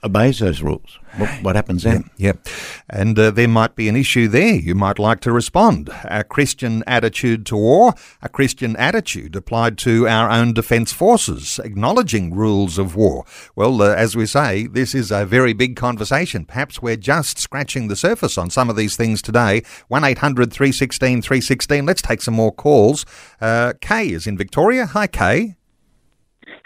obeys 0.04 0.38
those 0.38 0.62
rules? 0.62 0.98
What, 1.16 1.28
what 1.42 1.56
happens 1.56 1.82
then? 1.82 2.08
Yeah, 2.16 2.32
yeah. 2.34 2.52
and 2.88 3.18
uh, 3.18 3.30
there 3.30 3.48
might 3.48 3.74
be 3.74 3.88
an 3.88 3.96
issue 3.96 4.28
there. 4.28 4.54
You 4.54 4.74
might 4.74 4.98
like 4.98 5.20
to 5.20 5.32
respond. 5.32 5.90
A 6.04 6.22
Christian 6.22 6.84
attitude 6.86 7.44
to 7.46 7.56
war, 7.56 7.94
a 8.22 8.28
Christian 8.28 8.76
attitude 8.76 9.34
applied 9.34 9.78
to 9.78 10.06
our 10.06 10.30
own 10.30 10.52
defence 10.52 10.92
forces, 10.92 11.58
acknowledging 11.64 12.34
rules 12.34 12.78
of 12.78 12.94
war. 12.94 13.24
Well, 13.56 13.82
uh, 13.82 13.94
as 13.94 14.14
we 14.14 14.26
say, 14.26 14.66
this 14.66 14.94
is 14.94 15.10
a 15.10 15.26
very 15.26 15.52
big 15.52 15.76
conversation. 15.76 16.44
Perhaps 16.44 16.80
we're 16.80 16.96
just 16.96 17.38
scratching 17.38 17.88
the 17.88 17.96
surface 17.96 18.38
on 18.38 18.50
some 18.50 18.70
of 18.70 18.76
these 18.76 18.96
things 18.96 19.22
today. 19.22 19.62
1 19.88 20.04
800 20.04 20.52
316 20.52 21.22
316. 21.22 21.86
Let's 21.86 22.02
take 22.02 22.22
some 22.22 22.34
more 22.34 22.52
calls. 22.52 23.04
Uh, 23.40 23.72
Kay 23.80 24.10
is 24.10 24.26
in 24.26 24.38
Victoria. 24.38 24.86
Hi, 24.86 25.06
Kay. 25.06 25.56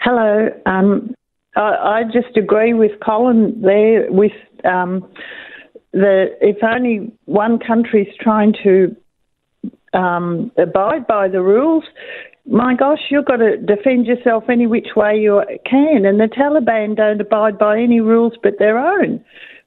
Hello. 0.01 0.49
Um, 0.65 1.15
I, 1.55 2.03
just 2.11 2.35
agree 2.35 2.73
with 2.73 2.91
Colin 3.05 3.61
there. 3.61 4.11
With 4.11 4.31
um, 4.63 5.07
the 5.91 6.35
if 6.41 6.57
only 6.63 7.11
one 7.25 7.59
country's 7.59 8.13
trying 8.19 8.53
to 8.63 8.95
um, 9.93 10.51
abide 10.57 11.05
by 11.05 11.27
the 11.27 11.41
rules, 11.41 11.83
my 12.45 12.75
gosh, 12.75 12.99
you've 13.09 13.25
got 13.25 13.37
to 13.37 13.57
defend 13.57 14.05
yourself 14.05 14.45
any 14.49 14.67
which 14.67 14.89
way 14.95 15.17
you 15.17 15.41
can. 15.65 16.05
And 16.05 16.19
the 16.19 16.27
Taliban 16.27 16.95
don't 16.95 17.21
abide 17.21 17.57
by 17.57 17.79
any 17.79 17.99
rules 18.01 18.33
but 18.41 18.59
their 18.59 18.77
own. 18.77 19.23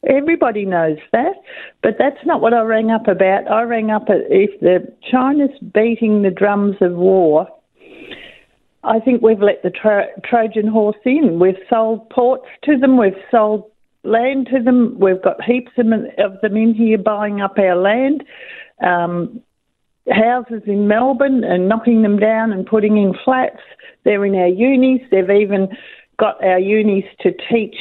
Everybody 0.08 0.64
knows 0.66 0.98
that, 1.12 1.34
but 1.82 1.94
that's 1.98 2.24
not 2.24 2.40
what 2.40 2.54
I 2.54 2.60
rang 2.60 2.90
up 2.90 3.08
about. 3.08 3.50
I 3.50 3.62
rang 3.62 3.90
up 3.90 4.04
if 4.08 4.60
the 4.60 4.92
China's 5.10 5.50
beating 5.72 6.22
the 6.22 6.30
drums 6.30 6.76
of 6.80 6.92
war 6.92 7.48
I 8.86 9.00
think 9.00 9.20
we've 9.20 9.42
let 9.42 9.62
the 9.64 9.70
Tro- 9.70 10.06
Trojan 10.24 10.68
horse 10.68 10.96
in. 11.04 11.40
We've 11.40 11.58
sold 11.68 12.08
ports 12.10 12.46
to 12.64 12.78
them, 12.78 12.96
we've 12.96 13.20
sold 13.30 13.70
land 14.04 14.48
to 14.52 14.62
them, 14.62 14.96
we've 15.00 15.20
got 15.20 15.42
heaps 15.42 15.72
of 15.76 16.40
them 16.40 16.56
in 16.56 16.72
here 16.72 16.96
buying 16.96 17.40
up 17.40 17.58
our 17.58 17.74
land, 17.74 18.22
um, 18.80 19.42
houses 20.08 20.62
in 20.66 20.86
Melbourne 20.86 21.42
and 21.42 21.68
knocking 21.68 22.02
them 22.02 22.16
down 22.18 22.52
and 22.52 22.64
putting 22.64 22.96
in 22.96 23.12
flats. 23.24 23.60
They're 24.04 24.24
in 24.24 24.36
our 24.36 24.46
unis, 24.46 25.00
they've 25.10 25.28
even 25.30 25.68
got 26.16 26.42
our 26.44 26.60
unis 26.60 27.04
to 27.20 27.32
teach 27.50 27.76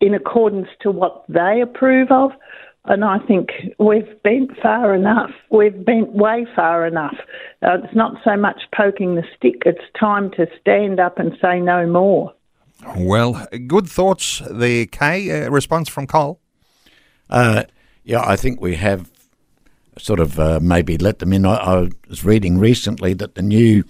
in 0.00 0.14
accordance 0.14 0.68
to 0.80 0.90
what 0.90 1.24
they 1.28 1.60
approve 1.60 2.10
of. 2.10 2.32
And 2.84 3.04
I 3.04 3.18
think 3.20 3.50
we've 3.78 4.22
bent 4.24 4.50
far 4.60 4.94
enough. 4.94 5.30
We've 5.50 5.84
bent 5.84 6.12
way 6.12 6.46
far 6.56 6.84
enough. 6.86 7.16
Uh, 7.62 7.78
it's 7.82 7.94
not 7.94 8.16
so 8.24 8.36
much 8.36 8.62
poking 8.76 9.14
the 9.14 9.22
stick, 9.36 9.62
it's 9.64 9.84
time 9.98 10.30
to 10.32 10.46
stand 10.60 10.98
up 10.98 11.18
and 11.18 11.32
say 11.40 11.60
no 11.60 11.86
more. 11.86 12.34
Well, 12.96 13.46
good 13.68 13.88
thoughts 13.88 14.42
there, 14.50 14.86
Kay. 14.86 15.44
Uh, 15.44 15.50
response 15.50 15.88
from 15.88 16.08
Col? 16.08 16.40
Uh, 17.30 17.64
yeah, 18.02 18.22
I 18.26 18.34
think 18.34 18.60
we 18.60 18.74
have 18.76 19.10
sort 19.98 20.18
of 20.18 20.38
uh, 20.40 20.58
maybe 20.60 20.98
let 20.98 21.20
them 21.20 21.32
in. 21.32 21.46
I, 21.46 21.54
I, 21.54 21.88
was 22.08 22.24
reading 22.24 22.58
recently 22.58 23.14
that 23.14 23.36
the 23.36 23.42
new 23.42 23.84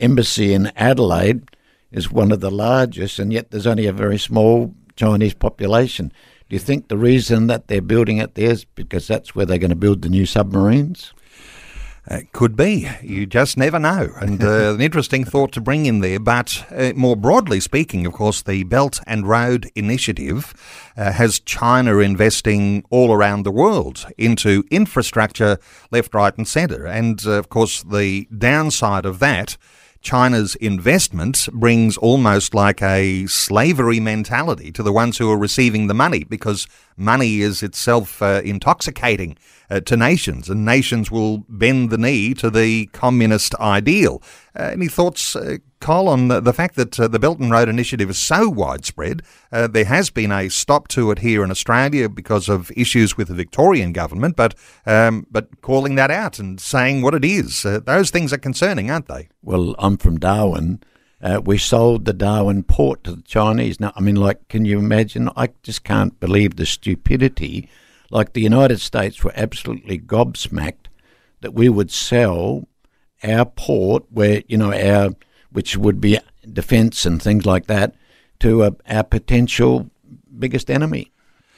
embassy 0.00 0.52
in 0.52 0.66
Adelaide 0.76 1.48
is 1.90 2.10
one 2.10 2.32
of 2.32 2.40
the 2.40 2.50
largest, 2.50 3.18
and 3.18 3.32
yet 3.32 3.50
there's 3.50 3.66
only 3.66 3.86
a 3.86 3.92
very 3.92 4.18
small 4.18 4.74
Chinese 4.96 5.34
population. 5.34 6.12
Do 6.48 6.56
you 6.56 6.60
think 6.60 6.88
the 6.88 6.98
reason 6.98 7.46
that 7.46 7.68
they're 7.68 7.80
building 7.80 8.18
it 8.18 8.34
there 8.34 8.50
is 8.50 8.64
because 8.64 9.08
that's 9.08 9.34
where 9.34 9.46
they're 9.46 9.58
going 9.58 9.70
to 9.70 9.76
build 9.76 10.02
the 10.02 10.08
new 10.08 10.26
submarines? 10.26 11.12
It 12.06 12.32
could 12.32 12.54
be. 12.54 12.86
You 13.02 13.24
just 13.24 13.56
never 13.56 13.78
know. 13.78 14.10
And 14.20 14.42
uh, 14.42 14.74
an 14.74 14.80
interesting 14.80 15.24
thought 15.24 15.52
to 15.52 15.60
bring 15.60 15.86
in 15.86 16.00
there. 16.00 16.18
But 16.18 16.66
uh, 16.70 16.92
more 16.94 17.16
broadly 17.16 17.60
speaking, 17.60 18.06
of 18.06 18.12
course, 18.12 18.42
the 18.42 18.64
Belt 18.64 19.00
and 19.06 19.26
Road 19.26 19.70
Initiative 19.74 20.54
uh, 20.96 21.12
has 21.12 21.40
China 21.40 21.98
investing 21.98 22.84
all 22.90 23.12
around 23.12 23.42
the 23.42 23.50
world 23.50 24.06
into 24.16 24.64
infrastructure 24.70 25.58
left, 25.90 26.14
right, 26.14 26.36
and 26.36 26.48
centre. 26.48 26.86
And 26.86 27.24
uh, 27.26 27.32
of 27.32 27.48
course, 27.48 27.82
the 27.82 28.28
downside 28.36 29.06
of 29.06 29.18
that 29.18 29.56
China's 30.04 30.54
investment 30.56 31.48
brings 31.50 31.96
almost 31.96 32.54
like 32.54 32.82
a 32.82 33.26
slavery 33.26 33.98
mentality 33.98 34.70
to 34.70 34.82
the 34.82 34.92
ones 34.92 35.16
who 35.16 35.30
are 35.30 35.38
receiving 35.38 35.86
the 35.86 35.94
money 35.94 36.24
because 36.24 36.68
money 36.96 37.40
is 37.40 37.62
itself 37.62 38.20
uh, 38.20 38.42
intoxicating 38.44 39.36
uh, 39.70 39.80
to 39.80 39.96
nations, 39.96 40.48
and 40.48 40.64
nations 40.64 41.10
will 41.10 41.38
bend 41.48 41.90
the 41.90 41.98
knee 41.98 42.34
to 42.34 42.50
the 42.50 42.86
communist 42.86 43.54
ideal. 43.56 44.22
Uh, 44.58 44.70
any 44.72 44.88
thoughts, 44.88 45.34
uh, 45.36 45.56
Col, 45.80 46.08
on 46.08 46.28
the, 46.28 46.40
the 46.40 46.52
fact 46.52 46.76
that 46.76 46.98
uh, 46.98 47.08
the 47.08 47.18
Belt 47.18 47.40
and 47.40 47.50
Road 47.50 47.68
Initiative 47.68 48.08
is 48.08 48.18
so 48.18 48.48
widespread? 48.48 49.22
Uh, 49.52 49.66
there 49.66 49.84
has 49.84 50.10
been 50.10 50.32
a 50.32 50.48
stop 50.48 50.88
to 50.88 51.10
it 51.10 51.18
here 51.18 51.44
in 51.44 51.50
Australia 51.50 52.08
because 52.08 52.48
of 52.48 52.70
issues 52.76 53.16
with 53.16 53.28
the 53.28 53.34
Victorian 53.34 53.92
government, 53.92 54.36
but 54.36 54.54
um, 54.86 55.26
but 55.30 55.60
calling 55.60 55.94
that 55.96 56.10
out 56.10 56.38
and 56.38 56.60
saying 56.60 57.02
what 57.02 57.14
it 57.14 57.24
is, 57.24 57.66
uh, 57.66 57.80
those 57.84 58.10
things 58.10 58.32
are 58.32 58.38
concerning, 58.38 58.90
aren't 58.90 59.08
they? 59.08 59.28
Well, 59.42 59.74
I'm 59.78 59.96
from 59.96 60.18
Darwin. 60.18 60.80
Uh, 61.20 61.40
we 61.42 61.56
sold 61.56 62.04
the 62.04 62.12
Darwin 62.12 62.62
port 62.62 63.02
to 63.04 63.12
the 63.16 63.22
Chinese. 63.22 63.80
Now, 63.80 63.92
I 63.96 64.00
mean, 64.00 64.16
like, 64.16 64.46
can 64.48 64.66
you 64.66 64.78
imagine? 64.78 65.30
I 65.36 65.48
just 65.62 65.82
can't 65.82 66.18
believe 66.20 66.56
the 66.56 66.66
stupidity 66.66 67.68
like 68.14 68.32
the 68.32 68.40
United 68.40 68.80
States 68.80 69.24
were 69.24 69.32
absolutely 69.34 69.98
gobsmacked 69.98 70.86
that 71.40 71.52
we 71.52 71.68
would 71.68 71.90
sell 71.90 72.68
our 73.24 73.44
port, 73.44 74.04
where 74.10 74.42
you 74.46 74.56
know 74.56 74.72
our 74.72 75.10
which 75.50 75.76
would 75.76 76.00
be 76.00 76.18
defence 76.50 77.04
and 77.04 77.20
things 77.20 77.44
like 77.44 77.66
that, 77.66 77.94
to 78.38 78.76
our 78.88 79.04
potential 79.04 79.90
biggest 80.38 80.70
enemy. 80.70 81.12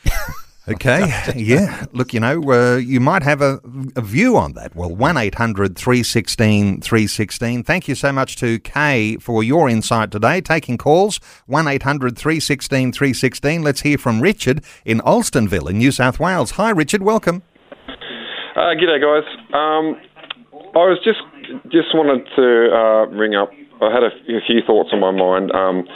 Okay, 0.69 1.12
yeah. 1.37 1.87
Look, 1.93 2.12
you 2.12 2.19
know, 2.19 2.43
uh, 2.51 2.77
you 2.77 2.99
might 2.99 3.23
have 3.23 3.41
a, 3.41 3.61
a 3.95 4.01
view 4.01 4.37
on 4.37 4.55
that. 4.55 4.75
Well, 4.75 4.95
1 4.95 5.17
800 5.17 5.77
316 5.77 6.81
316. 6.81 7.62
Thank 7.62 7.87
you 7.87 7.95
so 7.95 8.11
much 8.12 8.35
to 8.37 8.59
Kay 8.59 9.17
for 9.19 9.45
your 9.45 9.69
insight 9.69 10.11
today. 10.11 10.41
Taking 10.41 10.77
calls 10.77 11.21
1 11.47 11.69
800 11.69 12.19
316 12.19 12.93
316. 12.93 13.62
Let's 13.62 13.83
hear 13.83 13.97
from 13.97 14.21
Richard 14.21 14.64
in 14.85 14.99
Alstonville 15.01 15.71
in 15.71 15.79
New 15.79 15.93
South 15.93 16.19
Wales. 16.19 16.53
Hi, 16.53 16.71
Richard. 16.71 17.03
Welcome. 17.03 17.43
Uh, 18.57 18.75
g'day, 18.75 19.01
guys. 19.01 19.29
Um, 19.55 20.01
I 20.75 20.85
was 20.89 20.99
just 21.05 21.21
just 21.71 21.95
wanted 21.95 22.27
to 22.35 22.75
uh, 22.75 23.07
ring 23.17 23.37
up. 23.37 23.51
I 23.81 23.93
had 23.93 24.03
a, 24.03 24.11
a 24.35 24.41
few 24.47 24.62
thoughts 24.67 24.91
on 24.93 24.99
my 24.99 25.12
mind. 25.12 25.53
Um, 25.53 25.87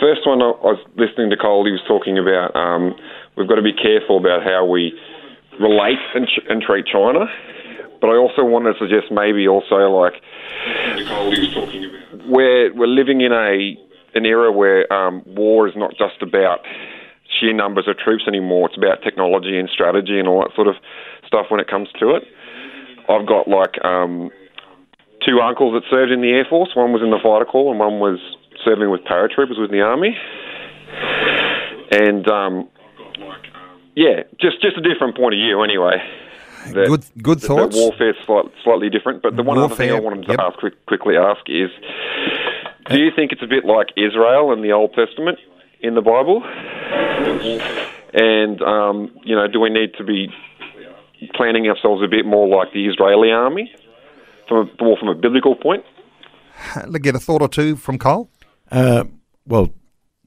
first 0.00 0.26
one, 0.26 0.40
I 0.40 0.54
was 0.62 0.78
listening 0.96 1.30
to 1.30 1.36
Col. 1.36 1.64
He 1.64 1.72
was 1.72 1.82
talking 1.88 2.18
about 2.18 2.54
um, 2.54 2.94
we've 3.36 3.48
got 3.48 3.56
to 3.56 3.62
be 3.62 3.72
careful 3.72 4.18
about 4.18 4.42
how 4.42 4.64
we 4.64 4.92
relate 5.60 5.98
and, 6.14 6.28
and 6.48 6.62
treat 6.62 6.86
China. 6.86 7.26
But 8.00 8.08
I 8.10 8.16
also 8.16 8.44
want 8.44 8.66
to 8.66 8.74
suggest 8.78 9.10
maybe 9.10 9.48
also 9.48 9.88
like 9.88 10.20
we're 12.28 12.74
we're 12.74 12.86
living 12.86 13.22
in 13.22 13.32
a 13.32 13.76
an 14.14 14.26
era 14.26 14.52
where 14.52 14.90
um, 14.92 15.22
war 15.26 15.66
is 15.68 15.74
not 15.76 15.90
just 15.96 16.22
about 16.22 16.60
sheer 17.40 17.52
numbers 17.52 17.88
of 17.88 17.98
troops 17.98 18.24
anymore. 18.28 18.68
It's 18.68 18.76
about 18.76 19.02
technology 19.02 19.58
and 19.58 19.68
strategy 19.72 20.18
and 20.18 20.28
all 20.28 20.42
that 20.42 20.54
sort 20.54 20.68
of 20.68 20.74
stuff 21.26 21.46
when 21.48 21.60
it 21.60 21.68
comes 21.68 21.88
to 21.98 22.14
it. 22.14 22.22
I've 23.08 23.26
got 23.26 23.48
like 23.48 23.82
um, 23.84 24.30
two 25.26 25.40
uncles 25.40 25.74
that 25.74 25.88
served 25.90 26.12
in 26.12 26.20
the 26.20 26.30
Air 26.30 26.46
Force. 26.48 26.70
One 26.74 26.92
was 26.92 27.02
in 27.02 27.10
the 27.10 27.20
fighter 27.22 27.44
corps 27.44 27.70
and 27.70 27.80
one 27.80 27.98
was 27.98 28.20
serving 28.64 28.90
with 28.90 29.00
paratroopers 29.04 29.60
with 29.60 29.70
the 29.70 29.80
army. 29.80 30.16
And 31.90 32.28
um, 32.28 32.68
yeah, 33.94 34.22
just 34.40 34.60
just 34.60 34.76
a 34.76 34.80
different 34.80 35.16
point 35.16 35.34
of 35.34 35.38
view 35.38 35.62
anyway. 35.62 36.02
That, 36.72 36.86
good 36.86 37.04
good 37.22 37.40
that, 37.40 37.46
thoughts. 37.46 37.74
That 37.74 37.80
warfare's 37.80 38.16
slight, 38.24 38.46
slightly 38.62 38.90
different. 38.90 39.22
But 39.22 39.36
the 39.36 39.42
one 39.42 39.58
Warfare, 39.58 39.64
other 39.64 39.76
thing 39.76 39.90
I 39.90 40.00
wanted 40.00 40.26
to 40.26 40.30
yep. 40.32 40.40
ask 40.40 40.58
quick, 40.58 40.86
quickly 40.86 41.16
ask 41.16 41.40
is, 41.48 41.70
do 42.90 42.98
you 42.98 43.10
think 43.14 43.32
it's 43.32 43.42
a 43.42 43.46
bit 43.46 43.64
like 43.64 43.88
Israel 43.96 44.52
in 44.52 44.62
the 44.62 44.72
Old 44.72 44.94
Testament 44.94 45.38
in 45.80 45.94
the 45.94 46.00
Bible? 46.00 46.42
And 48.14 48.62
um, 48.62 49.10
you 49.24 49.36
know, 49.36 49.46
do 49.46 49.60
we 49.60 49.70
need 49.70 49.94
to 49.98 50.04
be 50.04 50.28
planning 51.34 51.66
ourselves 51.68 52.02
a 52.02 52.08
bit 52.08 52.24
more 52.24 52.48
like 52.48 52.72
the 52.72 52.86
Israeli 52.86 53.30
army, 53.30 53.70
from 54.48 54.68
a, 54.68 54.82
more 54.82 54.96
from 54.96 55.08
a 55.08 55.14
biblical 55.14 55.54
point? 55.54 55.84
Let's 56.76 56.98
get 56.98 57.14
a 57.14 57.20
thought 57.20 57.42
or 57.42 57.48
two 57.48 57.76
from 57.76 57.98
Col. 57.98 58.30
Uh, 58.70 59.04
well, 59.46 59.70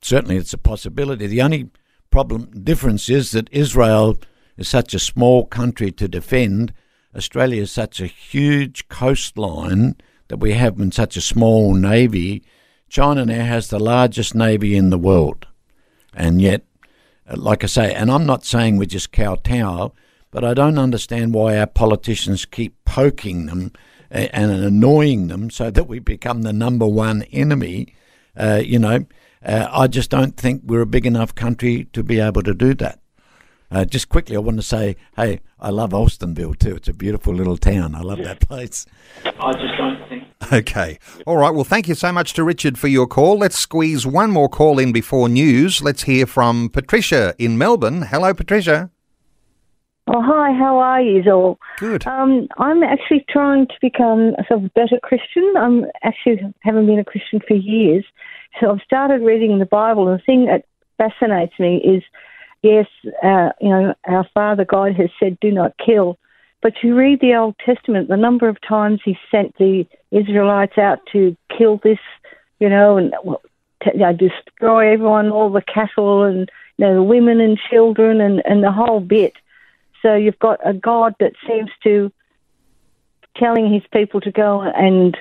certainly 0.01 0.38
it's 0.38 0.53
a 0.53 0.57
possibility. 0.57 1.28
The 1.28 1.41
only 1.41 1.70
problem 2.18 2.49
difference 2.63 3.09
is 3.09 3.30
that 3.30 3.47
Israel 3.51 4.18
is 4.57 4.68
such 4.68 4.95
a 4.95 4.99
small 4.99 5.45
country 5.45 5.91
to 5.91 6.07
defend. 6.07 6.74
Australia 7.15 7.61
is 7.61 7.72
such 7.72 8.01
a 8.01 8.07
huge 8.07 8.88
coastline 8.88 9.95
that 10.30 10.38
we 10.38 10.53
have 10.53 10.80
in 10.80 10.91
such 10.91 11.15
a 11.15 11.22
small 11.22 11.76
navy. 11.76 12.41
China 12.89 13.24
now 13.24 13.45
has 13.45 13.68
the 13.68 13.78
largest 13.78 14.34
navy 14.34 14.76
in 14.76 14.89
the 14.89 14.97
world, 14.97 15.45
and 16.11 16.41
yet, 16.41 16.65
uh, 17.30 17.36
like 17.38 17.63
I 17.63 17.68
say, 17.68 17.93
and 17.93 18.09
I'm 18.09 18.26
not 18.26 18.43
saying 18.43 18.78
we're 18.78 18.86
just 18.86 19.11
kowtow, 19.11 19.93
but 20.32 20.43
I 20.43 20.55
don't 20.55 20.80
understand 20.80 21.36
why 21.36 21.55
our 21.55 21.68
politicians 21.68 22.45
keep 22.45 22.84
poking 22.84 23.45
them 23.45 23.74
and 24.09 24.51
annoying 24.51 25.28
them 25.28 25.51
so 25.51 25.70
that 25.70 25.88
we 25.88 25.99
become 25.99 26.41
the 26.41 26.53
number 26.53 26.88
one 26.88 27.22
enemy. 27.32 27.93
Uh, 28.36 28.59
you 28.63 28.80
know, 28.80 29.05
uh, 29.47 29.67
I 29.71 29.87
just 29.87 30.11
don't 30.11 30.37
think 30.37 30.61
we're 30.65 30.81
a 30.81 30.85
big 30.85 31.05
enough 31.05 31.33
country 31.33 31.85
to 31.93 32.03
be 32.03 32.19
able 32.19 32.43
to 32.43 32.53
do 32.53 32.73
that. 32.75 32.99
Uh, 33.69 33.85
just 33.85 34.07
quickly, 34.09 34.35
I 34.35 34.39
want 34.39 34.57
to 34.57 34.63
say, 34.63 34.95
hey, 35.15 35.41
I 35.59 35.71
love 35.71 35.91
Alstonville 35.91 36.57
too. 36.57 36.75
It's 36.75 36.87
a 36.87 36.93
beautiful 36.93 37.33
little 37.33 37.57
town. 37.57 37.95
I 37.95 38.01
love 38.01 38.19
that 38.19 38.39
place. 38.39 38.85
I 39.25 39.51
just 39.53 39.77
don't 39.77 40.07
think. 40.07 40.23
Okay. 40.53 40.99
All 41.25 41.35
right. 41.37 41.53
Well, 41.53 41.63
thank 41.63 41.87
you 41.87 41.95
so 41.95 42.11
much 42.11 42.33
to 42.33 42.43
Richard 42.43 42.77
for 42.77 42.87
your 42.87 43.07
call. 43.07 43.39
Let's 43.39 43.57
squeeze 43.57 44.05
one 44.05 44.31
more 44.31 44.47
call 44.47 44.79
in 44.79 44.91
before 44.93 45.27
news. 45.27 45.81
Let's 45.81 46.03
hear 46.03 46.25
from 46.25 46.69
Patricia 46.69 47.35
in 47.37 47.57
Melbourne. 47.57 48.03
Hello, 48.03 48.33
Patricia. 48.33 48.89
Oh, 50.09 50.21
hi, 50.21 50.53
how 50.53 50.77
are 50.77 51.01
you 51.01 51.21
all? 51.29 51.59
Good. 51.79 52.07
Um, 52.07 52.47
I'm 52.59 52.81
actually 52.81 53.25
trying 53.29 53.67
to 53.67 53.73
become 53.81 54.35
a 54.37 54.45
sort 54.47 54.63
of 54.63 54.73
better 54.73 54.97
Christian. 55.03 55.53
I'm 55.57 55.85
actually 56.03 56.39
haven't 56.61 56.85
been 56.85 56.99
a 56.99 57.03
Christian 57.03 57.41
for 57.45 57.55
years. 57.55 58.05
So 58.59 58.71
I've 58.71 58.81
started 58.81 59.21
reading 59.21 59.59
the 59.59 59.65
Bible, 59.65 60.07
and 60.07 60.19
the 60.19 60.23
thing 60.23 60.45
that 60.45 60.65
fascinates 60.97 61.53
me 61.59 61.77
is 61.77 62.03
yes, 62.61 62.87
uh, 63.23 63.49
you 63.61 63.69
know, 63.69 63.93
our 64.05 64.27
Father 64.33 64.65
God 64.65 64.95
has 64.95 65.09
said, 65.19 65.39
do 65.39 65.51
not 65.51 65.73
kill. 65.83 66.17
But 66.61 66.73
you 66.81 66.95
read 66.95 67.19
the 67.21 67.35
Old 67.35 67.55
Testament, 67.63 68.09
the 68.09 68.17
number 68.17 68.49
of 68.49 68.59
times 68.61 69.01
he 69.05 69.17
sent 69.29 69.55
the 69.57 69.85
Israelites 70.11 70.77
out 70.77 70.99
to 71.13 71.37
kill 71.55 71.79
this, 71.83 71.99
you 72.59 72.67
know, 72.67 72.97
and 72.97 73.13
well, 73.23 73.41
to, 73.83 73.91
you 73.93 73.99
know, 73.99 74.13
destroy 74.13 74.91
everyone, 74.91 75.29
all 75.29 75.51
the 75.51 75.61
cattle 75.61 76.23
and, 76.23 76.49
you 76.77 76.85
know, 76.85 76.95
the 76.95 77.03
women 77.03 77.39
and 77.39 77.59
children 77.69 78.19
and, 78.21 78.41
and 78.45 78.63
the 78.63 78.71
whole 78.71 78.99
bit. 78.99 79.33
So 80.01 80.15
you've 80.15 80.39
got 80.39 80.59
a 80.67 80.73
God 80.73 81.13
that 81.19 81.33
seems 81.47 81.69
to 81.83 82.11
telling 83.35 83.71
his 83.71 83.83
people 83.93 84.19
to 84.21 84.31
go 84.31 84.61
and, 84.61 85.15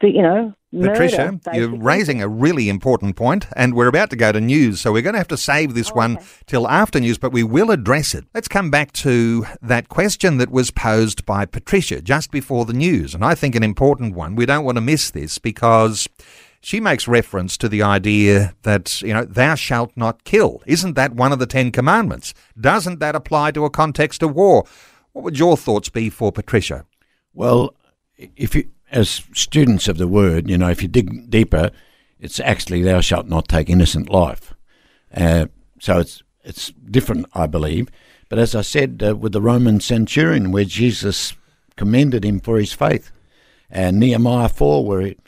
be, 0.00 0.10
you 0.10 0.22
know, 0.22 0.54
Patricia, 0.82 1.32
murder, 1.32 1.58
you're 1.58 1.76
raising 1.76 2.22
a 2.22 2.28
really 2.28 2.68
important 2.68 3.16
point, 3.16 3.46
and 3.56 3.74
we're 3.74 3.88
about 3.88 4.10
to 4.10 4.16
go 4.16 4.32
to 4.32 4.40
news, 4.40 4.80
so 4.80 4.92
we're 4.92 5.02
going 5.02 5.14
to 5.14 5.18
have 5.18 5.28
to 5.28 5.36
save 5.36 5.74
this 5.74 5.90
oh, 5.90 5.94
one 5.94 6.18
till 6.46 6.68
after 6.68 7.00
news, 7.00 7.18
but 7.18 7.32
we 7.32 7.42
will 7.42 7.70
address 7.70 8.14
it. 8.14 8.24
Let's 8.34 8.48
come 8.48 8.70
back 8.70 8.92
to 8.92 9.46
that 9.62 9.88
question 9.88 10.38
that 10.38 10.50
was 10.50 10.70
posed 10.70 11.24
by 11.24 11.46
Patricia 11.46 12.00
just 12.00 12.30
before 12.30 12.64
the 12.64 12.72
news, 12.72 13.14
and 13.14 13.24
I 13.24 13.34
think 13.34 13.54
an 13.54 13.62
important 13.62 14.14
one. 14.14 14.34
We 14.34 14.46
don't 14.46 14.64
want 14.64 14.76
to 14.76 14.82
miss 14.82 15.10
this 15.10 15.38
because 15.38 16.08
she 16.60 16.80
makes 16.80 17.06
reference 17.06 17.56
to 17.58 17.68
the 17.68 17.82
idea 17.82 18.54
that, 18.62 19.02
you 19.02 19.12
know, 19.12 19.24
thou 19.24 19.54
shalt 19.54 19.92
not 19.96 20.24
kill. 20.24 20.62
Isn't 20.66 20.94
that 20.94 21.12
one 21.12 21.30
of 21.30 21.38
the 21.38 21.46
Ten 21.46 21.70
Commandments? 21.70 22.32
Doesn't 22.58 23.00
that 23.00 23.14
apply 23.14 23.50
to 23.52 23.66
a 23.66 23.70
context 23.70 24.22
of 24.22 24.34
war? 24.34 24.64
What 25.12 25.24
would 25.24 25.38
your 25.38 25.56
thoughts 25.56 25.90
be 25.90 26.08
for 26.08 26.32
Patricia? 26.32 26.86
Well, 27.34 27.74
if 28.16 28.54
you, 28.54 28.70
as 28.94 29.22
students 29.34 29.88
of 29.88 29.98
the 29.98 30.08
word, 30.08 30.48
you 30.48 30.56
know, 30.56 30.68
if 30.70 30.80
you 30.80 30.88
dig 30.88 31.28
deeper, 31.28 31.70
it's 32.20 32.38
actually 32.40 32.80
thou 32.80 33.00
shalt 33.00 33.26
not 33.26 33.48
take 33.48 33.68
innocent 33.68 34.08
life. 34.08 34.54
Uh, 35.14 35.46
so 35.80 35.98
it's 35.98 36.22
it's 36.44 36.70
different, 36.90 37.26
I 37.34 37.46
believe. 37.46 37.88
But 38.28 38.38
as 38.38 38.54
I 38.54 38.62
said 38.62 39.02
uh, 39.06 39.16
with 39.16 39.32
the 39.32 39.42
Roman 39.42 39.80
centurion, 39.80 40.52
where 40.52 40.64
Jesus 40.64 41.34
commended 41.76 42.24
him 42.24 42.38
for 42.40 42.58
his 42.58 42.72
faith, 42.72 43.10
and 43.68 43.98
Nehemiah 43.98 44.48
four, 44.48 44.86
where 44.86 45.00
it, 45.00 45.18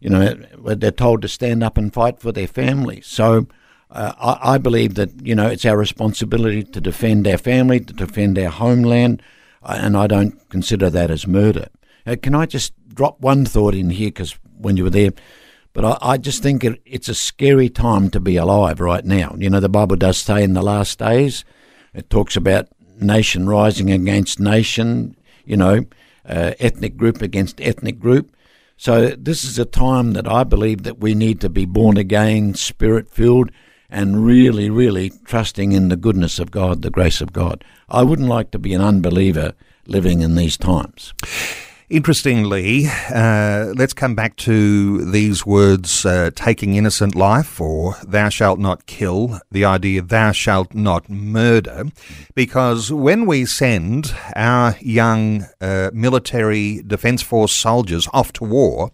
you 0.00 0.10
know 0.10 0.34
where 0.60 0.74
they're 0.74 0.90
told 0.90 1.22
to 1.22 1.28
stand 1.28 1.64
up 1.64 1.78
and 1.78 1.92
fight 1.92 2.20
for 2.20 2.30
their 2.30 2.48
family. 2.48 3.00
So. 3.00 3.48
Uh, 3.90 4.12
I, 4.18 4.54
I 4.54 4.58
believe 4.58 4.94
that 4.94 5.24
you 5.24 5.36
know 5.36 5.46
it's 5.46 5.64
our 5.64 5.76
responsibility 5.76 6.64
to 6.64 6.80
defend 6.80 7.28
our 7.28 7.38
family, 7.38 7.78
to 7.78 7.92
defend 7.92 8.36
our 8.38 8.50
homeland, 8.50 9.22
uh, 9.62 9.78
and 9.80 9.96
I 9.96 10.08
don't 10.08 10.48
consider 10.48 10.90
that 10.90 11.12
as 11.12 11.28
murder. 11.28 11.68
Uh, 12.06 12.16
can 12.20 12.34
I 12.34 12.46
just 12.46 12.72
drop 12.88 13.20
one 13.20 13.44
thought 13.44 13.74
in 13.74 13.90
here 13.90 14.08
because 14.08 14.38
when 14.58 14.76
you 14.76 14.84
were 14.84 14.90
there, 14.90 15.10
but 15.72 15.84
I, 15.84 15.98
I 16.00 16.16
just 16.18 16.42
think 16.42 16.64
it, 16.64 16.80
it's 16.84 17.08
a 17.08 17.14
scary 17.14 17.68
time 17.68 18.10
to 18.10 18.20
be 18.20 18.36
alive 18.36 18.80
right 18.80 19.04
now. 19.04 19.34
You 19.38 19.50
know, 19.50 19.60
the 19.60 19.68
Bible 19.68 19.96
does 19.96 20.18
say 20.18 20.42
in 20.42 20.54
the 20.54 20.62
last 20.62 20.98
days, 20.98 21.44
it 21.92 22.10
talks 22.10 22.36
about 22.36 22.68
nation 23.00 23.48
rising 23.48 23.90
against 23.90 24.40
nation, 24.40 25.16
you 25.44 25.56
know, 25.56 25.84
uh, 26.26 26.52
ethnic 26.58 26.96
group 26.96 27.20
against 27.20 27.60
ethnic 27.60 27.98
group. 27.98 28.34
So 28.76 29.08
this 29.10 29.44
is 29.44 29.58
a 29.58 29.64
time 29.64 30.12
that 30.12 30.26
I 30.26 30.44
believe 30.44 30.82
that 30.82 30.98
we 30.98 31.14
need 31.14 31.40
to 31.40 31.48
be 31.48 31.64
born 31.64 31.96
again, 31.96 32.54
spirit 32.54 33.10
filled, 33.10 33.50
and 33.88 34.24
really, 34.24 34.70
really 34.70 35.10
trusting 35.24 35.72
in 35.72 35.88
the 35.88 35.96
goodness 35.96 36.38
of 36.38 36.50
God, 36.50 36.82
the 36.82 36.90
grace 36.90 37.20
of 37.20 37.32
God. 37.32 37.64
I 37.88 38.02
wouldn't 38.02 38.28
like 38.28 38.50
to 38.50 38.58
be 38.58 38.74
an 38.74 38.80
unbeliever 38.80 39.54
living 39.86 40.22
in 40.22 40.34
these 40.34 40.56
times. 40.56 41.14
Interestingly, 41.90 42.86
uh, 43.14 43.74
let's 43.76 43.92
come 43.92 44.14
back 44.14 44.36
to 44.36 45.04
these 45.10 45.44
words 45.44 46.06
uh, 46.06 46.30
taking 46.34 46.76
innocent 46.76 47.14
life 47.14 47.60
or 47.60 47.96
thou 48.06 48.30
shalt 48.30 48.58
not 48.58 48.86
kill, 48.86 49.38
the 49.50 49.66
idea 49.66 50.00
thou 50.00 50.32
shalt 50.32 50.74
not 50.74 51.10
murder, 51.10 51.84
because 52.34 52.90
when 52.90 53.26
we 53.26 53.44
send 53.44 54.14
our 54.34 54.76
young 54.80 55.46
uh, 55.60 55.90
military 55.92 56.82
defence 56.86 57.20
force 57.22 57.52
soldiers 57.52 58.08
off 58.14 58.32
to 58.32 58.44
war, 58.44 58.90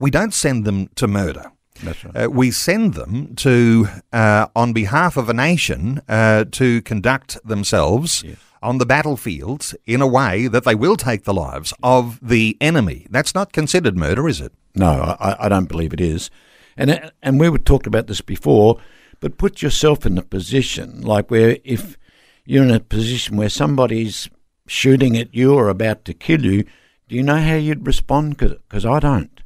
we 0.00 0.10
don't 0.10 0.34
send 0.34 0.64
them 0.64 0.88
to 0.96 1.06
murder. 1.06 1.52
Right. 1.84 1.96
Uh, 2.16 2.30
we 2.30 2.50
send 2.50 2.94
them 2.94 3.36
to, 3.36 3.88
uh, 4.12 4.46
on 4.56 4.72
behalf 4.72 5.16
of 5.16 5.28
a 5.28 5.34
nation, 5.34 6.00
uh, 6.08 6.44
to 6.52 6.82
conduct 6.82 7.38
themselves 7.46 8.24
on 8.64 8.78
the 8.78 8.86
battlefields 8.86 9.74
in 9.84 10.00
a 10.00 10.06
way 10.06 10.48
that 10.48 10.64
they 10.64 10.74
will 10.74 10.96
take 10.96 11.24
the 11.24 11.34
lives 11.34 11.74
of 11.82 12.18
the 12.26 12.56
enemy. 12.60 13.06
That's 13.10 13.34
not 13.34 13.52
considered 13.52 13.96
murder, 13.96 14.26
is 14.26 14.40
it? 14.40 14.52
No, 14.74 15.16
I, 15.20 15.46
I 15.46 15.48
don't 15.48 15.68
believe 15.68 15.92
it 15.92 16.00
is. 16.00 16.30
And 16.76 17.12
and 17.22 17.38
we 17.38 17.48
were 17.48 17.58
talked 17.58 17.86
about 17.86 18.06
this 18.06 18.20
before, 18.20 18.80
but 19.20 19.38
put 19.38 19.62
yourself 19.62 20.04
in 20.04 20.16
the 20.16 20.22
position 20.22 21.02
like 21.02 21.30
where 21.30 21.58
if 21.62 21.96
you're 22.44 22.64
in 22.64 22.70
a 22.70 22.80
position 22.80 23.36
where 23.36 23.48
somebody's 23.48 24.28
shooting 24.66 25.16
at 25.16 25.34
you 25.34 25.54
or 25.54 25.68
about 25.68 26.04
to 26.06 26.14
kill 26.14 26.44
you, 26.44 26.64
do 27.08 27.14
you 27.14 27.22
know 27.22 27.40
how 27.40 27.54
you'd 27.54 27.86
respond? 27.86 28.38
Because 28.38 28.86
I 28.86 28.98
don't. 28.98 29.40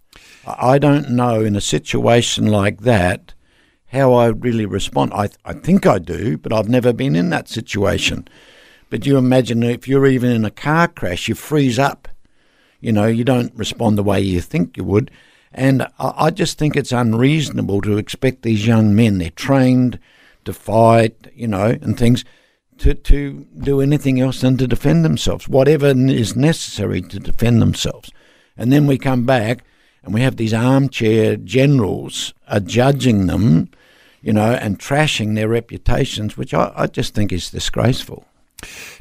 I 0.46 0.78
don't 0.78 1.10
know 1.10 1.42
in 1.42 1.56
a 1.56 1.60
situation 1.60 2.46
like 2.46 2.80
that 2.80 3.34
how 3.88 4.14
I 4.14 4.28
really 4.28 4.66
respond. 4.66 5.12
I, 5.12 5.28
I 5.44 5.54
think 5.54 5.86
I 5.86 5.98
do, 5.98 6.38
but 6.38 6.52
I've 6.52 6.68
never 6.68 6.92
been 6.92 7.16
in 7.16 7.30
that 7.30 7.48
situation. 7.48 8.28
But 8.90 9.06
you 9.06 9.16
imagine 9.18 9.62
if 9.62 9.86
you're 9.86 10.06
even 10.06 10.30
in 10.30 10.44
a 10.44 10.50
car 10.50 10.88
crash, 10.88 11.28
you 11.28 11.34
freeze 11.34 11.78
up. 11.78 12.08
You 12.80 12.92
know, 12.92 13.06
you 13.06 13.24
don't 13.24 13.54
respond 13.54 13.98
the 13.98 14.02
way 14.02 14.20
you 14.20 14.40
think 14.40 14.76
you 14.76 14.84
would. 14.84 15.10
And 15.52 15.82
I, 15.98 16.12
I 16.16 16.30
just 16.30 16.58
think 16.58 16.76
it's 16.76 16.92
unreasonable 16.92 17.80
to 17.82 17.98
expect 17.98 18.42
these 18.42 18.66
young 18.66 18.94
men, 18.94 19.18
they're 19.18 19.30
trained 19.30 19.98
to 20.44 20.52
fight, 20.52 21.28
you 21.34 21.48
know, 21.48 21.76
and 21.82 21.98
things, 21.98 22.24
to, 22.78 22.94
to 22.94 23.46
do 23.58 23.80
anything 23.80 24.20
else 24.20 24.40
than 24.40 24.56
to 24.56 24.66
defend 24.66 25.04
themselves, 25.04 25.48
whatever 25.48 25.88
is 25.88 26.36
necessary 26.36 27.02
to 27.02 27.18
defend 27.18 27.60
themselves. 27.60 28.10
And 28.56 28.72
then 28.72 28.86
we 28.86 28.98
come 28.98 29.26
back 29.26 29.64
and 30.02 30.14
we 30.14 30.22
have 30.22 30.36
these 30.36 30.54
armchair 30.54 31.36
generals 31.36 32.32
are 32.46 32.60
judging 32.60 33.26
them, 33.26 33.70
you 34.22 34.32
know, 34.32 34.52
and 34.52 34.78
trashing 34.78 35.34
their 35.34 35.48
reputations, 35.48 36.36
which 36.36 36.54
I, 36.54 36.72
I 36.74 36.86
just 36.86 37.14
think 37.14 37.32
is 37.32 37.50
disgraceful. 37.50 38.24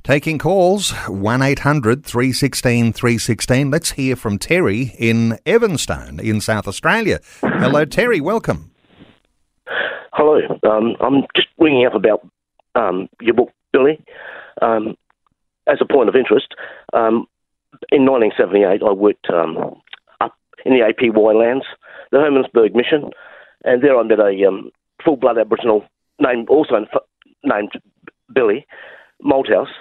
Taking 0.03 0.37
calls, 0.37 0.91
1 1.07 1.41
800 1.41 2.05
316 2.05 2.93
316. 2.93 3.71
Let's 3.71 3.91
hear 3.91 4.15
from 4.15 4.37
Terry 4.37 4.95
in 4.97 5.37
Evanston 5.45 6.19
in 6.19 6.39
South 6.41 6.67
Australia. 6.67 7.19
Hello, 7.41 7.85
Terry, 7.85 8.21
welcome. 8.21 8.71
Hello, 10.13 10.39
um, 10.63 10.95
I'm 10.99 11.23
just 11.35 11.47
ringing 11.59 11.85
up 11.85 11.93
about 11.93 12.27
um, 12.75 13.09
your 13.21 13.33
book, 13.33 13.51
Billy. 13.73 14.03
Um, 14.61 14.95
as 15.67 15.79
a 15.81 15.85
point 15.85 16.09
of 16.09 16.15
interest, 16.15 16.55
um, 16.93 17.27
in 17.91 18.05
1978, 18.05 18.81
I 18.81 18.91
worked 18.91 19.29
um, 19.29 19.57
up 20.21 20.33
in 20.65 20.73
the 20.73 20.79
APY 20.79 21.35
lands, 21.37 21.65
the 22.11 22.17
Hermannsburg 22.17 22.73
Mission, 22.73 23.11
and 23.63 23.83
there 23.83 23.97
I 23.97 24.03
met 24.03 24.19
a 24.19 24.47
um, 24.47 24.71
full-blood 25.03 25.37
Aboriginal 25.37 25.85
named 26.19 26.49
also 26.49 26.85
named 27.43 27.71
Billy, 28.33 28.65
Malthouse, 29.23 29.73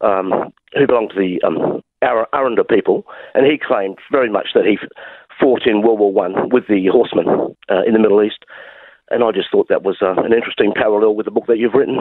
um, 0.00 0.52
who 0.74 0.86
belonged 0.86 1.12
to 1.14 1.18
the 1.18 1.40
um, 1.46 1.82
Aranda 2.02 2.64
people, 2.64 3.04
and 3.34 3.46
he 3.46 3.58
claimed 3.58 3.98
very 4.10 4.30
much 4.30 4.48
that 4.54 4.64
he 4.64 4.78
fought 5.38 5.62
in 5.66 5.82
World 5.82 5.98
War 5.98 6.12
One 6.12 6.48
with 6.50 6.66
the 6.68 6.86
horsemen 6.90 7.56
uh, 7.70 7.82
in 7.86 7.92
the 7.92 7.98
Middle 7.98 8.22
East. 8.22 8.44
And 9.12 9.24
I 9.24 9.32
just 9.32 9.50
thought 9.50 9.68
that 9.68 9.82
was 9.82 9.96
uh, 10.00 10.14
an 10.22 10.32
interesting 10.32 10.72
parallel 10.72 11.16
with 11.16 11.26
the 11.26 11.32
book 11.32 11.46
that 11.48 11.58
you've 11.58 11.74
written. 11.74 11.98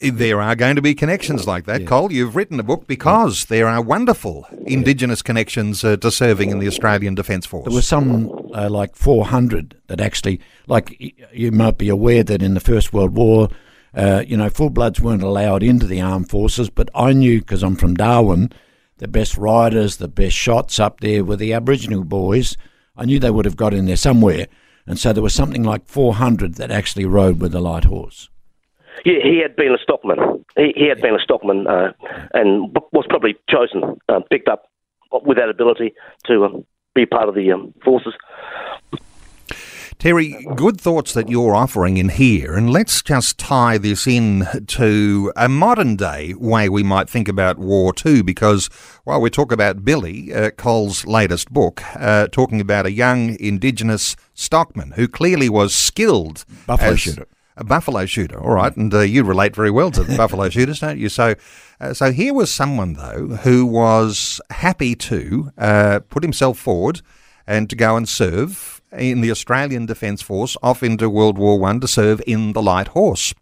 There 0.00 0.40
are 0.40 0.56
going 0.56 0.76
to 0.76 0.82
be 0.82 0.94
connections 0.94 1.46
like 1.46 1.66
that, 1.66 1.82
yeah. 1.82 1.86
Col. 1.86 2.10
You've 2.10 2.34
written 2.34 2.58
a 2.58 2.62
book 2.62 2.86
because 2.86 3.46
there 3.46 3.68
are 3.68 3.82
wonderful 3.82 4.46
Indigenous 4.66 5.20
connections 5.20 5.84
uh, 5.84 5.98
to 5.98 6.10
serving 6.10 6.48
in 6.48 6.60
the 6.60 6.66
Australian 6.66 7.14
Defence 7.14 7.44
Force. 7.44 7.64
There 7.64 7.74
were 7.74 7.82
some, 7.82 8.30
uh, 8.54 8.70
like 8.70 8.96
400, 8.96 9.76
that 9.88 10.00
actually, 10.00 10.40
like 10.66 10.98
you 11.30 11.52
might 11.52 11.76
be 11.76 11.90
aware 11.90 12.22
that 12.24 12.42
in 12.42 12.54
the 12.54 12.60
First 12.60 12.94
World 12.94 13.14
War, 13.14 13.50
uh, 13.94 14.24
you 14.26 14.36
know, 14.36 14.48
full 14.48 14.70
bloods 14.70 15.00
weren't 15.00 15.22
allowed 15.22 15.62
into 15.62 15.86
the 15.86 16.00
armed 16.00 16.30
forces, 16.30 16.70
but 16.70 16.88
I 16.94 17.12
knew 17.12 17.40
because 17.40 17.62
I'm 17.62 17.76
from 17.76 17.94
Darwin, 17.94 18.52
the 18.98 19.08
best 19.08 19.36
riders, 19.36 19.96
the 19.96 20.08
best 20.08 20.36
shots 20.36 20.78
up 20.78 21.00
there 21.00 21.24
were 21.24 21.36
the 21.36 21.52
Aboriginal 21.52 22.04
boys. 22.04 22.56
I 22.96 23.04
knew 23.04 23.18
they 23.18 23.30
would 23.30 23.44
have 23.44 23.56
got 23.56 23.74
in 23.74 23.86
there 23.86 23.96
somewhere, 23.96 24.46
and 24.86 24.98
so 24.98 25.12
there 25.12 25.22
was 25.22 25.34
something 25.34 25.62
like 25.62 25.86
400 25.86 26.54
that 26.54 26.70
actually 26.70 27.04
rode 27.04 27.40
with 27.40 27.52
the 27.52 27.60
light 27.60 27.84
horse. 27.84 28.28
He, 29.04 29.20
he 29.22 29.40
had 29.42 29.56
been 29.56 29.72
a 29.72 29.78
stockman. 29.82 30.44
He, 30.56 30.72
he 30.76 30.88
had 30.88 31.00
been 31.00 31.14
a 31.14 31.20
stockman, 31.22 31.66
uh, 31.66 31.92
and 32.32 32.76
was 32.92 33.06
probably 33.08 33.36
chosen, 33.48 33.96
uh, 34.08 34.20
picked 34.30 34.48
up 34.48 34.70
with 35.10 35.36
that 35.36 35.48
ability 35.48 35.92
to 36.26 36.44
um, 36.44 36.64
be 36.94 37.06
part 37.06 37.28
of 37.28 37.34
the 37.34 37.52
um, 37.52 37.74
forces. 37.84 38.14
Terry, 39.98 40.46
good 40.56 40.80
thoughts 40.80 41.12
that 41.14 41.28
you're 41.28 41.54
offering 41.54 41.96
in 41.96 42.08
here, 42.08 42.54
and 42.54 42.70
let's 42.70 43.02
just 43.02 43.38
tie 43.38 43.78
this 43.78 44.06
in 44.06 44.46
to 44.66 45.32
a 45.36 45.48
modern 45.48 45.94
day 45.94 46.34
way 46.34 46.68
we 46.68 46.82
might 46.82 47.08
think 47.08 47.28
about 47.28 47.58
war 47.58 47.92
too, 47.92 48.24
because 48.24 48.68
while 49.04 49.20
we 49.20 49.30
talk 49.30 49.52
about 49.52 49.84
Billy, 49.84 50.34
uh, 50.34 50.50
Col's 50.50 51.06
latest 51.06 51.52
book, 51.52 51.82
uh, 51.94 52.26
talking 52.28 52.60
about 52.60 52.86
a 52.86 52.90
young 52.92 53.36
Indigenous 53.38 54.16
stockman 54.34 54.92
who 54.92 55.06
clearly 55.06 55.48
was 55.48 55.74
skilled 55.74 56.44
buffalo 56.66 56.96
shooter. 56.96 57.28
A 57.56 57.64
buffalo 57.64 58.06
shooter, 58.06 58.42
all 58.42 58.54
right, 58.54 58.74
and 58.76 58.92
uh, 58.92 59.00
you 59.00 59.22
relate 59.22 59.54
very 59.54 59.70
well 59.70 59.90
to 59.90 60.02
the 60.02 60.16
buffalo 60.16 60.48
shooters, 60.50 60.80
don't 60.80 60.98
you? 60.98 61.10
So, 61.10 61.34
uh, 61.80 61.92
so 61.92 62.10
here 62.10 62.32
was 62.34 62.50
someone 62.52 62.94
though 62.94 63.36
who 63.42 63.66
was 63.66 64.40
happy 64.50 64.94
to 64.96 65.52
uh, 65.58 66.00
put 66.08 66.22
himself 66.22 66.58
forward 66.58 67.02
and 67.46 67.68
to 67.70 67.76
go 67.76 67.96
and 67.96 68.08
serve 68.08 68.80
in 68.92 69.22
the 69.22 69.30
Australian 69.30 69.86
Defence 69.86 70.20
Force 70.20 70.56
off 70.62 70.82
into 70.82 71.08
World 71.08 71.38
War 71.38 71.58
One 71.58 71.80
to 71.80 71.88
serve 71.88 72.20
in 72.26 72.52
the 72.52 72.62
Light 72.62 72.88
Horse. 72.88 73.32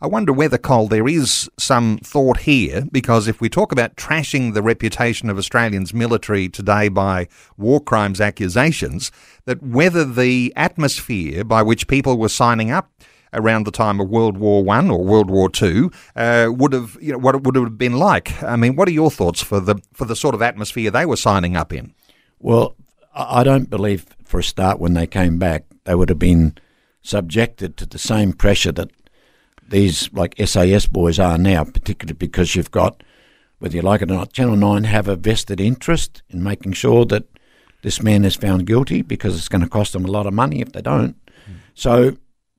I 0.00 0.06
wonder 0.06 0.32
whether, 0.32 0.56
Col, 0.56 0.86
there 0.86 1.08
is 1.08 1.50
some 1.58 1.98
thought 1.98 2.38
here, 2.38 2.84
because 2.92 3.26
if 3.26 3.40
we 3.40 3.48
talk 3.48 3.72
about 3.72 3.96
trashing 3.96 4.54
the 4.54 4.62
reputation 4.62 5.28
of 5.28 5.36
Australians 5.36 5.92
military 5.92 6.48
today 6.48 6.88
by 6.88 7.26
war 7.56 7.80
crimes 7.80 8.20
accusations, 8.20 9.10
that 9.46 9.62
whether 9.62 10.04
the 10.04 10.52
atmosphere 10.54 11.42
by 11.42 11.62
which 11.62 11.88
people 11.88 12.16
were 12.16 12.28
signing 12.28 12.70
up 12.70 12.90
around 13.32 13.64
the 13.64 13.70
time 13.70 14.00
of 14.00 14.08
World 14.08 14.38
War 14.38 14.62
One 14.62 14.90
or 14.90 15.04
World 15.04 15.30
War 15.30 15.48
Two 15.48 15.90
uh, 16.16 16.48
would 16.50 16.72
have, 16.72 16.96
you 17.00 17.12
know, 17.12 17.18
what 17.18 17.34
it 17.34 17.44
would 17.44 17.56
have 17.56 17.78
been 17.78 17.96
like. 17.96 18.42
I 18.42 18.56
mean, 18.56 18.76
what 18.76 18.88
are 18.88 18.92
your 18.92 19.10
thoughts 19.10 19.42
for 19.42 19.60
the 19.60 19.76
for 19.92 20.04
the 20.04 20.16
sort 20.16 20.34
of 20.34 20.42
atmosphere 20.42 20.90
they 20.90 21.06
were 21.06 21.16
signing 21.16 21.56
up 21.56 21.72
in? 21.72 21.94
Well, 22.38 22.76
I 23.14 23.42
don't 23.42 23.68
believe, 23.68 24.06
for 24.24 24.40
a 24.40 24.44
start, 24.44 24.78
when 24.78 24.94
they 24.94 25.06
came 25.06 25.38
back, 25.38 25.64
they 25.84 25.94
would 25.94 26.08
have 26.08 26.18
been 26.18 26.56
subjected 27.02 27.76
to 27.76 27.86
the 27.86 27.98
same 27.98 28.32
pressure 28.32 28.72
that 28.72 28.90
these 29.68 30.12
like 30.12 30.34
SAS 30.44 30.86
boys 30.86 31.18
are 31.18 31.38
now, 31.38 31.64
particularly 31.64 32.16
because 32.16 32.54
you've 32.54 32.70
got, 32.70 33.02
whether 33.58 33.76
you 33.76 33.82
like 33.82 34.02
it 34.02 34.10
or 34.10 34.14
not, 34.14 34.32
Channel 34.32 34.56
9 34.56 34.84
have 34.84 35.08
a 35.08 35.16
vested 35.16 35.60
interest 35.60 36.22
in 36.28 36.42
making 36.42 36.72
sure 36.72 37.04
that 37.06 37.24
this 37.82 38.02
man 38.02 38.24
is 38.24 38.36
found 38.36 38.66
guilty 38.66 39.02
because 39.02 39.36
it's 39.36 39.48
going 39.48 39.62
to 39.62 39.68
cost 39.68 39.92
them 39.92 40.04
a 40.04 40.10
lot 40.10 40.26
of 40.26 40.34
money 40.34 40.60
if 40.60 40.72
they 40.72 40.82
don't. 40.82 41.16
Mm. 41.48 41.54
So 41.74 42.16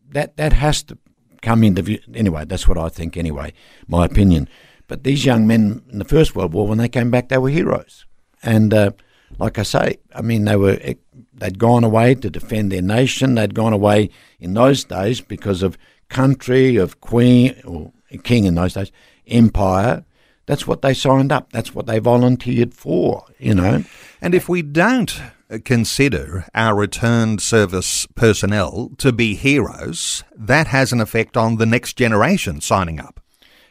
that 0.10 0.38
that 0.38 0.54
has 0.54 0.84
to 0.84 0.98
come 1.42 1.64
into 1.64 1.82
view. 1.82 2.00
Anyway, 2.14 2.46
that's 2.46 2.68
what 2.68 2.78
I 2.78 2.90
think, 2.90 3.18
anyway, 3.18 3.54
my 3.88 4.06
opinion. 4.06 4.48
But 4.88 5.04
these 5.04 5.26
young 5.26 5.48
men 5.48 5.84
in 5.92 6.00
the 6.00 6.06
First 6.06 6.36
World 6.36 6.54
War, 6.54 6.68
when 6.68 6.78
they 6.78 6.90
came 6.90 7.12
back, 7.12 7.30
they 7.30 7.38
were 7.38 7.50
heroes. 7.50 8.06
And 8.44 8.74
uh, 8.74 8.92
like 9.40 9.60
I 9.60 9.64
say, 9.64 9.98
I 10.14 10.22
mean, 10.22 10.46
they 10.46 10.56
were 10.56 10.78
eh, 10.82 10.96
they'd 11.34 11.60
gone 11.60 11.84
away 11.84 12.16
to 12.16 12.30
defend 12.30 12.72
their 12.72 12.82
nation. 12.82 13.36
They'd 13.36 13.56
gone 13.56 13.74
away 13.74 14.10
in 14.40 14.54
those 14.54 14.84
days 14.84 15.22
because 15.22 15.64
of 15.64 15.78
country, 16.10 16.78
of 16.78 17.02
queen 17.02 17.60
or 17.66 17.92
king 18.24 18.46
in 18.46 18.56
those 18.56 18.74
days, 18.74 18.92
empire. 19.28 20.06
That's 20.46 20.68
what 20.68 20.82
they 20.82 20.94
signed 20.94 21.32
up. 21.32 21.52
That's 21.52 21.74
what 21.74 21.86
they 21.86 22.00
volunteered 22.00 22.74
for. 22.74 23.26
You 23.40 23.56
know. 23.56 23.84
And 24.22 24.36
if 24.36 24.50
we 24.50 24.62
don't 24.62 25.20
consider 25.64 26.46
our 26.56 26.76
returned 26.76 27.42
service 27.42 28.08
personnel 28.16 28.92
to 28.98 29.12
be 29.12 29.36
heroes, 29.36 30.24
that 30.36 30.68
has 30.68 30.94
an 30.94 31.02
effect 31.02 31.36
on 31.36 31.58
the 31.58 31.66
next 31.66 31.98
generation 31.98 32.62
signing 32.62 33.00
up. 33.00 33.20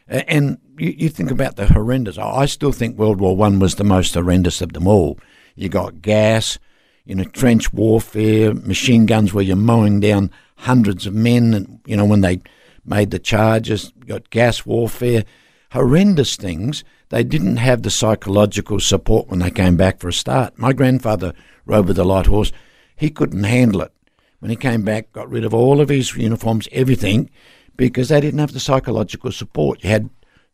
And 0.07 0.57
you, 0.77 0.93
you 0.97 1.09
think 1.09 1.31
about 1.31 1.55
the 1.55 1.67
horrendous. 1.67 2.17
I 2.17 2.45
still 2.45 2.71
think 2.71 2.97
World 2.97 3.19
War 3.21 3.35
One 3.35 3.59
was 3.59 3.75
the 3.75 3.83
most 3.83 4.13
horrendous 4.13 4.61
of 4.61 4.73
them 4.73 4.87
all 4.87 5.17
you 5.61 5.69
got 5.69 6.01
gas, 6.01 6.57
you 7.05 7.15
know, 7.15 7.23
trench 7.23 7.71
warfare, 7.73 8.53
machine 8.53 9.05
guns 9.05 9.33
where 9.33 9.43
you're 9.43 9.55
mowing 9.55 9.99
down 9.99 10.31
hundreds 10.57 11.05
of 11.05 11.13
men, 11.13 11.53
and, 11.53 11.79
you 11.85 11.95
know, 11.95 12.05
when 12.05 12.21
they 12.21 12.41
made 12.85 13.11
the 13.11 13.19
charges, 13.19 13.93
you 13.99 14.05
got 14.05 14.29
gas 14.29 14.65
warfare, 14.65 15.23
horrendous 15.71 16.35
things. 16.35 16.83
They 17.09 17.23
didn't 17.23 17.57
have 17.57 17.83
the 17.83 17.89
psychological 17.89 18.79
support 18.79 19.27
when 19.27 19.39
they 19.39 19.51
came 19.51 19.75
back 19.75 19.99
for 19.99 20.07
a 20.07 20.13
start. 20.13 20.57
My 20.57 20.73
grandfather 20.73 21.33
rode 21.65 21.87
with 21.87 21.99
a 21.99 22.03
light 22.03 22.27
horse. 22.27 22.51
He 22.95 23.09
couldn't 23.09 23.43
handle 23.43 23.81
it. 23.81 23.93
When 24.39 24.49
he 24.49 24.55
came 24.55 24.83
back, 24.83 25.11
got 25.11 25.29
rid 25.29 25.43
of 25.43 25.53
all 25.53 25.81
of 25.81 25.89
his 25.89 26.15
uniforms, 26.15 26.67
everything, 26.71 27.29
because 27.75 28.09
they 28.09 28.21
didn't 28.21 28.39
have 28.39 28.53
the 28.53 28.59
psychological 28.59 29.31
support. 29.31 29.83
You 29.83 29.89
had 29.89 30.09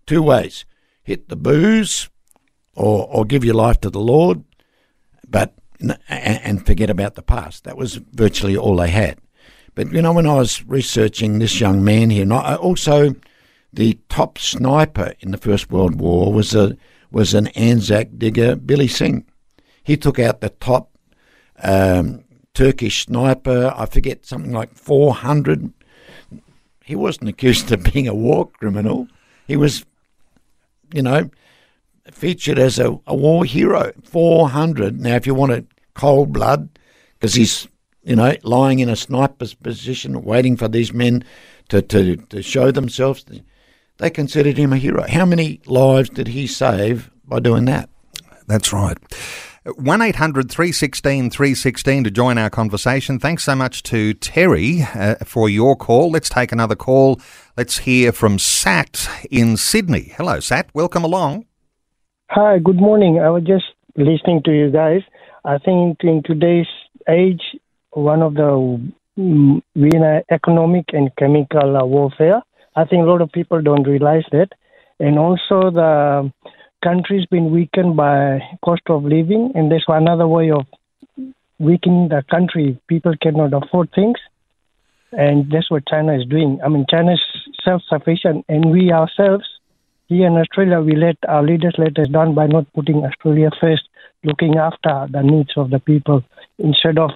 two 0.05 0.21
ways 0.21 0.65
hit 1.03 1.29
the 1.29 1.37
booze 1.37 2.09
or, 2.75 3.07
or 3.09 3.23
give 3.23 3.45
your 3.45 3.55
life 3.55 3.79
to 3.79 3.89
the 3.89 3.99
Lord 3.99 4.43
but 5.27 5.53
and, 6.09 6.65
forget 6.65 6.89
about 6.89 7.15
the 7.15 7.21
past. 7.21 7.63
That 7.63 7.77
was 7.77 7.95
virtually 7.95 8.57
all 8.57 8.75
they 8.75 8.89
had. 8.89 9.19
But 9.75 9.91
you 9.91 10.01
know, 10.01 10.13
when 10.13 10.25
I 10.25 10.35
was 10.35 10.63
researching 10.65 11.39
this 11.39 11.59
young 11.59 11.83
man 11.83 12.09
here, 12.09 12.31
also 12.31 13.15
the 13.71 13.99
top 14.09 14.39
sniper 14.39 15.13
in 15.19 15.31
the 15.31 15.37
First 15.37 15.69
World 15.69 15.99
War 15.99 16.33
was 16.33 16.55
a 16.55 16.77
was 17.11 17.33
an 17.33 17.47
Anzac 17.47 18.09
digger, 18.17 18.55
Billy 18.55 18.87
Sing. 18.87 19.25
He 19.83 19.95
took 19.95 20.19
out 20.19 20.41
the 20.41 20.49
top 20.49 20.97
um, 21.63 22.23
Turkish 22.53 23.05
sniper. 23.05 23.73
I 23.75 23.85
forget 23.85 24.25
something 24.25 24.51
like 24.51 24.73
four 24.73 25.13
hundred. 25.13 25.71
He 26.83 26.95
wasn't 26.95 27.29
accused 27.29 27.71
of 27.71 27.83
being 27.83 28.07
a 28.07 28.15
war 28.15 28.49
criminal. 28.49 29.07
He 29.47 29.55
was, 29.55 29.85
you 30.93 31.01
know, 31.01 31.29
featured 32.11 32.59
as 32.59 32.79
a, 32.79 32.97
a 33.07 33.15
war 33.15 33.45
hero. 33.45 33.91
400. 34.03 34.99
Now, 34.99 35.15
if 35.15 35.27
you 35.27 35.33
want 35.33 35.51
a 35.51 35.65
cold 35.93 36.33
blood, 36.33 36.69
because 37.13 37.33
he's, 37.33 37.67
you 38.03 38.15
know, 38.15 38.35
lying 38.43 38.79
in 38.79 38.89
a 38.89 38.95
sniper's 38.95 39.53
position, 39.53 40.23
waiting 40.23 40.57
for 40.57 40.67
these 40.67 40.93
men 40.93 41.23
to, 41.69 41.81
to, 41.81 42.15
to 42.15 42.41
show 42.41 42.71
themselves, 42.71 43.25
they 43.97 44.09
considered 44.09 44.57
him 44.57 44.73
a 44.73 44.77
hero. 44.77 45.05
How 45.07 45.25
many 45.25 45.61
lives 45.65 46.09
did 46.09 46.29
he 46.29 46.47
save 46.47 47.09
by 47.25 47.39
doing 47.39 47.65
that? 47.65 47.89
That's 48.47 48.71
right. 48.71 48.97
1 49.75 50.01
800 50.01 50.49
316 50.49 51.29
316 51.29 52.03
to 52.05 52.11
join 52.11 52.37
our 52.37 52.49
conversation. 52.49 53.19
Thanks 53.19 53.43
so 53.43 53.53
much 53.53 53.83
to 53.83 54.13
Terry 54.13 54.83
uh, 54.95 55.15
for 55.25 55.49
your 55.49 55.75
call. 55.75 56.09
Let's 56.09 56.29
take 56.29 56.53
another 56.53 56.75
call. 56.75 57.19
Let's 57.57 57.79
hear 57.79 58.13
from 58.13 58.39
Sat 58.39 59.09
in 59.29 59.57
Sydney. 59.57 60.13
Hello, 60.15 60.39
Sat. 60.39 60.69
Welcome 60.73 61.03
along. 61.03 61.45
Hi, 62.29 62.59
good 62.59 62.75
morning. 62.75 63.21
I 63.21 63.29
was 63.29 63.43
just 63.43 63.63
listening 63.95 64.41
to 64.43 64.51
you 64.51 64.69
guys. 64.69 64.99
I 65.45 65.59
think 65.59 65.99
in 66.03 66.23
today's 66.25 66.67
age, 67.07 67.41
one 67.91 68.21
of 68.21 68.33
the 68.33 68.91
we 69.15 69.89
in 69.93 70.21
economic 70.29 70.87
and 70.91 71.09
chemical 71.15 71.77
uh, 71.77 71.85
warfare. 71.85 72.41
I 72.75 72.83
think 72.83 73.03
a 73.03 73.09
lot 73.09 73.21
of 73.21 73.31
people 73.31 73.61
don't 73.61 73.87
realize 73.87 74.25
that. 74.33 74.49
And 74.99 75.17
also 75.17 75.71
the 75.71 76.33
country's 76.83 77.25
been 77.27 77.49
weakened 77.49 77.95
by 77.95 78.39
cost 78.63 78.81
of 78.89 79.05
living, 79.05 79.53
and 79.55 79.71
that's 79.71 79.85
another 79.87 80.27
way 80.27 80.51
of 80.51 80.65
weakening 81.59 82.09
the 82.09 82.25
country. 82.29 82.77
People 82.89 83.13
cannot 83.21 83.53
afford 83.53 83.89
things, 83.95 84.17
and 85.13 85.49
that's 85.49 85.71
what 85.71 85.87
China 85.87 86.13
is 86.13 86.25
doing. 86.25 86.59
I 86.61 86.67
mean, 86.67 86.85
China 86.89 87.13
is 87.13 87.21
self-sufficient, 87.63 88.43
and 88.49 88.69
we 88.69 88.91
ourselves 88.91 89.45
here 90.07 90.27
in 90.27 90.37
Australia, 90.37 90.79
we 90.79 90.95
let 90.95 91.17
our 91.27 91.43
leaders 91.43 91.75
let 91.77 91.97
us 91.99 92.07
down 92.07 92.33
by 92.33 92.47
not 92.47 92.71
putting 92.73 93.05
Australia 93.05 93.49
first, 93.59 93.83
looking 94.23 94.57
after 94.57 95.07
the 95.11 95.21
needs 95.21 95.51
of 95.57 95.69
the 95.69 95.79
people 95.79 96.23
instead 96.59 96.97
of 96.97 97.11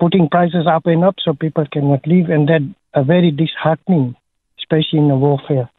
putting 0.00 0.28
prices 0.28 0.66
up 0.66 0.86
and 0.86 1.04
up 1.04 1.16
so 1.22 1.34
people 1.34 1.64
cannot 1.70 2.06
live, 2.06 2.30
and 2.30 2.48
that 2.48 2.62
are 2.94 3.04
very 3.04 3.30
disheartening, 3.30 4.16
especially 4.58 4.98
in 4.98 5.10
a 5.10 5.16
warfare. 5.16 5.70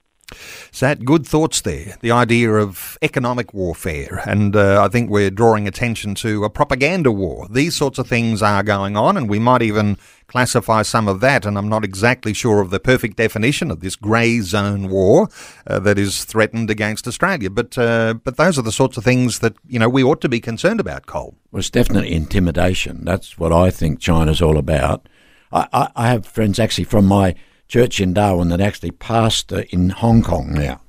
Sat, 0.71 1.05
good 1.05 1.25
thoughts 1.25 1.61
there. 1.61 1.97
The 2.01 2.11
idea 2.11 2.53
of 2.53 2.97
economic 3.01 3.53
warfare, 3.53 4.21
and 4.25 4.55
uh, 4.55 4.84
I 4.84 4.88
think 4.88 5.09
we're 5.09 5.32
drawing 5.32 5.67
attention 5.67 6.15
to 6.15 6.43
a 6.43 6.49
propaganda 6.49 7.11
war. 7.11 7.47
These 7.49 7.75
sorts 7.75 7.97
of 7.97 8.07
things 8.07 8.41
are 8.41 8.63
going 8.63 8.95
on, 8.95 9.17
and 9.17 9.30
we 9.30 9.39
might 9.39 9.61
even 9.61 9.97
classify 10.27 10.84
some 10.84 11.07
of 11.07 11.19
that. 11.21 11.45
And 11.45 11.57
I'm 11.57 11.69
not 11.69 11.84
exactly 11.84 12.34
sure 12.34 12.61
of 12.61 12.69
the 12.69 12.80
perfect 12.80 13.17
definition 13.17 13.71
of 13.71 13.80
this 13.80 13.95
grey 13.95 14.39
zone 14.41 14.89
war 14.89 15.30
uh, 15.65 15.80
that 15.80 15.97
is 15.97 16.23
threatened 16.25 16.69
against 16.69 17.07
Australia. 17.07 17.49
But 17.49 17.77
uh, 17.77 18.15
but 18.23 18.38
those 18.38 18.59
are 18.59 18.63
the 18.63 18.71
sorts 18.71 18.97
of 18.97 19.03
things 19.03 19.39
that 19.39 19.55
you 19.67 19.80
know 19.80 19.89
we 19.89 20.03
ought 20.03 20.21
to 20.21 20.30
be 20.30 20.39
concerned 20.39 20.80
about. 20.80 21.07
Col. 21.07 21.36
Well, 21.51 21.59
it's 21.59 21.69
definitely 21.69 22.13
intimidation. 22.13 23.03
That's 23.03 23.38
what 23.38 23.51
I 23.51 23.71
think 23.71 23.99
China's 23.99 24.41
all 24.41 24.57
about. 24.57 25.09
I, 25.51 25.67
I, 25.73 25.91
I 25.95 26.07
have 26.09 26.25
friends 26.25 26.59
actually 26.59 26.84
from 26.84 27.05
my 27.05 27.34
church 27.70 28.01
in 28.01 28.13
Darwin 28.13 28.49
that 28.49 28.59
actually 28.59 28.91
pastor 28.91 29.63
in 29.70 29.91
Hong 29.91 30.22
Kong 30.22 30.51
now. 30.51 30.82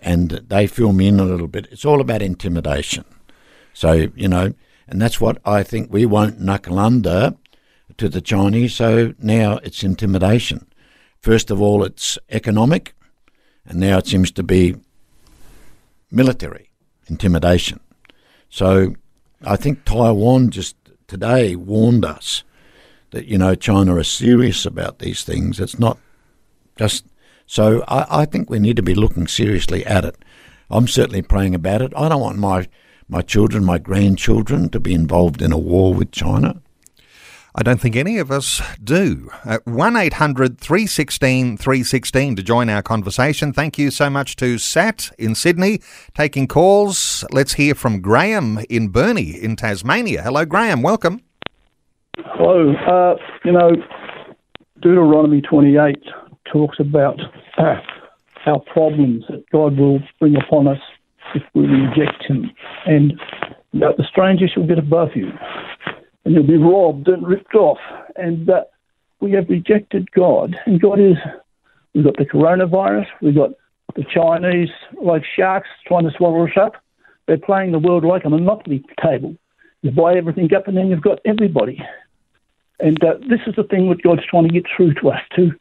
And 0.00 0.30
they 0.48 0.66
fill 0.66 0.92
me 0.92 1.06
in 1.06 1.20
a 1.20 1.24
little 1.24 1.46
bit. 1.46 1.68
It's 1.70 1.84
all 1.84 2.00
about 2.00 2.22
intimidation. 2.22 3.04
So, 3.74 4.08
you 4.16 4.26
know, 4.26 4.54
and 4.88 5.00
that's 5.00 5.20
what 5.20 5.38
I 5.44 5.62
think 5.62 5.92
we 5.92 6.06
won't 6.06 6.40
knuckle 6.40 6.78
under 6.78 7.36
to 7.98 8.08
the 8.08 8.22
Chinese. 8.22 8.74
So 8.74 9.14
now 9.18 9.58
it's 9.58 9.84
intimidation. 9.84 10.66
First 11.20 11.50
of 11.50 11.60
all, 11.60 11.84
it's 11.84 12.18
economic, 12.30 12.94
and 13.66 13.78
now 13.78 13.98
it 13.98 14.06
seems 14.06 14.30
to 14.32 14.42
be 14.42 14.76
military 16.10 16.70
intimidation. 17.08 17.78
So 18.48 18.96
I 19.44 19.56
think 19.56 19.84
Taiwan 19.84 20.50
just 20.50 20.76
today 21.06 21.56
warned 21.56 22.06
us 22.06 22.42
that 23.10 23.26
you 23.26 23.38
know 23.38 23.54
China 23.54 23.96
are 23.96 24.04
serious 24.04 24.64
about 24.64 24.98
these 24.98 25.24
things. 25.24 25.60
It's 25.60 25.78
not 25.78 25.98
just 26.76 27.04
so. 27.46 27.84
I, 27.88 28.22
I 28.22 28.24
think 28.24 28.48
we 28.48 28.58
need 28.58 28.76
to 28.76 28.82
be 28.82 28.94
looking 28.94 29.26
seriously 29.26 29.84
at 29.86 30.04
it. 30.04 30.16
I'm 30.70 30.88
certainly 30.88 31.22
praying 31.22 31.54
about 31.54 31.82
it. 31.82 31.92
I 31.96 32.08
don't 32.08 32.20
want 32.20 32.38
my 32.38 32.68
my 33.08 33.22
children, 33.22 33.64
my 33.64 33.78
grandchildren, 33.78 34.68
to 34.70 34.80
be 34.80 34.94
involved 34.94 35.42
in 35.42 35.52
a 35.52 35.58
war 35.58 35.92
with 35.92 36.12
China. 36.12 36.62
I 37.52 37.64
don't 37.64 37.80
think 37.80 37.96
any 37.96 38.18
of 38.18 38.30
us 38.30 38.62
do. 38.82 39.28
Uh, 39.44 39.58
1 39.64 39.96
800 39.96 40.60
316 40.60 41.56
316 41.56 42.36
to 42.36 42.42
join 42.44 42.70
our 42.70 42.82
conversation. 42.82 43.52
Thank 43.52 43.76
you 43.76 43.90
so 43.90 44.08
much 44.08 44.36
to 44.36 44.56
Sat 44.56 45.10
in 45.18 45.34
Sydney 45.34 45.80
taking 46.14 46.46
calls. 46.46 47.24
Let's 47.32 47.54
hear 47.54 47.74
from 47.74 48.00
Graham 48.00 48.60
in 48.70 48.88
Burnie 48.88 49.42
in 49.42 49.56
Tasmania. 49.56 50.22
Hello, 50.22 50.44
Graham. 50.44 50.82
Welcome. 50.82 51.22
Hello. 52.26 52.72
Uh, 52.74 53.16
you 53.44 53.52
know, 53.52 53.70
Deuteronomy 54.80 55.40
28 55.40 55.96
talks 56.52 56.78
about 56.78 57.18
uh, 57.58 57.76
our 58.46 58.60
problems 58.60 59.24
that 59.28 59.44
God 59.50 59.78
will 59.78 60.00
bring 60.18 60.36
upon 60.36 60.68
us 60.68 60.80
if 61.34 61.42
we 61.54 61.66
reject 61.66 62.24
Him. 62.26 62.50
And 62.86 63.20
that 63.74 63.96
the 63.96 64.04
stranger 64.10 64.48
shall 64.48 64.66
get 64.66 64.78
above 64.78 65.10
you, 65.14 65.30
and 66.24 66.34
you'll 66.34 66.46
be 66.46 66.56
robbed 66.56 67.08
and 67.08 67.26
ripped 67.26 67.54
off. 67.54 67.78
And 68.16 68.50
we 69.20 69.32
have 69.32 69.48
rejected 69.48 70.10
God. 70.10 70.56
And 70.66 70.80
God 70.80 70.98
is, 70.98 71.16
we've 71.94 72.04
got 72.04 72.16
the 72.16 72.24
coronavirus, 72.24 73.06
we've 73.22 73.34
got 73.34 73.50
the 73.94 74.04
Chinese 74.12 74.70
like 75.02 75.22
sharks 75.36 75.68
trying 75.86 76.04
to 76.04 76.16
swallow 76.16 76.44
us 76.46 76.56
up. 76.60 76.74
They're 77.26 77.38
playing 77.38 77.72
the 77.72 77.78
world 77.78 78.04
like 78.04 78.24
a 78.24 78.30
monopoly 78.30 78.84
table. 79.02 79.36
You 79.82 79.90
buy 79.92 80.16
everything 80.16 80.52
up, 80.54 80.68
and 80.68 80.76
then 80.76 80.88
you've 80.88 81.02
got 81.02 81.20
everybody. 81.24 81.80
And 82.82 83.02
uh, 83.04 83.14
this 83.28 83.40
is 83.46 83.54
the 83.56 83.64
thing 83.64 83.88
that 83.90 84.02
God's 84.02 84.24
trying 84.26 84.48
to 84.48 84.52
get 84.52 84.64
through 84.74 84.94
to 84.94 85.10
us, 85.10 85.20
to 85.36 85.52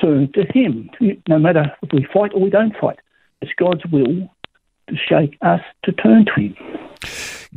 to 0.00 0.26
to 0.28 0.44
Him. 0.52 0.90
No 1.28 1.38
matter 1.38 1.74
if 1.82 1.92
we 1.92 2.06
fight 2.12 2.32
or 2.34 2.40
we 2.40 2.50
don't 2.50 2.76
fight, 2.80 2.98
it's 3.40 3.52
God's 3.58 3.84
will 3.86 4.30
to 4.88 4.96
shake 4.96 5.36
us 5.42 5.60
to 5.84 5.92
turn 5.92 6.26
to 6.26 6.32
Him. 6.40 6.56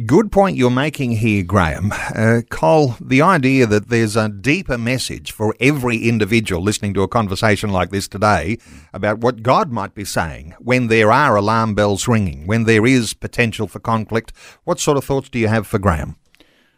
Good 0.06 0.30
point 0.30 0.58
you're 0.58 0.72
making 0.72 1.12
here, 1.12 1.42
Graham. 1.42 1.94
Uh, 1.94 2.42
Col, 2.50 2.98
the 3.00 3.22
idea 3.22 3.66
that 3.66 3.88
there's 3.88 4.18
a 4.18 4.28
deeper 4.28 4.78
message 4.78 5.32
for 5.32 5.56
every 5.62 6.10
individual 6.10 6.62
listening 6.62 6.94
to 6.96 7.02
a 7.02 7.08
conversation 7.08 7.70
like 7.70 7.92
this 7.92 8.06
today 8.10 8.58
about 8.94 9.20
what 9.20 9.42
God 9.42 9.72
might 9.72 9.96
be 9.96 10.04
saying 10.04 10.54
when 10.60 10.88
there 10.88 11.14
are 11.14 11.38
alarm 11.38 11.76
bells 11.76 12.10
ringing, 12.10 12.46
when 12.46 12.66
there 12.66 12.86
is 12.86 13.14
potential 13.14 13.68
for 13.68 13.80
conflict. 13.80 14.34
What 14.66 14.82
sort 14.82 14.98
of 14.98 15.06
thoughts 15.06 15.30
do 15.30 15.40
you 15.40 15.48
have 15.48 15.66
for 15.66 15.80
Graham? 15.80 16.18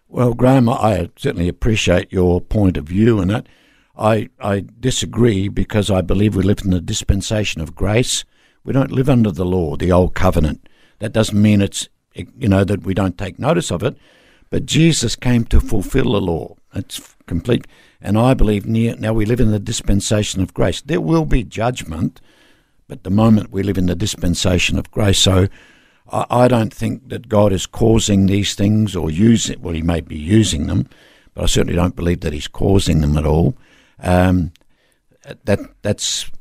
Well, 0.10 0.34
Graham, 0.34 0.70
I 0.70 1.10
certainly 1.18 1.50
appreciate 1.50 2.14
your 2.14 2.40
point 2.40 2.78
of 2.78 2.86
view 2.86 3.20
in 3.20 3.30
it. 3.30 3.48
I, 3.98 4.30
I 4.40 4.64
disagree 4.80 5.50
because 5.50 5.92
I 5.92 6.02
believe 6.02 6.36
we 6.36 6.44
live 6.44 6.62
in 6.64 6.72
the 6.72 6.80
dispensation 6.80 7.62
of 7.62 7.76
grace. 7.76 8.24
We 8.64 8.72
don't 8.72 8.92
live 8.92 9.10
under 9.10 9.32
the 9.32 9.46
law, 9.46 9.76
the 9.76 9.92
old 9.92 10.14
covenant. 10.16 10.70
That 11.00 11.14
doesn't 11.14 11.42
mean 11.42 11.62
it's 11.62 11.90
you 12.14 12.48
know 12.48 12.64
that 12.64 12.84
we 12.84 12.94
don't 12.94 13.18
take 13.18 13.38
notice 13.38 13.72
of 13.72 13.84
it, 13.84 13.96
but 14.50 14.66
Jesus 14.66 15.16
came 15.16 15.46
to 15.46 15.60
fulfill 15.60 16.14
the 16.14 16.22
law. 16.22 16.56
It's 16.74 17.16
complete, 17.28 17.68
and 18.02 18.18
I 18.18 18.34
believe 18.34 18.66
near, 18.66 18.96
now 18.96 19.14
we 19.14 19.26
live 19.26 19.40
in 19.40 19.52
the 19.52 19.60
dispensation 19.60 20.42
of 20.42 20.54
grace. 20.54 20.82
There 20.82 21.02
will 21.02 21.26
be 21.26 21.44
judgment, 21.44 22.22
but 22.88 23.04
the 23.04 23.10
moment 23.12 23.52
we 23.52 23.62
live 23.62 23.78
in 23.78 23.86
the 23.86 23.96
dispensation 23.96 24.80
of 24.80 24.90
grace, 24.90 25.20
so 25.20 25.48
I, 26.12 26.26
I 26.30 26.48
don't 26.48 26.74
think 26.74 27.10
that 27.10 27.28
God 27.28 27.52
is 27.54 27.66
causing 27.66 28.26
these 28.26 28.56
things 28.56 28.96
or 28.96 29.10
using. 29.12 29.62
Well, 29.62 29.74
He 29.74 29.82
may 29.82 30.02
be 30.02 30.18
using 30.18 30.68
them, 30.68 30.90
but 31.34 31.44
I 31.44 31.48
certainly 31.48 31.76
don't 31.76 31.96
believe 31.96 32.22
that 32.22 32.34
He's 32.34 32.48
causing 32.48 33.02
them 33.02 33.18
at 33.18 33.26
all. 33.26 33.56
Um, 34.00 34.52
that 35.44 35.60
that's 35.82 36.32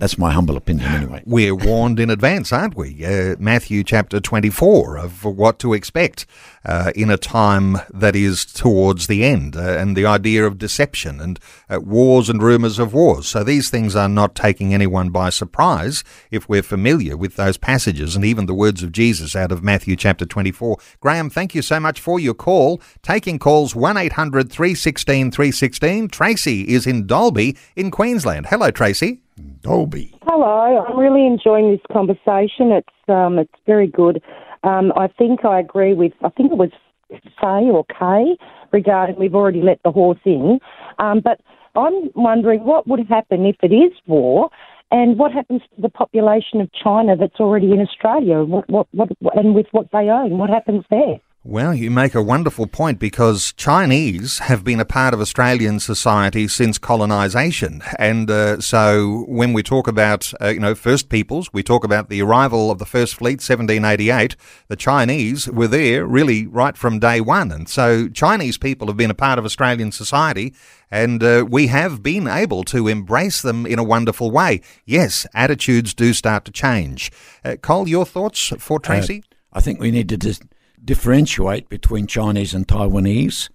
that's 0.00 0.16
my 0.16 0.32
humble 0.32 0.56
opinion, 0.56 0.90
anyway. 0.90 1.22
We're 1.26 1.54
warned 1.54 2.00
in 2.00 2.08
advance, 2.08 2.52
aren't 2.52 2.74
we? 2.74 3.04
Uh, 3.04 3.36
Matthew 3.38 3.84
chapter 3.84 4.18
24 4.18 4.96
of 4.96 5.24
what 5.24 5.58
to 5.58 5.74
expect 5.74 6.24
uh, 6.64 6.90
in 6.96 7.10
a 7.10 7.18
time 7.18 7.76
that 7.92 8.16
is 8.16 8.46
towards 8.46 9.06
the 9.08 9.24
end, 9.24 9.56
uh, 9.56 9.60
and 9.60 9.94
the 9.94 10.06
idea 10.06 10.46
of 10.46 10.56
deception 10.56 11.20
and 11.20 11.38
uh, 11.68 11.80
wars 11.80 12.30
and 12.30 12.42
rumours 12.42 12.78
of 12.78 12.94
wars. 12.94 13.28
So 13.28 13.44
these 13.44 13.68
things 13.68 13.94
are 13.94 14.08
not 14.08 14.34
taking 14.34 14.72
anyone 14.72 15.10
by 15.10 15.28
surprise 15.28 16.02
if 16.30 16.48
we're 16.48 16.62
familiar 16.62 17.14
with 17.14 17.36
those 17.36 17.58
passages 17.58 18.16
and 18.16 18.24
even 18.24 18.46
the 18.46 18.54
words 18.54 18.82
of 18.82 18.92
Jesus 18.92 19.36
out 19.36 19.52
of 19.52 19.62
Matthew 19.62 19.96
chapter 19.96 20.24
24. 20.24 20.78
Graham, 21.00 21.28
thank 21.28 21.54
you 21.54 21.60
so 21.60 21.78
much 21.78 22.00
for 22.00 22.18
your 22.18 22.34
call. 22.34 22.80
Taking 23.02 23.38
calls 23.38 23.74
1 23.74 23.98
800 23.98 24.50
316 24.50 25.30
316. 25.30 26.08
Tracy 26.08 26.62
is 26.68 26.86
in 26.86 27.06
Dalby 27.06 27.54
in 27.76 27.90
Queensland. 27.90 28.46
Hello, 28.46 28.70
Tracy. 28.70 29.20
Dalby. 29.62 30.14
Hello, 30.22 30.84
I'm 30.86 30.98
really 30.98 31.26
enjoying 31.26 31.70
this 31.70 31.80
conversation. 31.92 32.72
It's 32.72 33.08
um, 33.08 33.38
it's 33.38 33.52
very 33.66 33.86
good. 33.86 34.22
Um, 34.62 34.92
I 34.96 35.06
think 35.06 35.44
I 35.44 35.60
agree 35.60 35.94
with. 35.94 36.12
I 36.22 36.28
think 36.30 36.52
it 36.52 36.58
was 36.58 36.70
Say 37.10 37.70
or 37.70 37.84
Kay 37.98 38.36
regarding 38.72 39.16
we've 39.18 39.34
already 39.34 39.62
let 39.62 39.80
the 39.82 39.90
horse 39.90 40.20
in, 40.24 40.60
um, 40.98 41.20
but 41.20 41.40
I'm 41.74 42.10
wondering 42.14 42.64
what 42.64 42.86
would 42.86 43.06
happen 43.08 43.46
if 43.46 43.56
it 43.62 43.74
is 43.74 43.92
war 44.06 44.50
And 44.92 45.18
what 45.18 45.32
happens 45.32 45.62
to 45.74 45.82
the 45.82 45.88
population 45.88 46.60
of 46.60 46.68
China 46.72 47.16
that's 47.16 47.38
already 47.38 47.72
in 47.72 47.80
Australia? 47.80 48.42
What, 48.42 48.68
what, 48.68 48.88
what, 48.92 49.10
and 49.36 49.54
with 49.54 49.66
what 49.70 49.86
they 49.92 50.08
own, 50.10 50.38
what 50.38 50.50
happens 50.50 50.84
there? 50.90 51.20
Well, 51.42 51.74
you 51.74 51.90
make 51.90 52.14
a 52.14 52.20
wonderful 52.20 52.66
point 52.66 52.98
because 52.98 53.54
Chinese 53.54 54.40
have 54.40 54.62
been 54.62 54.78
a 54.78 54.84
part 54.84 55.14
of 55.14 55.22
Australian 55.22 55.80
society 55.80 56.46
since 56.48 56.76
colonisation, 56.76 57.80
and 57.98 58.30
uh, 58.30 58.60
so 58.60 59.24
when 59.26 59.54
we 59.54 59.62
talk 59.62 59.88
about 59.88 60.34
uh, 60.38 60.48
you 60.48 60.60
know 60.60 60.74
First 60.74 61.08
Peoples, 61.08 61.50
we 61.50 61.62
talk 61.62 61.82
about 61.82 62.10
the 62.10 62.20
arrival 62.20 62.70
of 62.70 62.78
the 62.78 62.84
First 62.84 63.14
Fleet, 63.14 63.40
1788. 63.40 64.36
The 64.68 64.76
Chinese 64.76 65.48
were 65.48 65.66
there 65.66 66.04
really 66.04 66.46
right 66.46 66.76
from 66.76 66.98
day 66.98 67.22
one, 67.22 67.50
and 67.50 67.70
so 67.70 68.10
Chinese 68.10 68.58
people 68.58 68.88
have 68.88 68.98
been 68.98 69.10
a 69.10 69.14
part 69.14 69.38
of 69.38 69.46
Australian 69.46 69.92
society, 69.92 70.52
and 70.90 71.22
uh, 71.22 71.46
we 71.48 71.68
have 71.68 72.02
been 72.02 72.28
able 72.28 72.64
to 72.64 72.86
embrace 72.86 73.40
them 73.40 73.64
in 73.64 73.78
a 73.78 73.82
wonderful 73.82 74.30
way. 74.30 74.60
Yes, 74.84 75.26
attitudes 75.32 75.94
do 75.94 76.12
start 76.12 76.44
to 76.44 76.52
change. 76.52 77.10
Uh, 77.42 77.56
Col, 77.56 77.88
your 77.88 78.04
thoughts 78.04 78.52
for 78.58 78.78
Tracy? 78.78 79.24
I 79.54 79.62
think 79.62 79.80
we 79.80 79.90
need 79.90 80.10
to 80.10 80.18
just 80.18 80.42
differentiate 80.84 81.68
between 81.68 82.06
Chinese 82.06 82.54
and 82.54 82.66
Taiwanese. 82.66 83.48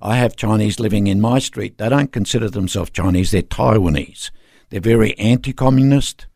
I 0.00 0.16
have 0.16 0.36
Chinese 0.36 0.80
living 0.80 1.06
in 1.06 1.20
my 1.20 1.38
street. 1.38 1.78
They 1.78 1.88
don't 1.88 2.12
consider 2.12 2.50
themselves 2.50 2.90
Chinese, 2.90 3.30
they're 3.30 3.42
Taiwanese. 3.42 4.30
They're 4.70 4.80
very 4.80 5.16
anti 5.18 5.52
communist, 5.52 6.26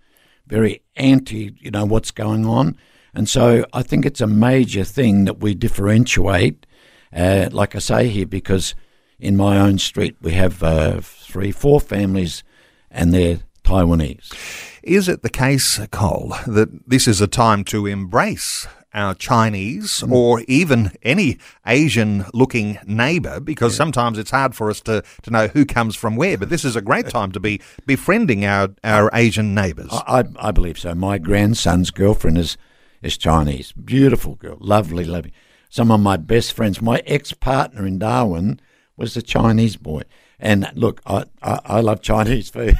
very 0.46 0.82
anti, 0.94 1.54
you 1.58 1.70
know, 1.70 1.84
what's 1.84 2.10
going 2.10 2.46
on. 2.46 2.76
And 3.14 3.28
so 3.28 3.64
I 3.72 3.82
think 3.82 4.04
it's 4.04 4.20
a 4.20 4.26
major 4.26 4.84
thing 4.84 5.24
that 5.24 5.40
we 5.40 5.54
differentiate, 5.54 6.66
uh, 7.14 7.48
like 7.50 7.74
I 7.74 7.78
say 7.78 8.08
here, 8.08 8.26
because 8.26 8.74
in 9.18 9.36
my 9.36 9.58
own 9.58 9.78
street 9.78 10.16
we 10.20 10.32
have 10.32 10.62
uh, 10.62 11.00
three, 11.00 11.50
four 11.50 11.80
families 11.80 12.44
and 12.90 13.14
they're 13.14 13.40
Taiwanese. 13.64 14.32
Is 14.82 15.08
it 15.08 15.22
the 15.22 15.30
case, 15.30 15.80
Col, 15.90 16.36
that 16.46 16.88
this 16.88 17.08
is 17.08 17.20
a 17.20 17.26
time 17.26 17.64
to 17.64 17.86
embrace 17.86 18.68
our 18.96 19.14
Chinese 19.14 20.00
Mm. 20.00 20.10
or 20.12 20.40
even 20.48 20.90
any 21.02 21.38
Asian 21.66 22.24
looking 22.32 22.78
neighbour 22.86 23.38
because 23.38 23.76
sometimes 23.76 24.18
it's 24.18 24.30
hard 24.30 24.54
for 24.54 24.70
us 24.70 24.80
to, 24.80 25.02
to 25.22 25.30
know 25.30 25.46
who 25.48 25.64
comes 25.64 25.94
from 25.94 26.16
where. 26.16 26.36
But 26.38 26.48
this 26.48 26.64
is 26.64 26.74
a 26.74 26.80
great 26.80 27.08
time 27.08 27.30
to 27.32 27.40
be 27.40 27.60
befriending 27.86 28.44
our, 28.44 28.70
our 28.82 29.10
Asian 29.12 29.54
neighbours. 29.54 29.90
I, 29.92 30.20
I 30.20 30.48
I 30.48 30.50
believe 30.50 30.78
so. 30.78 30.94
My 30.94 31.18
grandson's 31.18 31.90
girlfriend 31.90 32.38
is 32.38 32.56
is 33.02 33.16
Chinese. 33.18 33.72
Beautiful 33.72 34.34
girl, 34.36 34.56
lovely, 34.60 35.04
lovely. 35.04 35.32
Some 35.68 35.90
of 35.90 36.00
my 36.00 36.16
best 36.16 36.52
friends. 36.54 36.80
My 36.80 37.02
ex 37.06 37.32
partner 37.32 37.86
in 37.86 37.98
Darwin 37.98 38.60
was 38.96 39.16
a 39.16 39.22
Chinese 39.22 39.76
boy. 39.76 40.02
And 40.38 40.70
look, 40.74 41.00
I, 41.06 41.24
I, 41.42 41.60
I 41.64 41.80
love 41.80 42.02
Chinese 42.02 42.50
food, 42.50 42.76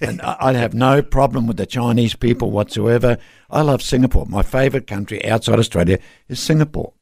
and 0.00 0.20
I, 0.22 0.36
I 0.40 0.52
have 0.54 0.74
no 0.74 1.02
problem 1.02 1.46
with 1.46 1.56
the 1.56 1.66
Chinese 1.66 2.14
people 2.16 2.50
whatsoever. 2.50 3.18
I 3.48 3.62
love 3.62 3.82
Singapore. 3.82 4.26
My 4.26 4.42
favourite 4.42 4.86
country 4.86 5.24
outside 5.24 5.58
Australia 5.58 5.98
is 6.28 6.40
Singapore, 6.40 6.92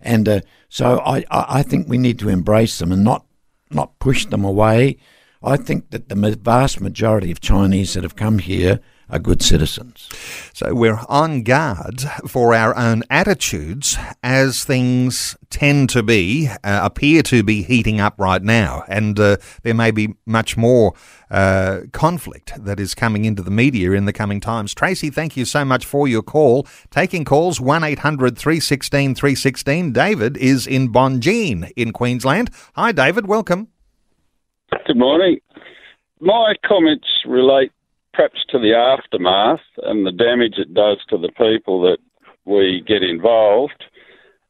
and 0.00 0.28
uh, 0.28 0.40
so 0.68 1.00
I, 1.00 1.24
I, 1.30 1.62
think 1.62 1.88
we 1.88 1.98
need 1.98 2.18
to 2.20 2.28
embrace 2.28 2.78
them 2.78 2.92
and 2.92 3.02
not 3.02 3.26
not 3.70 3.98
push 3.98 4.26
them 4.26 4.44
away. 4.44 4.98
I 5.42 5.56
think 5.56 5.90
that 5.90 6.08
the 6.08 6.38
vast 6.40 6.80
majority 6.80 7.32
of 7.32 7.40
Chinese 7.40 7.94
that 7.94 8.04
have 8.04 8.16
come 8.16 8.38
here 8.38 8.80
are 9.12 9.18
good 9.18 9.42
citizens. 9.42 10.08
So 10.54 10.74
we're 10.74 11.00
on 11.08 11.42
guard 11.42 12.00
for 12.26 12.54
our 12.54 12.76
own 12.76 13.02
attitudes 13.10 13.96
as 14.22 14.64
things 14.64 15.36
tend 15.50 15.90
to 15.90 16.02
be, 16.02 16.48
uh, 16.48 16.80
appear 16.82 17.22
to 17.24 17.42
be 17.42 17.62
heating 17.62 18.00
up 18.00 18.14
right 18.16 18.42
now. 18.42 18.84
And 18.88 19.20
uh, 19.20 19.36
there 19.62 19.74
may 19.74 19.90
be 19.90 20.14
much 20.24 20.56
more 20.56 20.94
uh, 21.30 21.82
conflict 21.92 22.52
that 22.64 22.80
is 22.80 22.94
coming 22.94 23.26
into 23.26 23.42
the 23.42 23.50
media 23.50 23.92
in 23.92 24.06
the 24.06 24.12
coming 24.12 24.40
times. 24.40 24.74
Tracy, 24.74 25.10
thank 25.10 25.36
you 25.36 25.44
so 25.44 25.64
much 25.64 25.84
for 25.84 26.08
your 26.08 26.22
call. 26.22 26.66
Taking 26.90 27.24
calls 27.24 27.60
1 27.60 27.84
800 27.84 28.38
316 28.38 29.14
316. 29.14 29.92
David 29.92 30.36
is 30.38 30.66
in 30.66 30.90
Bonjean 30.90 31.70
in 31.76 31.92
Queensland. 31.92 32.50
Hi, 32.74 32.92
David. 32.92 33.26
Welcome. 33.26 33.68
Good 34.86 34.96
morning. 34.96 35.38
My 36.20 36.54
comments 36.66 37.06
relate 37.26 37.72
perhaps 38.12 38.44
to 38.50 38.58
the 38.58 38.74
aftermath 38.74 39.60
and 39.78 40.06
the 40.06 40.12
damage 40.12 40.54
it 40.58 40.74
does 40.74 40.98
to 41.08 41.18
the 41.18 41.30
people 41.32 41.80
that 41.82 41.98
we 42.44 42.82
get 42.86 43.02
involved. 43.02 43.84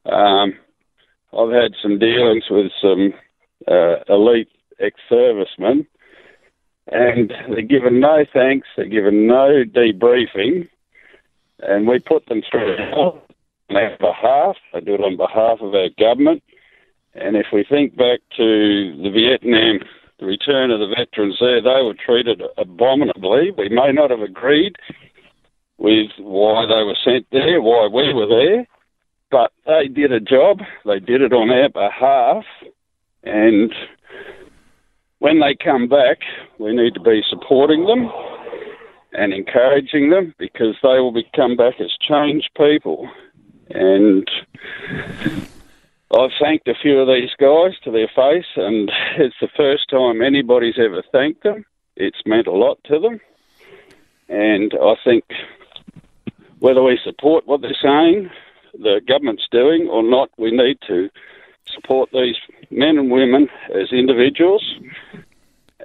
Um, 0.07 0.55
I've 1.37 1.53
had 1.53 1.73
some 1.81 1.99
dealings 1.99 2.45
with 2.51 2.73
some 2.81 3.15
uh, 3.69 3.97
elite 4.09 4.49
ex 4.81 4.97
servicemen, 5.09 5.87
and 6.89 7.33
they're 7.49 7.63
given 7.63 8.01
no 8.01 8.25
thanks, 8.33 8.67
they're 8.77 8.87
given 8.87 9.27
no 9.27 9.65
debriefing, 9.65 10.69
and 11.61 11.87
we 11.87 12.01
put 12.01 12.27
them 12.27 12.43
through 12.51 12.77
on 12.77 13.23
our 13.71 13.97
behalf. 13.99 14.57
They 14.73 14.81
do 14.81 14.95
it 14.95 15.01
on 15.01 15.17
behalf 15.17 15.61
of 15.61 15.75
our 15.75 15.89
government. 15.99 16.43
And 17.15 17.37
if 17.37 17.47
we 17.53 17.65
think 17.65 17.97
back 17.97 18.21
to 18.37 18.97
the 19.03 19.11
Vietnam, 19.11 19.81
the 20.23 20.29
return 20.29 20.71
of 20.71 20.79
the 20.79 20.87
veterans 20.87 21.37
there, 21.41 21.61
they 21.61 21.83
were 21.83 21.95
treated 21.95 22.43
abominably. 22.57 23.51
We 23.59 23.69
may 23.69 23.91
not 23.91 24.11
have 24.11 24.21
agreed 24.21 24.77
with 25.79 26.11
why 26.19 26.65
they 26.67 26.85
were 26.85 26.97
sent 27.05 27.27
there, 27.33 27.61
why 27.61 27.89
we 27.93 28.15
were 28.15 28.29
there, 28.29 28.67
but 29.33 29.51
they 29.67 29.89
did 29.89 30.13
a 30.13 30.21
job. 30.21 30.61
They 30.85 31.01
did 31.01 31.23
it 31.23 31.33
on 31.33 31.51
our 31.51 31.69
behalf. 31.69 32.45
And 33.25 33.75
when 35.19 35.41
they 35.41 35.57
come 35.57 35.89
back, 35.89 36.19
we 36.61 36.73
need 36.73 36.95
to 36.95 37.01
be 37.01 37.23
supporting 37.29 37.87
them 37.87 38.09
and 39.13 39.33
encouraging 39.33 40.11
them 40.11 40.35
because 40.39 40.77
they 40.85 41.01
will 41.01 41.13
be, 41.13 41.27
come 41.35 41.57
back 41.57 41.81
as 41.81 41.91
changed 42.01 42.51
people. 42.57 43.09
And 43.71 44.31
I've 46.23 46.31
thanked 46.41 46.69
a 46.69 46.75
few 46.81 47.01
of 47.01 47.09
these 47.09 47.31
guys 47.41 47.73
to 47.83 47.91
their 47.91 48.07
face, 48.07 48.47
and 48.57 48.91
it's 49.19 49.35
the 49.41 49.49
first 49.57 49.91
time 49.91 50.23
anybody's 50.23 50.79
ever 50.79 51.03
thanked 51.11 51.43
them. 51.43 51.65
It's 51.97 52.23
meant 52.25 52.47
a 52.47 52.53
lot 52.53 52.79
to 52.85 53.01
them. 53.01 53.21
And 54.29 54.73
I 54.81 54.95
think 55.05 55.25
whether 56.61 56.83
we 56.83 56.99
support 57.03 57.47
what 57.47 57.61
they're 57.61 57.77
saying, 57.83 58.31
the 58.75 59.01
government's 59.07 59.49
doing, 59.51 59.89
or 59.91 60.03
not, 60.03 60.31
we 60.39 60.53
need 60.53 60.79
to 60.87 61.11
support 61.75 62.11
these 62.13 62.37
men 62.71 62.99
and 62.99 63.11
women 63.11 63.49
as 63.75 63.91
individuals, 63.93 64.63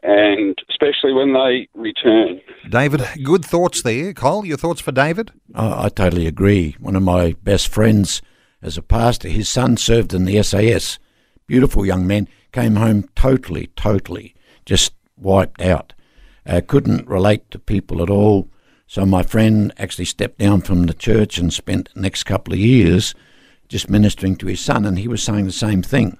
and 0.03 0.55
especially 0.69 1.13
when 1.13 1.33
they 1.33 1.67
return. 1.73 2.39
David, 2.69 3.01
good 3.23 3.43
thoughts 3.43 3.81
there. 3.81 4.13
Col, 4.13 4.45
your 4.45 4.57
thoughts 4.57 4.81
for 4.81 4.91
David? 4.91 5.31
I, 5.55 5.85
I 5.85 5.89
totally 5.89 6.27
agree. 6.27 6.75
One 6.79 6.95
of 6.95 7.01
my 7.01 7.35
best 7.43 7.69
friends 7.69 8.21
as 8.61 8.77
a 8.77 8.81
pastor, 8.81 9.29
his 9.29 9.49
son 9.49 9.77
served 9.77 10.13
in 10.13 10.25
the 10.25 10.41
SAS. 10.43 10.99
Beautiful 11.45 11.85
young 11.85 12.05
man, 12.05 12.27
came 12.51 12.75
home 12.75 13.07
totally, 13.15 13.67
totally 13.75 14.35
just 14.65 14.93
wiped 15.15 15.61
out. 15.61 15.93
Uh, 16.45 16.61
couldn't 16.65 17.07
relate 17.07 17.49
to 17.51 17.59
people 17.59 18.01
at 18.01 18.09
all. 18.09 18.49
So 18.87 19.05
my 19.05 19.23
friend 19.23 19.73
actually 19.77 20.05
stepped 20.05 20.39
down 20.39 20.61
from 20.61 20.85
the 20.85 20.93
church 20.93 21.37
and 21.37 21.51
spent 21.51 21.89
the 21.93 22.01
next 22.01 22.23
couple 22.23 22.53
of 22.53 22.59
years 22.59 23.13
just 23.67 23.89
ministering 23.89 24.37
to 24.37 24.47
his 24.47 24.61
son, 24.61 24.85
and 24.85 24.97
he 24.97 25.07
was 25.07 25.21
saying 25.21 25.45
the 25.45 25.51
same 25.51 25.81
thing. 25.81 26.17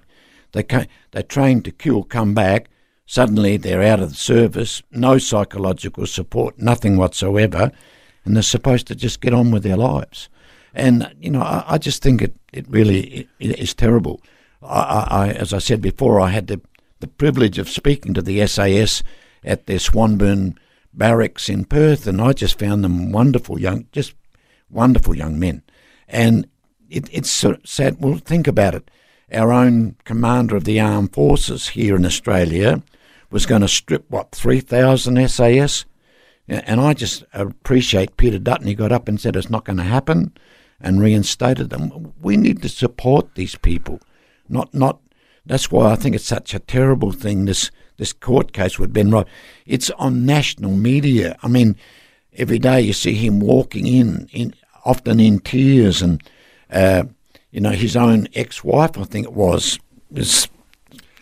They 0.52 0.62
ca 0.62 0.86
they 1.12 1.22
trained 1.22 1.64
to 1.64 1.72
kill, 1.72 2.02
come 2.02 2.34
back. 2.34 2.68
Suddenly 3.06 3.56
they're 3.56 3.82
out 3.82 4.00
of 4.00 4.10
the 4.10 4.16
service, 4.16 4.82
no 4.90 5.16
psychological 5.16 6.06
support, 6.06 6.58
nothing 6.58 6.98
whatsoever, 6.98 7.72
and 8.24 8.36
they're 8.36 8.42
supposed 8.42 8.86
to 8.88 8.94
just 8.94 9.22
get 9.22 9.32
on 9.32 9.50
with 9.50 9.62
their 9.62 9.78
lives. 9.78 10.28
And 10.74 11.14
you 11.20 11.30
know, 11.30 11.42
I, 11.42 11.64
I 11.66 11.78
just 11.78 12.02
think 12.02 12.22
it 12.22 12.36
it 12.52 12.68
really 12.68 13.28
is 13.40 13.74
terrible. 13.74 14.20
I, 14.62 15.06
I, 15.10 15.28
as 15.30 15.52
I 15.52 15.58
said 15.58 15.80
before, 15.80 16.20
I 16.20 16.30
had 16.30 16.46
the 16.48 16.60
the 17.00 17.08
privilege 17.08 17.58
of 17.58 17.68
speaking 17.68 18.14
to 18.14 18.22
the 18.22 18.44
SAS 18.46 19.02
at 19.44 19.66
their 19.66 19.78
Swanbourne 19.78 20.56
barracks 20.92 21.48
in 21.48 21.64
Perth, 21.64 22.06
and 22.06 22.20
I 22.20 22.32
just 22.32 22.58
found 22.58 22.82
them 22.82 23.12
wonderful 23.12 23.60
young, 23.60 23.86
just 23.92 24.14
wonderful 24.70 25.16
young 25.16 25.38
men. 25.38 25.62
And 26.08 26.48
it, 26.90 27.08
it's 27.12 27.44
of 27.44 27.60
sad. 27.64 27.96
Well, 28.00 28.16
think 28.16 28.46
about 28.46 28.74
it. 28.74 28.90
Our 29.32 29.52
own 29.52 29.96
commander 30.04 30.56
of 30.56 30.64
the 30.64 30.80
armed 30.80 31.12
forces 31.12 31.68
here 31.68 31.96
in 31.96 32.06
Australia 32.06 32.82
was 33.30 33.46
going 33.46 33.60
to 33.60 33.68
strip 33.68 34.06
what 34.10 34.32
three 34.32 34.60
thousand 34.60 35.28
SAS, 35.28 35.84
and 36.48 36.80
I 36.80 36.94
just 36.94 37.24
appreciate 37.32 38.16
Peter 38.16 38.38
Dutton. 38.38 38.66
He 38.66 38.74
got 38.74 38.92
up 38.92 39.06
and 39.06 39.20
said 39.20 39.36
it's 39.36 39.50
not 39.50 39.64
going 39.64 39.76
to 39.76 39.82
happen, 39.84 40.32
and 40.80 41.00
reinstated 41.00 41.70
them. 41.70 42.14
We 42.20 42.36
need 42.36 42.62
to 42.62 42.68
support 42.68 43.34
these 43.34 43.56
people, 43.56 44.00
not 44.48 44.72
not. 44.74 45.00
That's 45.46 45.70
why 45.70 45.92
I 45.92 45.96
think 45.96 46.14
it's 46.14 46.24
such 46.24 46.54
a 46.54 46.58
terrible 46.58 47.12
thing. 47.12 47.44
This 47.46 47.70
this 47.96 48.12
court 48.12 48.52
case 48.52 48.78
with 48.78 48.92
Ben 48.92 49.10
Wright. 49.10 49.26
It's 49.66 49.90
on 49.90 50.24
national 50.24 50.72
media. 50.72 51.36
I 51.42 51.48
mean, 51.48 51.76
every 52.36 52.58
day 52.58 52.80
you 52.80 52.92
see 52.92 53.14
him 53.14 53.40
walking 53.40 53.86
in, 53.86 54.28
in 54.32 54.54
often 54.84 55.20
in 55.20 55.40
tears, 55.40 56.00
and 56.00 56.22
uh, 56.70 57.04
you 57.50 57.60
know 57.60 57.70
his 57.70 57.96
own 57.96 58.28
ex-wife, 58.34 58.96
I 58.96 59.04
think 59.04 59.26
it 59.26 59.32
was, 59.32 59.78
is 60.14 60.48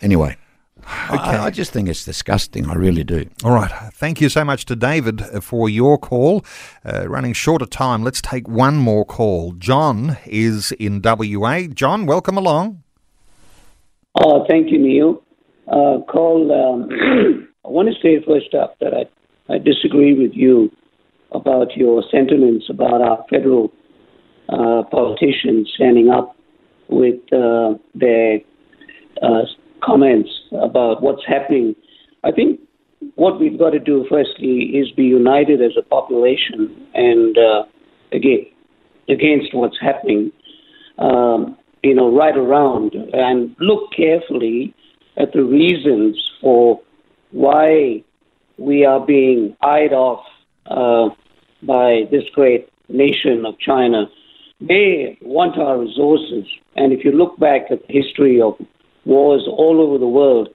anyway. 0.01 0.37
I, 0.87 1.45
I 1.45 1.49
just 1.49 1.71
think 1.71 1.89
it's 1.89 2.05
disgusting. 2.05 2.69
I 2.69 2.75
really 2.75 3.03
do. 3.03 3.29
All 3.43 3.51
right. 3.51 3.71
Thank 3.93 4.21
you 4.21 4.29
so 4.29 4.45
much 4.45 4.65
to 4.65 4.75
David 4.75 5.21
uh, 5.21 5.41
for 5.41 5.69
your 5.69 5.97
call. 5.97 6.45
Uh, 6.85 7.07
running 7.07 7.33
short 7.33 7.61
of 7.61 7.69
time, 7.69 8.03
let's 8.03 8.21
take 8.21 8.47
one 8.47 8.77
more 8.77 9.05
call. 9.05 9.53
John 9.53 10.17
is 10.25 10.71
in 10.73 11.01
WA. 11.03 11.61
John, 11.73 12.05
welcome 12.05 12.37
along. 12.37 12.83
Oh, 14.15 14.45
thank 14.49 14.71
you, 14.71 14.79
Neil. 14.79 15.21
Uh, 15.67 15.99
Col, 16.09 16.51
um, 16.51 16.89
I 17.65 17.69
want 17.69 17.89
to 17.89 17.95
say 18.01 18.23
first 18.25 18.53
up 18.55 18.77
that 18.79 18.93
I, 18.93 19.53
I 19.53 19.57
disagree 19.57 20.13
with 20.13 20.31
you 20.33 20.71
about 21.33 21.75
your 21.75 22.03
sentiments 22.09 22.65
about 22.69 23.01
our 23.01 23.25
federal 23.29 23.71
uh, 24.49 24.83
politicians 24.89 25.69
standing 25.75 26.09
up 26.09 26.35
with 26.87 27.19
uh, 27.33 27.73
their 27.93 28.39
uh, 29.21 29.41
comments 29.87 30.29
about 30.51 31.01
what's 31.01 31.25
happening. 31.25 31.75
I 32.23 32.31
think 32.31 32.59
what 33.15 33.39
we've 33.39 33.57
got 33.57 33.71
to 33.71 33.79
do, 33.79 34.05
firstly, 34.09 34.71
is 34.79 34.91
be 34.91 35.05
united 35.05 35.61
as 35.61 35.71
a 35.77 35.81
population 35.81 36.87
and 36.93 37.37
uh, 37.37 37.63
again 38.11 38.45
against 39.09 39.53
what's 39.53 39.79
happening. 39.79 40.31
Um, 40.99 41.57
you 41.83 41.95
know, 41.95 42.13
right 42.13 42.35
around 42.35 42.93
and 43.13 43.55
look 43.59 43.91
carefully 43.95 44.73
at 45.15 45.31
the 45.31 45.43
reasons 45.43 46.19
for 46.41 46.81
why 47.31 48.03
we 48.57 48.83
are 48.83 49.05
being 49.05 49.55
eyed 49.61 49.93
off 49.93 50.25
uh, 50.65 51.09
by 51.63 52.03
this 52.11 52.23
great 52.33 52.69
nation 52.89 53.45
of 53.45 53.57
China. 53.59 54.05
They 54.59 55.17
want 55.21 55.57
our 55.57 55.77
resources. 55.77 56.45
And 56.75 56.91
if 56.91 57.05
you 57.05 57.11
look 57.11 57.39
back 57.39 57.69
at 57.69 57.85
the 57.87 57.93
history 57.93 58.41
of 58.41 58.55
wars 59.07 59.43
all 59.47 59.81
over 59.81 59.97
the 59.97 60.07
world, 60.07 60.49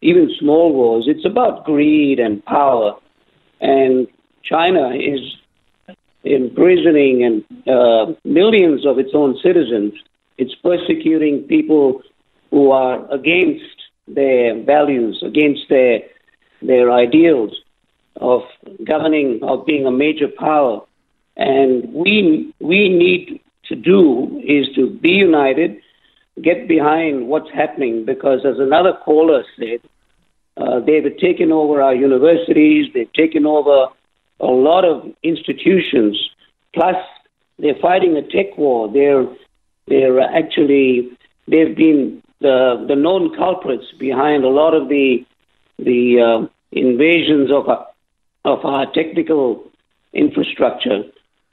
even 0.00 0.30
small 0.38 0.72
wars, 0.72 1.04
it's 1.06 1.24
about 1.24 1.64
greed 1.64 2.18
and 2.18 2.44
power. 2.44 2.96
And 3.60 4.06
China 4.42 4.90
is 4.94 5.20
imprisoning 6.24 7.24
and 7.24 7.68
uh, 7.68 8.12
millions 8.24 8.86
of 8.86 8.98
its 8.98 9.10
own 9.14 9.38
citizens. 9.42 9.92
It's 10.36 10.54
persecuting 10.56 11.42
people 11.42 12.02
who 12.50 12.70
are 12.70 12.96
against 13.12 13.76
their 14.06 14.62
values, 14.62 15.22
against 15.24 15.68
their 15.68 16.00
their 16.60 16.90
ideals 16.90 17.52
of 18.16 18.42
governing, 18.84 19.38
of 19.42 19.64
being 19.64 19.86
a 19.86 19.92
major 19.92 20.28
power. 20.28 20.80
And 21.36 21.92
we 21.92 22.52
we 22.60 22.88
need 22.88 23.40
to 23.68 23.76
do 23.76 24.40
is 24.44 24.66
to 24.74 24.90
be 24.90 25.10
united, 25.10 25.76
get 26.42 26.68
behind 26.68 27.28
what's 27.28 27.50
happening, 27.50 28.04
because 28.04 28.40
as 28.44 28.58
another 28.58 28.92
caller 29.04 29.44
said, 29.58 29.80
uh, 30.56 30.80
they've 30.80 31.16
taken 31.18 31.52
over 31.52 31.80
our 31.80 31.94
universities, 31.94 32.86
they've 32.92 33.12
taken 33.12 33.46
over 33.46 33.86
a 34.40 34.46
lot 34.46 34.84
of 34.84 35.12
institutions, 35.22 36.18
plus 36.74 36.96
they're 37.58 37.78
fighting 37.80 38.16
a 38.16 38.22
tech 38.22 38.56
war. 38.56 38.90
They're 38.92 39.26
they're 39.86 40.20
actually 40.20 41.10
they've 41.46 41.76
been 41.76 42.22
the 42.40 42.84
the 42.88 42.96
known 42.96 43.36
culprits 43.36 43.86
behind 43.98 44.44
a 44.44 44.48
lot 44.48 44.74
of 44.74 44.88
the 44.88 45.24
the 45.78 46.20
uh, 46.20 46.48
invasions 46.72 47.50
of 47.52 47.68
our, 47.68 47.86
of 48.44 48.64
our 48.64 48.92
technical 48.92 49.64
infrastructure. 50.12 51.02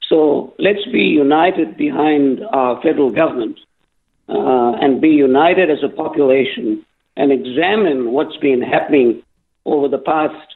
So 0.08 0.54
let's 0.58 0.84
be 0.92 1.02
united 1.02 1.76
behind 1.76 2.40
our 2.52 2.80
federal 2.82 3.10
government 3.10 3.58
uh, 4.28 4.72
and 4.80 5.00
be 5.00 5.08
united 5.08 5.70
as 5.70 5.78
a 5.82 5.88
population 5.88 6.84
and 7.16 7.32
examine 7.32 8.12
what's 8.12 8.36
been 8.36 8.60
happening 8.60 9.22
over 9.64 9.88
the 9.88 9.98
past, 9.98 10.54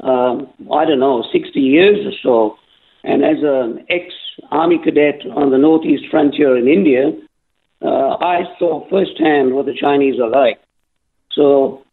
uh, 0.00 0.36
I 0.72 0.84
don't 0.84 1.00
know, 1.00 1.24
60 1.32 1.60
years 1.60 2.06
or 2.06 2.12
so. 2.22 2.58
And 3.04 3.24
as 3.24 3.38
an 3.42 3.84
ex 3.88 4.14
Army 4.50 4.78
cadet 4.78 5.20
on 5.34 5.50
the 5.50 5.58
northeast 5.58 6.04
frontier 6.10 6.56
in 6.56 6.68
India, 6.68 7.12
uh, 7.82 8.16
I 8.20 8.42
saw 8.58 8.88
firsthand 8.88 9.54
what 9.54 9.66
the 9.66 9.74
Chinese 9.74 10.20
are 10.20 10.30
like. 10.30 10.60
So 11.32 11.84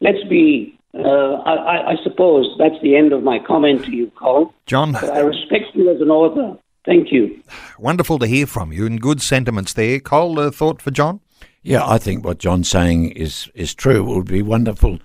let's 0.00 0.22
be, 0.28 0.78
uh, 0.94 1.00
I, 1.00 1.92
I, 1.92 1.96
suppose 2.02 2.46
that's 2.58 2.80
the 2.82 2.96
end 2.96 3.12
of 3.12 3.22
my 3.22 3.38
comment 3.38 3.84
to 3.84 3.90
you, 3.90 4.10
Col. 4.18 4.54
John. 4.66 4.92
But 4.92 5.10
I 5.10 5.20
respect 5.20 5.74
you 5.74 5.90
as 5.90 6.00
an 6.00 6.10
author. 6.10 6.58
Thank 6.84 7.12
you. 7.12 7.42
Wonderful 7.78 8.18
to 8.18 8.26
hear 8.26 8.46
from 8.46 8.72
you 8.72 8.84
and 8.84 9.00
good 9.00 9.22
sentiments 9.22 9.72
there. 9.72 10.00
Col, 10.00 10.38
a 10.38 10.52
thought 10.52 10.82
for 10.82 10.90
John? 10.90 11.20
Yeah, 11.62 11.86
I 11.86 11.96
think 11.96 12.24
what 12.24 12.38
John's 12.38 12.68
saying 12.68 13.12
is, 13.12 13.50
is 13.54 13.74
true. 13.74 14.10
It 14.10 14.16
would 14.16 14.26
be 14.26 14.42
wonderful 14.42 14.98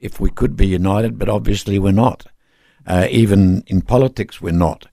if 0.00 0.18
we 0.18 0.30
could 0.30 0.56
be 0.56 0.66
united, 0.66 1.18
but 1.18 1.28
obviously 1.28 1.78
we're 1.78 1.92
not. 1.92 2.26
Uh, 2.86 3.06
even 3.10 3.64
in 3.66 3.82
politics, 3.82 4.40
we're 4.40 4.52
not. 4.52 4.86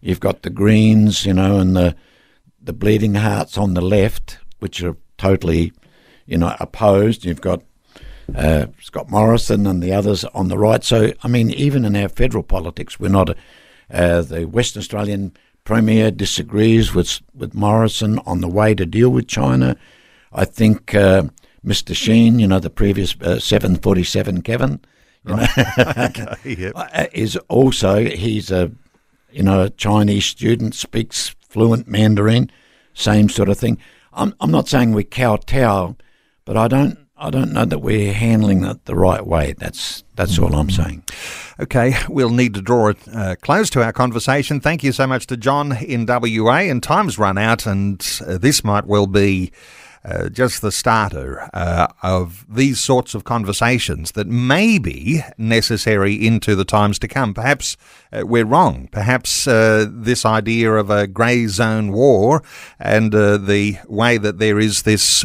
You've 0.00 0.20
got 0.20 0.42
the 0.42 0.50
Greens, 0.50 1.26
you 1.26 1.34
know, 1.34 1.58
and 1.58 1.76
the 1.76 1.96
the 2.62 2.72
bleeding 2.72 3.14
hearts 3.14 3.56
on 3.56 3.72
the 3.74 3.80
left, 3.80 4.38
which 4.58 4.82
are 4.82 4.96
totally, 5.16 5.72
you 6.26 6.36
know, 6.36 6.54
opposed. 6.60 7.24
You've 7.24 7.40
got 7.40 7.62
uh, 8.34 8.66
Scott 8.80 9.10
Morrison 9.10 9.66
and 9.66 9.82
the 9.82 9.92
others 9.92 10.24
on 10.26 10.48
the 10.48 10.58
right. 10.58 10.84
So, 10.84 11.12
I 11.22 11.28
mean, 11.28 11.50
even 11.50 11.84
in 11.84 11.96
our 11.96 12.08
federal 12.08 12.42
politics, 12.42 13.00
we're 13.00 13.08
not. 13.08 13.36
Uh, 13.90 14.22
the 14.22 14.44
Western 14.44 14.78
Australian 14.78 15.32
Premier 15.70 16.10
disagrees 16.10 16.92
with 16.92 17.20
with 17.32 17.54
Morrison 17.54 18.18
on 18.26 18.40
the 18.40 18.48
way 18.48 18.74
to 18.74 18.84
deal 18.84 19.08
with 19.08 19.28
China. 19.28 19.76
I 20.32 20.44
think 20.44 20.96
uh, 20.96 21.22
Mr. 21.64 21.94
Sheen, 21.94 22.40
you 22.40 22.48
know, 22.48 22.58
the 22.58 22.68
previous 22.68 23.14
uh, 23.20 23.38
747 23.38 24.42
Kevin, 24.42 24.80
you 25.24 25.36
know, 25.36 25.46
okay, 25.96 26.34
yep. 26.58 26.72
Uh, 26.74 27.06
is 27.12 27.36
also 27.46 28.04
he's 28.04 28.50
a 28.50 28.72
you 29.30 29.44
know 29.44 29.62
a 29.62 29.70
Chinese 29.70 30.26
student, 30.26 30.74
speaks 30.74 31.36
fluent 31.48 31.86
Mandarin, 31.86 32.50
same 32.92 33.28
sort 33.28 33.48
of 33.48 33.56
thing. 33.56 33.78
I'm 34.12 34.34
I'm 34.40 34.50
not 34.50 34.66
saying 34.66 34.92
we 34.92 35.04
kowtow, 35.04 35.94
but 36.44 36.56
I 36.56 36.66
don't 36.66 36.98
I 37.22 37.28
don't 37.28 37.52
know 37.52 37.66
that 37.66 37.80
we're 37.80 38.14
handling 38.14 38.64
it 38.64 38.86
the 38.86 38.94
right 38.94 39.24
way. 39.26 39.52
That's 39.52 40.04
that's 40.16 40.38
all 40.38 40.54
I'm 40.54 40.70
saying. 40.70 41.04
Okay, 41.60 41.94
we'll 42.08 42.30
need 42.30 42.54
to 42.54 42.62
draw 42.62 42.88
a 42.88 42.94
uh, 43.12 43.34
close 43.36 43.68
to 43.70 43.82
our 43.82 43.92
conversation. 43.92 44.58
Thank 44.58 44.82
you 44.82 44.92
so 44.92 45.06
much 45.06 45.26
to 45.26 45.36
John 45.36 45.76
in 45.76 46.06
WA. 46.06 46.60
And 46.60 46.82
time's 46.82 47.18
run 47.18 47.36
out, 47.36 47.66
and 47.66 48.02
uh, 48.26 48.38
this 48.38 48.64
might 48.64 48.86
well 48.86 49.06
be 49.06 49.52
uh, 50.04 50.28
just 50.30 50.62
the 50.62 50.72
starter 50.72 51.50
uh, 51.52 51.86
of 52.02 52.46
these 52.48 52.80
sorts 52.80 53.14
of 53.14 53.24
conversations 53.24 54.12
that 54.12 54.26
may 54.26 54.78
be 54.78 55.20
necessary 55.36 56.14
into 56.14 56.54
the 56.54 56.64
times 56.64 56.98
to 56.98 57.06
come. 57.06 57.34
Perhaps 57.34 57.76
uh, 58.12 58.22
we're 58.24 58.46
wrong. 58.46 58.88
Perhaps 58.90 59.46
uh, 59.46 59.86
this 59.90 60.24
idea 60.24 60.72
of 60.72 60.88
a 60.88 61.06
grey 61.06 61.46
zone 61.46 61.92
war 61.92 62.42
and 62.78 63.14
uh, 63.14 63.36
the 63.36 63.76
way 63.88 64.16
that 64.16 64.38
there 64.38 64.58
is 64.58 64.82
this 64.82 65.24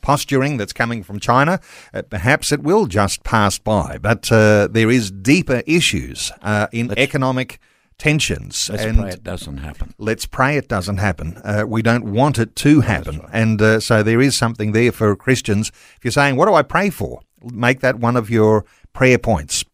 posturing 0.00 0.56
that's 0.56 0.72
coming 0.72 1.02
from 1.02 1.20
China, 1.20 1.60
perhaps 2.08 2.50
it 2.50 2.62
will 2.62 2.86
just 2.86 3.22
pass 3.24 3.58
by. 3.58 3.98
But 3.98 4.22
there 4.22 4.90
is 4.90 5.10
deeper 5.10 5.62
issues 5.66 6.32
in 6.72 6.98
economic 6.98 7.60
tensions. 7.98 8.70
Let's 8.70 8.96
pray 8.96 9.10
it 9.10 9.24
doesn't 9.24 9.58
happen. 9.58 9.94
Let's 9.98 10.26
pray 10.26 10.56
it 10.56 10.68
doesn't 10.68 10.98
happen. 10.98 11.40
Uh, 11.44 11.64
we 11.66 11.82
don't 11.82 12.12
want 12.12 12.38
it 12.38 12.56
to 12.56 12.80
happen. 12.80 13.18
Right. 13.18 13.30
And 13.32 13.60
uh, 13.60 13.80
so 13.80 14.02
there 14.02 14.20
is 14.20 14.36
something 14.36 14.72
there 14.72 14.92
for 14.92 15.14
Christians. 15.16 15.70
If 15.96 16.04
you're 16.04 16.12
saying, 16.12 16.36
what 16.36 16.46
do 16.46 16.54
I 16.54 16.62
pray 16.62 16.90
for? 16.90 17.20
Make 17.42 17.80
that 17.80 17.98
one 17.98 18.16
of 18.16 18.30
your 18.30 18.64
prayer 18.92 19.18
points. 19.18 19.64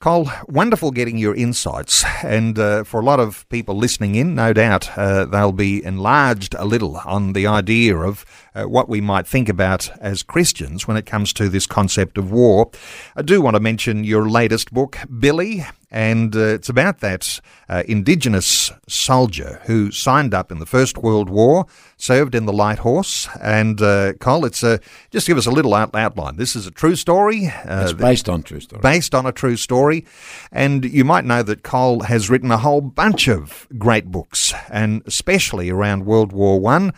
Col, 0.00 0.30
wonderful 0.48 0.90
getting 0.90 1.16
your 1.16 1.34
insights. 1.34 2.04
And 2.22 2.58
uh, 2.58 2.84
for 2.84 3.00
a 3.00 3.02
lot 3.02 3.20
of 3.20 3.48
people 3.48 3.74
listening 3.74 4.16
in, 4.16 4.34
no 4.34 4.52
doubt 4.52 4.98
uh, 4.98 5.24
they'll 5.24 5.50
be 5.50 5.82
enlarged 5.82 6.54
a 6.58 6.66
little 6.66 6.98
on 7.06 7.32
the 7.32 7.46
idea 7.46 7.96
of 7.96 8.26
uh, 8.54 8.64
what 8.64 8.86
we 8.86 9.00
might 9.00 9.26
think 9.26 9.48
about 9.48 9.90
as 10.00 10.22
Christians 10.22 10.86
when 10.86 10.98
it 10.98 11.06
comes 11.06 11.32
to 11.32 11.48
this 11.48 11.66
concept 11.66 12.18
of 12.18 12.30
war. 12.30 12.70
I 13.16 13.22
do 13.22 13.40
want 13.40 13.56
to 13.56 13.60
mention 13.60 14.04
your 14.04 14.28
latest 14.28 14.74
book, 14.74 14.98
Billy, 15.18 15.64
and 15.94 16.34
uh, 16.34 16.40
it's 16.40 16.68
about 16.68 16.98
that 17.00 17.38
uh, 17.68 17.84
Indigenous 17.86 18.72
soldier 18.88 19.60
who 19.66 19.92
signed 19.92 20.34
up 20.34 20.50
in 20.50 20.58
the 20.58 20.66
First 20.66 20.98
World 20.98 21.30
War, 21.30 21.66
served 21.96 22.34
in 22.34 22.46
the 22.46 22.52
Light 22.52 22.80
Horse. 22.80 23.28
And 23.40 23.80
uh, 23.80 24.14
Col, 24.14 24.44
it's 24.44 24.64
a, 24.64 24.80
just 25.12 25.28
give 25.28 25.38
us 25.38 25.46
a 25.46 25.52
little 25.52 25.72
out- 25.72 25.94
outline. 25.94 26.34
This 26.34 26.56
is 26.56 26.66
a 26.66 26.72
true 26.72 26.96
story. 26.96 27.44
it's 27.44 27.92
based 27.92 28.28
on 28.28 28.42
true 28.42 28.58
story. 28.58 28.82
Based 28.82 29.14
on 29.14 29.24
a 29.24 29.30
true 29.30 29.56
story. 29.56 30.04
And 30.50 30.84
you 30.84 31.04
might 31.04 31.24
know 31.24 31.44
that 31.44 31.62
Col 31.62 32.00
has 32.00 32.28
written 32.28 32.50
a 32.50 32.58
whole 32.58 32.80
bunch 32.80 33.28
of 33.28 33.68
great 33.78 34.06
books, 34.06 34.52
and 34.70 35.00
especially 35.06 35.70
around 35.70 36.06
World 36.06 36.32
War 36.32 36.58
One 36.58 36.92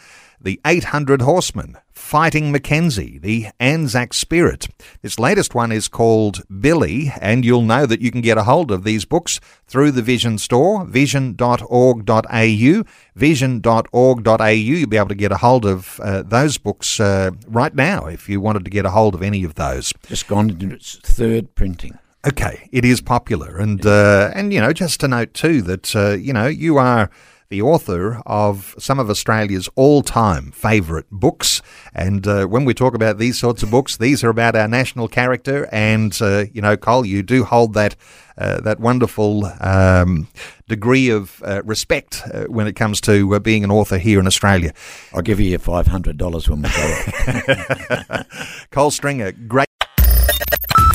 The 0.47 0.61
800 0.64 1.22
Horsemen, 1.22 1.76
Fighting 1.90 2.53
Mackenzie, 2.53 3.18
The 3.18 3.49
Anzac 3.59 4.14
Spirit. 4.14 4.68
This 5.03 5.18
latest 5.18 5.57
one 5.57 5.72
is 5.72 5.88
called 5.88 6.44
Billy, 6.61 7.12
and 7.20 7.44
you'll 7.44 7.62
know 7.62 7.84
that 7.84 8.01
you 8.01 8.12
can 8.12 8.20
get 8.20 8.38
a 8.38 8.44
hold 8.44 8.70
of 8.70 8.84
these 8.84 9.05
books 9.05 9.40
through 9.66 9.90
the 9.90 10.03
Vision 10.03 10.38
store, 10.38 10.84
vision.org.au, 10.84 12.84
vision.org.au. 13.16 14.47
You'll 14.47 14.88
be 14.88 14.97
able 14.97 15.09
to 15.09 15.14
get 15.16 15.32
a 15.32 15.38
hold 15.38 15.66
of 15.66 15.99
uh, 15.99 16.22
those 16.22 16.59
books 16.59 17.01
uh, 17.01 17.32
right 17.49 17.74
now 17.74 18.07
if 18.07 18.28
you 18.28 18.40
wanted 18.40 18.64
to 18.66 18.70
get 18.70 18.86
a 18.86 18.90
hold 18.90 19.16
of 19.16 19.24
any 19.24 19.42
of 19.42 19.57
those. 19.57 19.92
Just 20.07 20.28
gone 20.28 20.51
into 20.51 20.72
its 20.72 20.99
third 20.99 21.57
printing. 21.57 21.99
Okay, 22.24 22.68
it 22.70 22.84
is 22.84 23.01
popular, 23.01 23.57
and 23.57 23.84
uh, 23.84 24.30
and 24.32 24.53
you 24.53 24.61
know, 24.61 24.72
just 24.72 25.01
to 25.01 25.09
note 25.09 25.34
too 25.34 25.61
that 25.62 25.97
uh, 25.97 26.11
you 26.11 26.32
know 26.32 26.47
you 26.47 26.76
are 26.76 27.11
the 27.49 27.62
author 27.62 28.20
of 28.26 28.74
some 28.78 28.99
of 28.99 29.09
Australia's 29.11 29.68
all-time 29.74 30.53
favourite 30.53 31.07
books, 31.11 31.62
and 31.94 32.26
uh, 32.26 32.47
when 32.47 32.64
we 32.64 32.74
talk 32.74 32.94
about 32.94 33.18
these 33.18 33.38
sorts 33.38 33.62
of 33.62 33.70
books, 33.70 33.97
these 33.97 34.22
are 34.24 34.30
about 34.30 34.57
our 34.57 34.68
national 34.68 35.09
character, 35.09 35.68
and 35.72 36.16
uh, 36.20 36.44
you 36.53 36.61
know, 36.61 36.76
Col, 36.76 37.05
you 37.07 37.22
do 37.22 37.44
hold 37.44 37.74
that. 37.74 37.97
Uh, 38.38 38.61
that 38.61 38.78
wonderful 38.78 39.47
um, 39.62 40.28
degree 40.68 41.09
of 41.09 41.42
uh, 41.47 41.62
respect 41.64 42.22
uh, 42.34 42.44
when 42.49 42.66
it 42.66 42.74
comes 42.76 43.01
to 43.01 43.34
uh, 43.34 43.38
being 43.38 43.64
an 43.64 43.70
author 43.70 43.97
here 43.97 44.20
in 44.20 44.26
Australia. 44.26 44.74
I'll 45.14 45.22
give 45.22 45.40
you 45.40 45.49
your 45.49 45.59
five 45.59 45.86
hundred 45.86 46.18
dollars 46.18 46.47
when 46.47 46.61
we 46.61 46.68
go. 46.68 48.22
Col 48.72 48.90
Stringer, 48.90 49.32
great. 49.32 49.66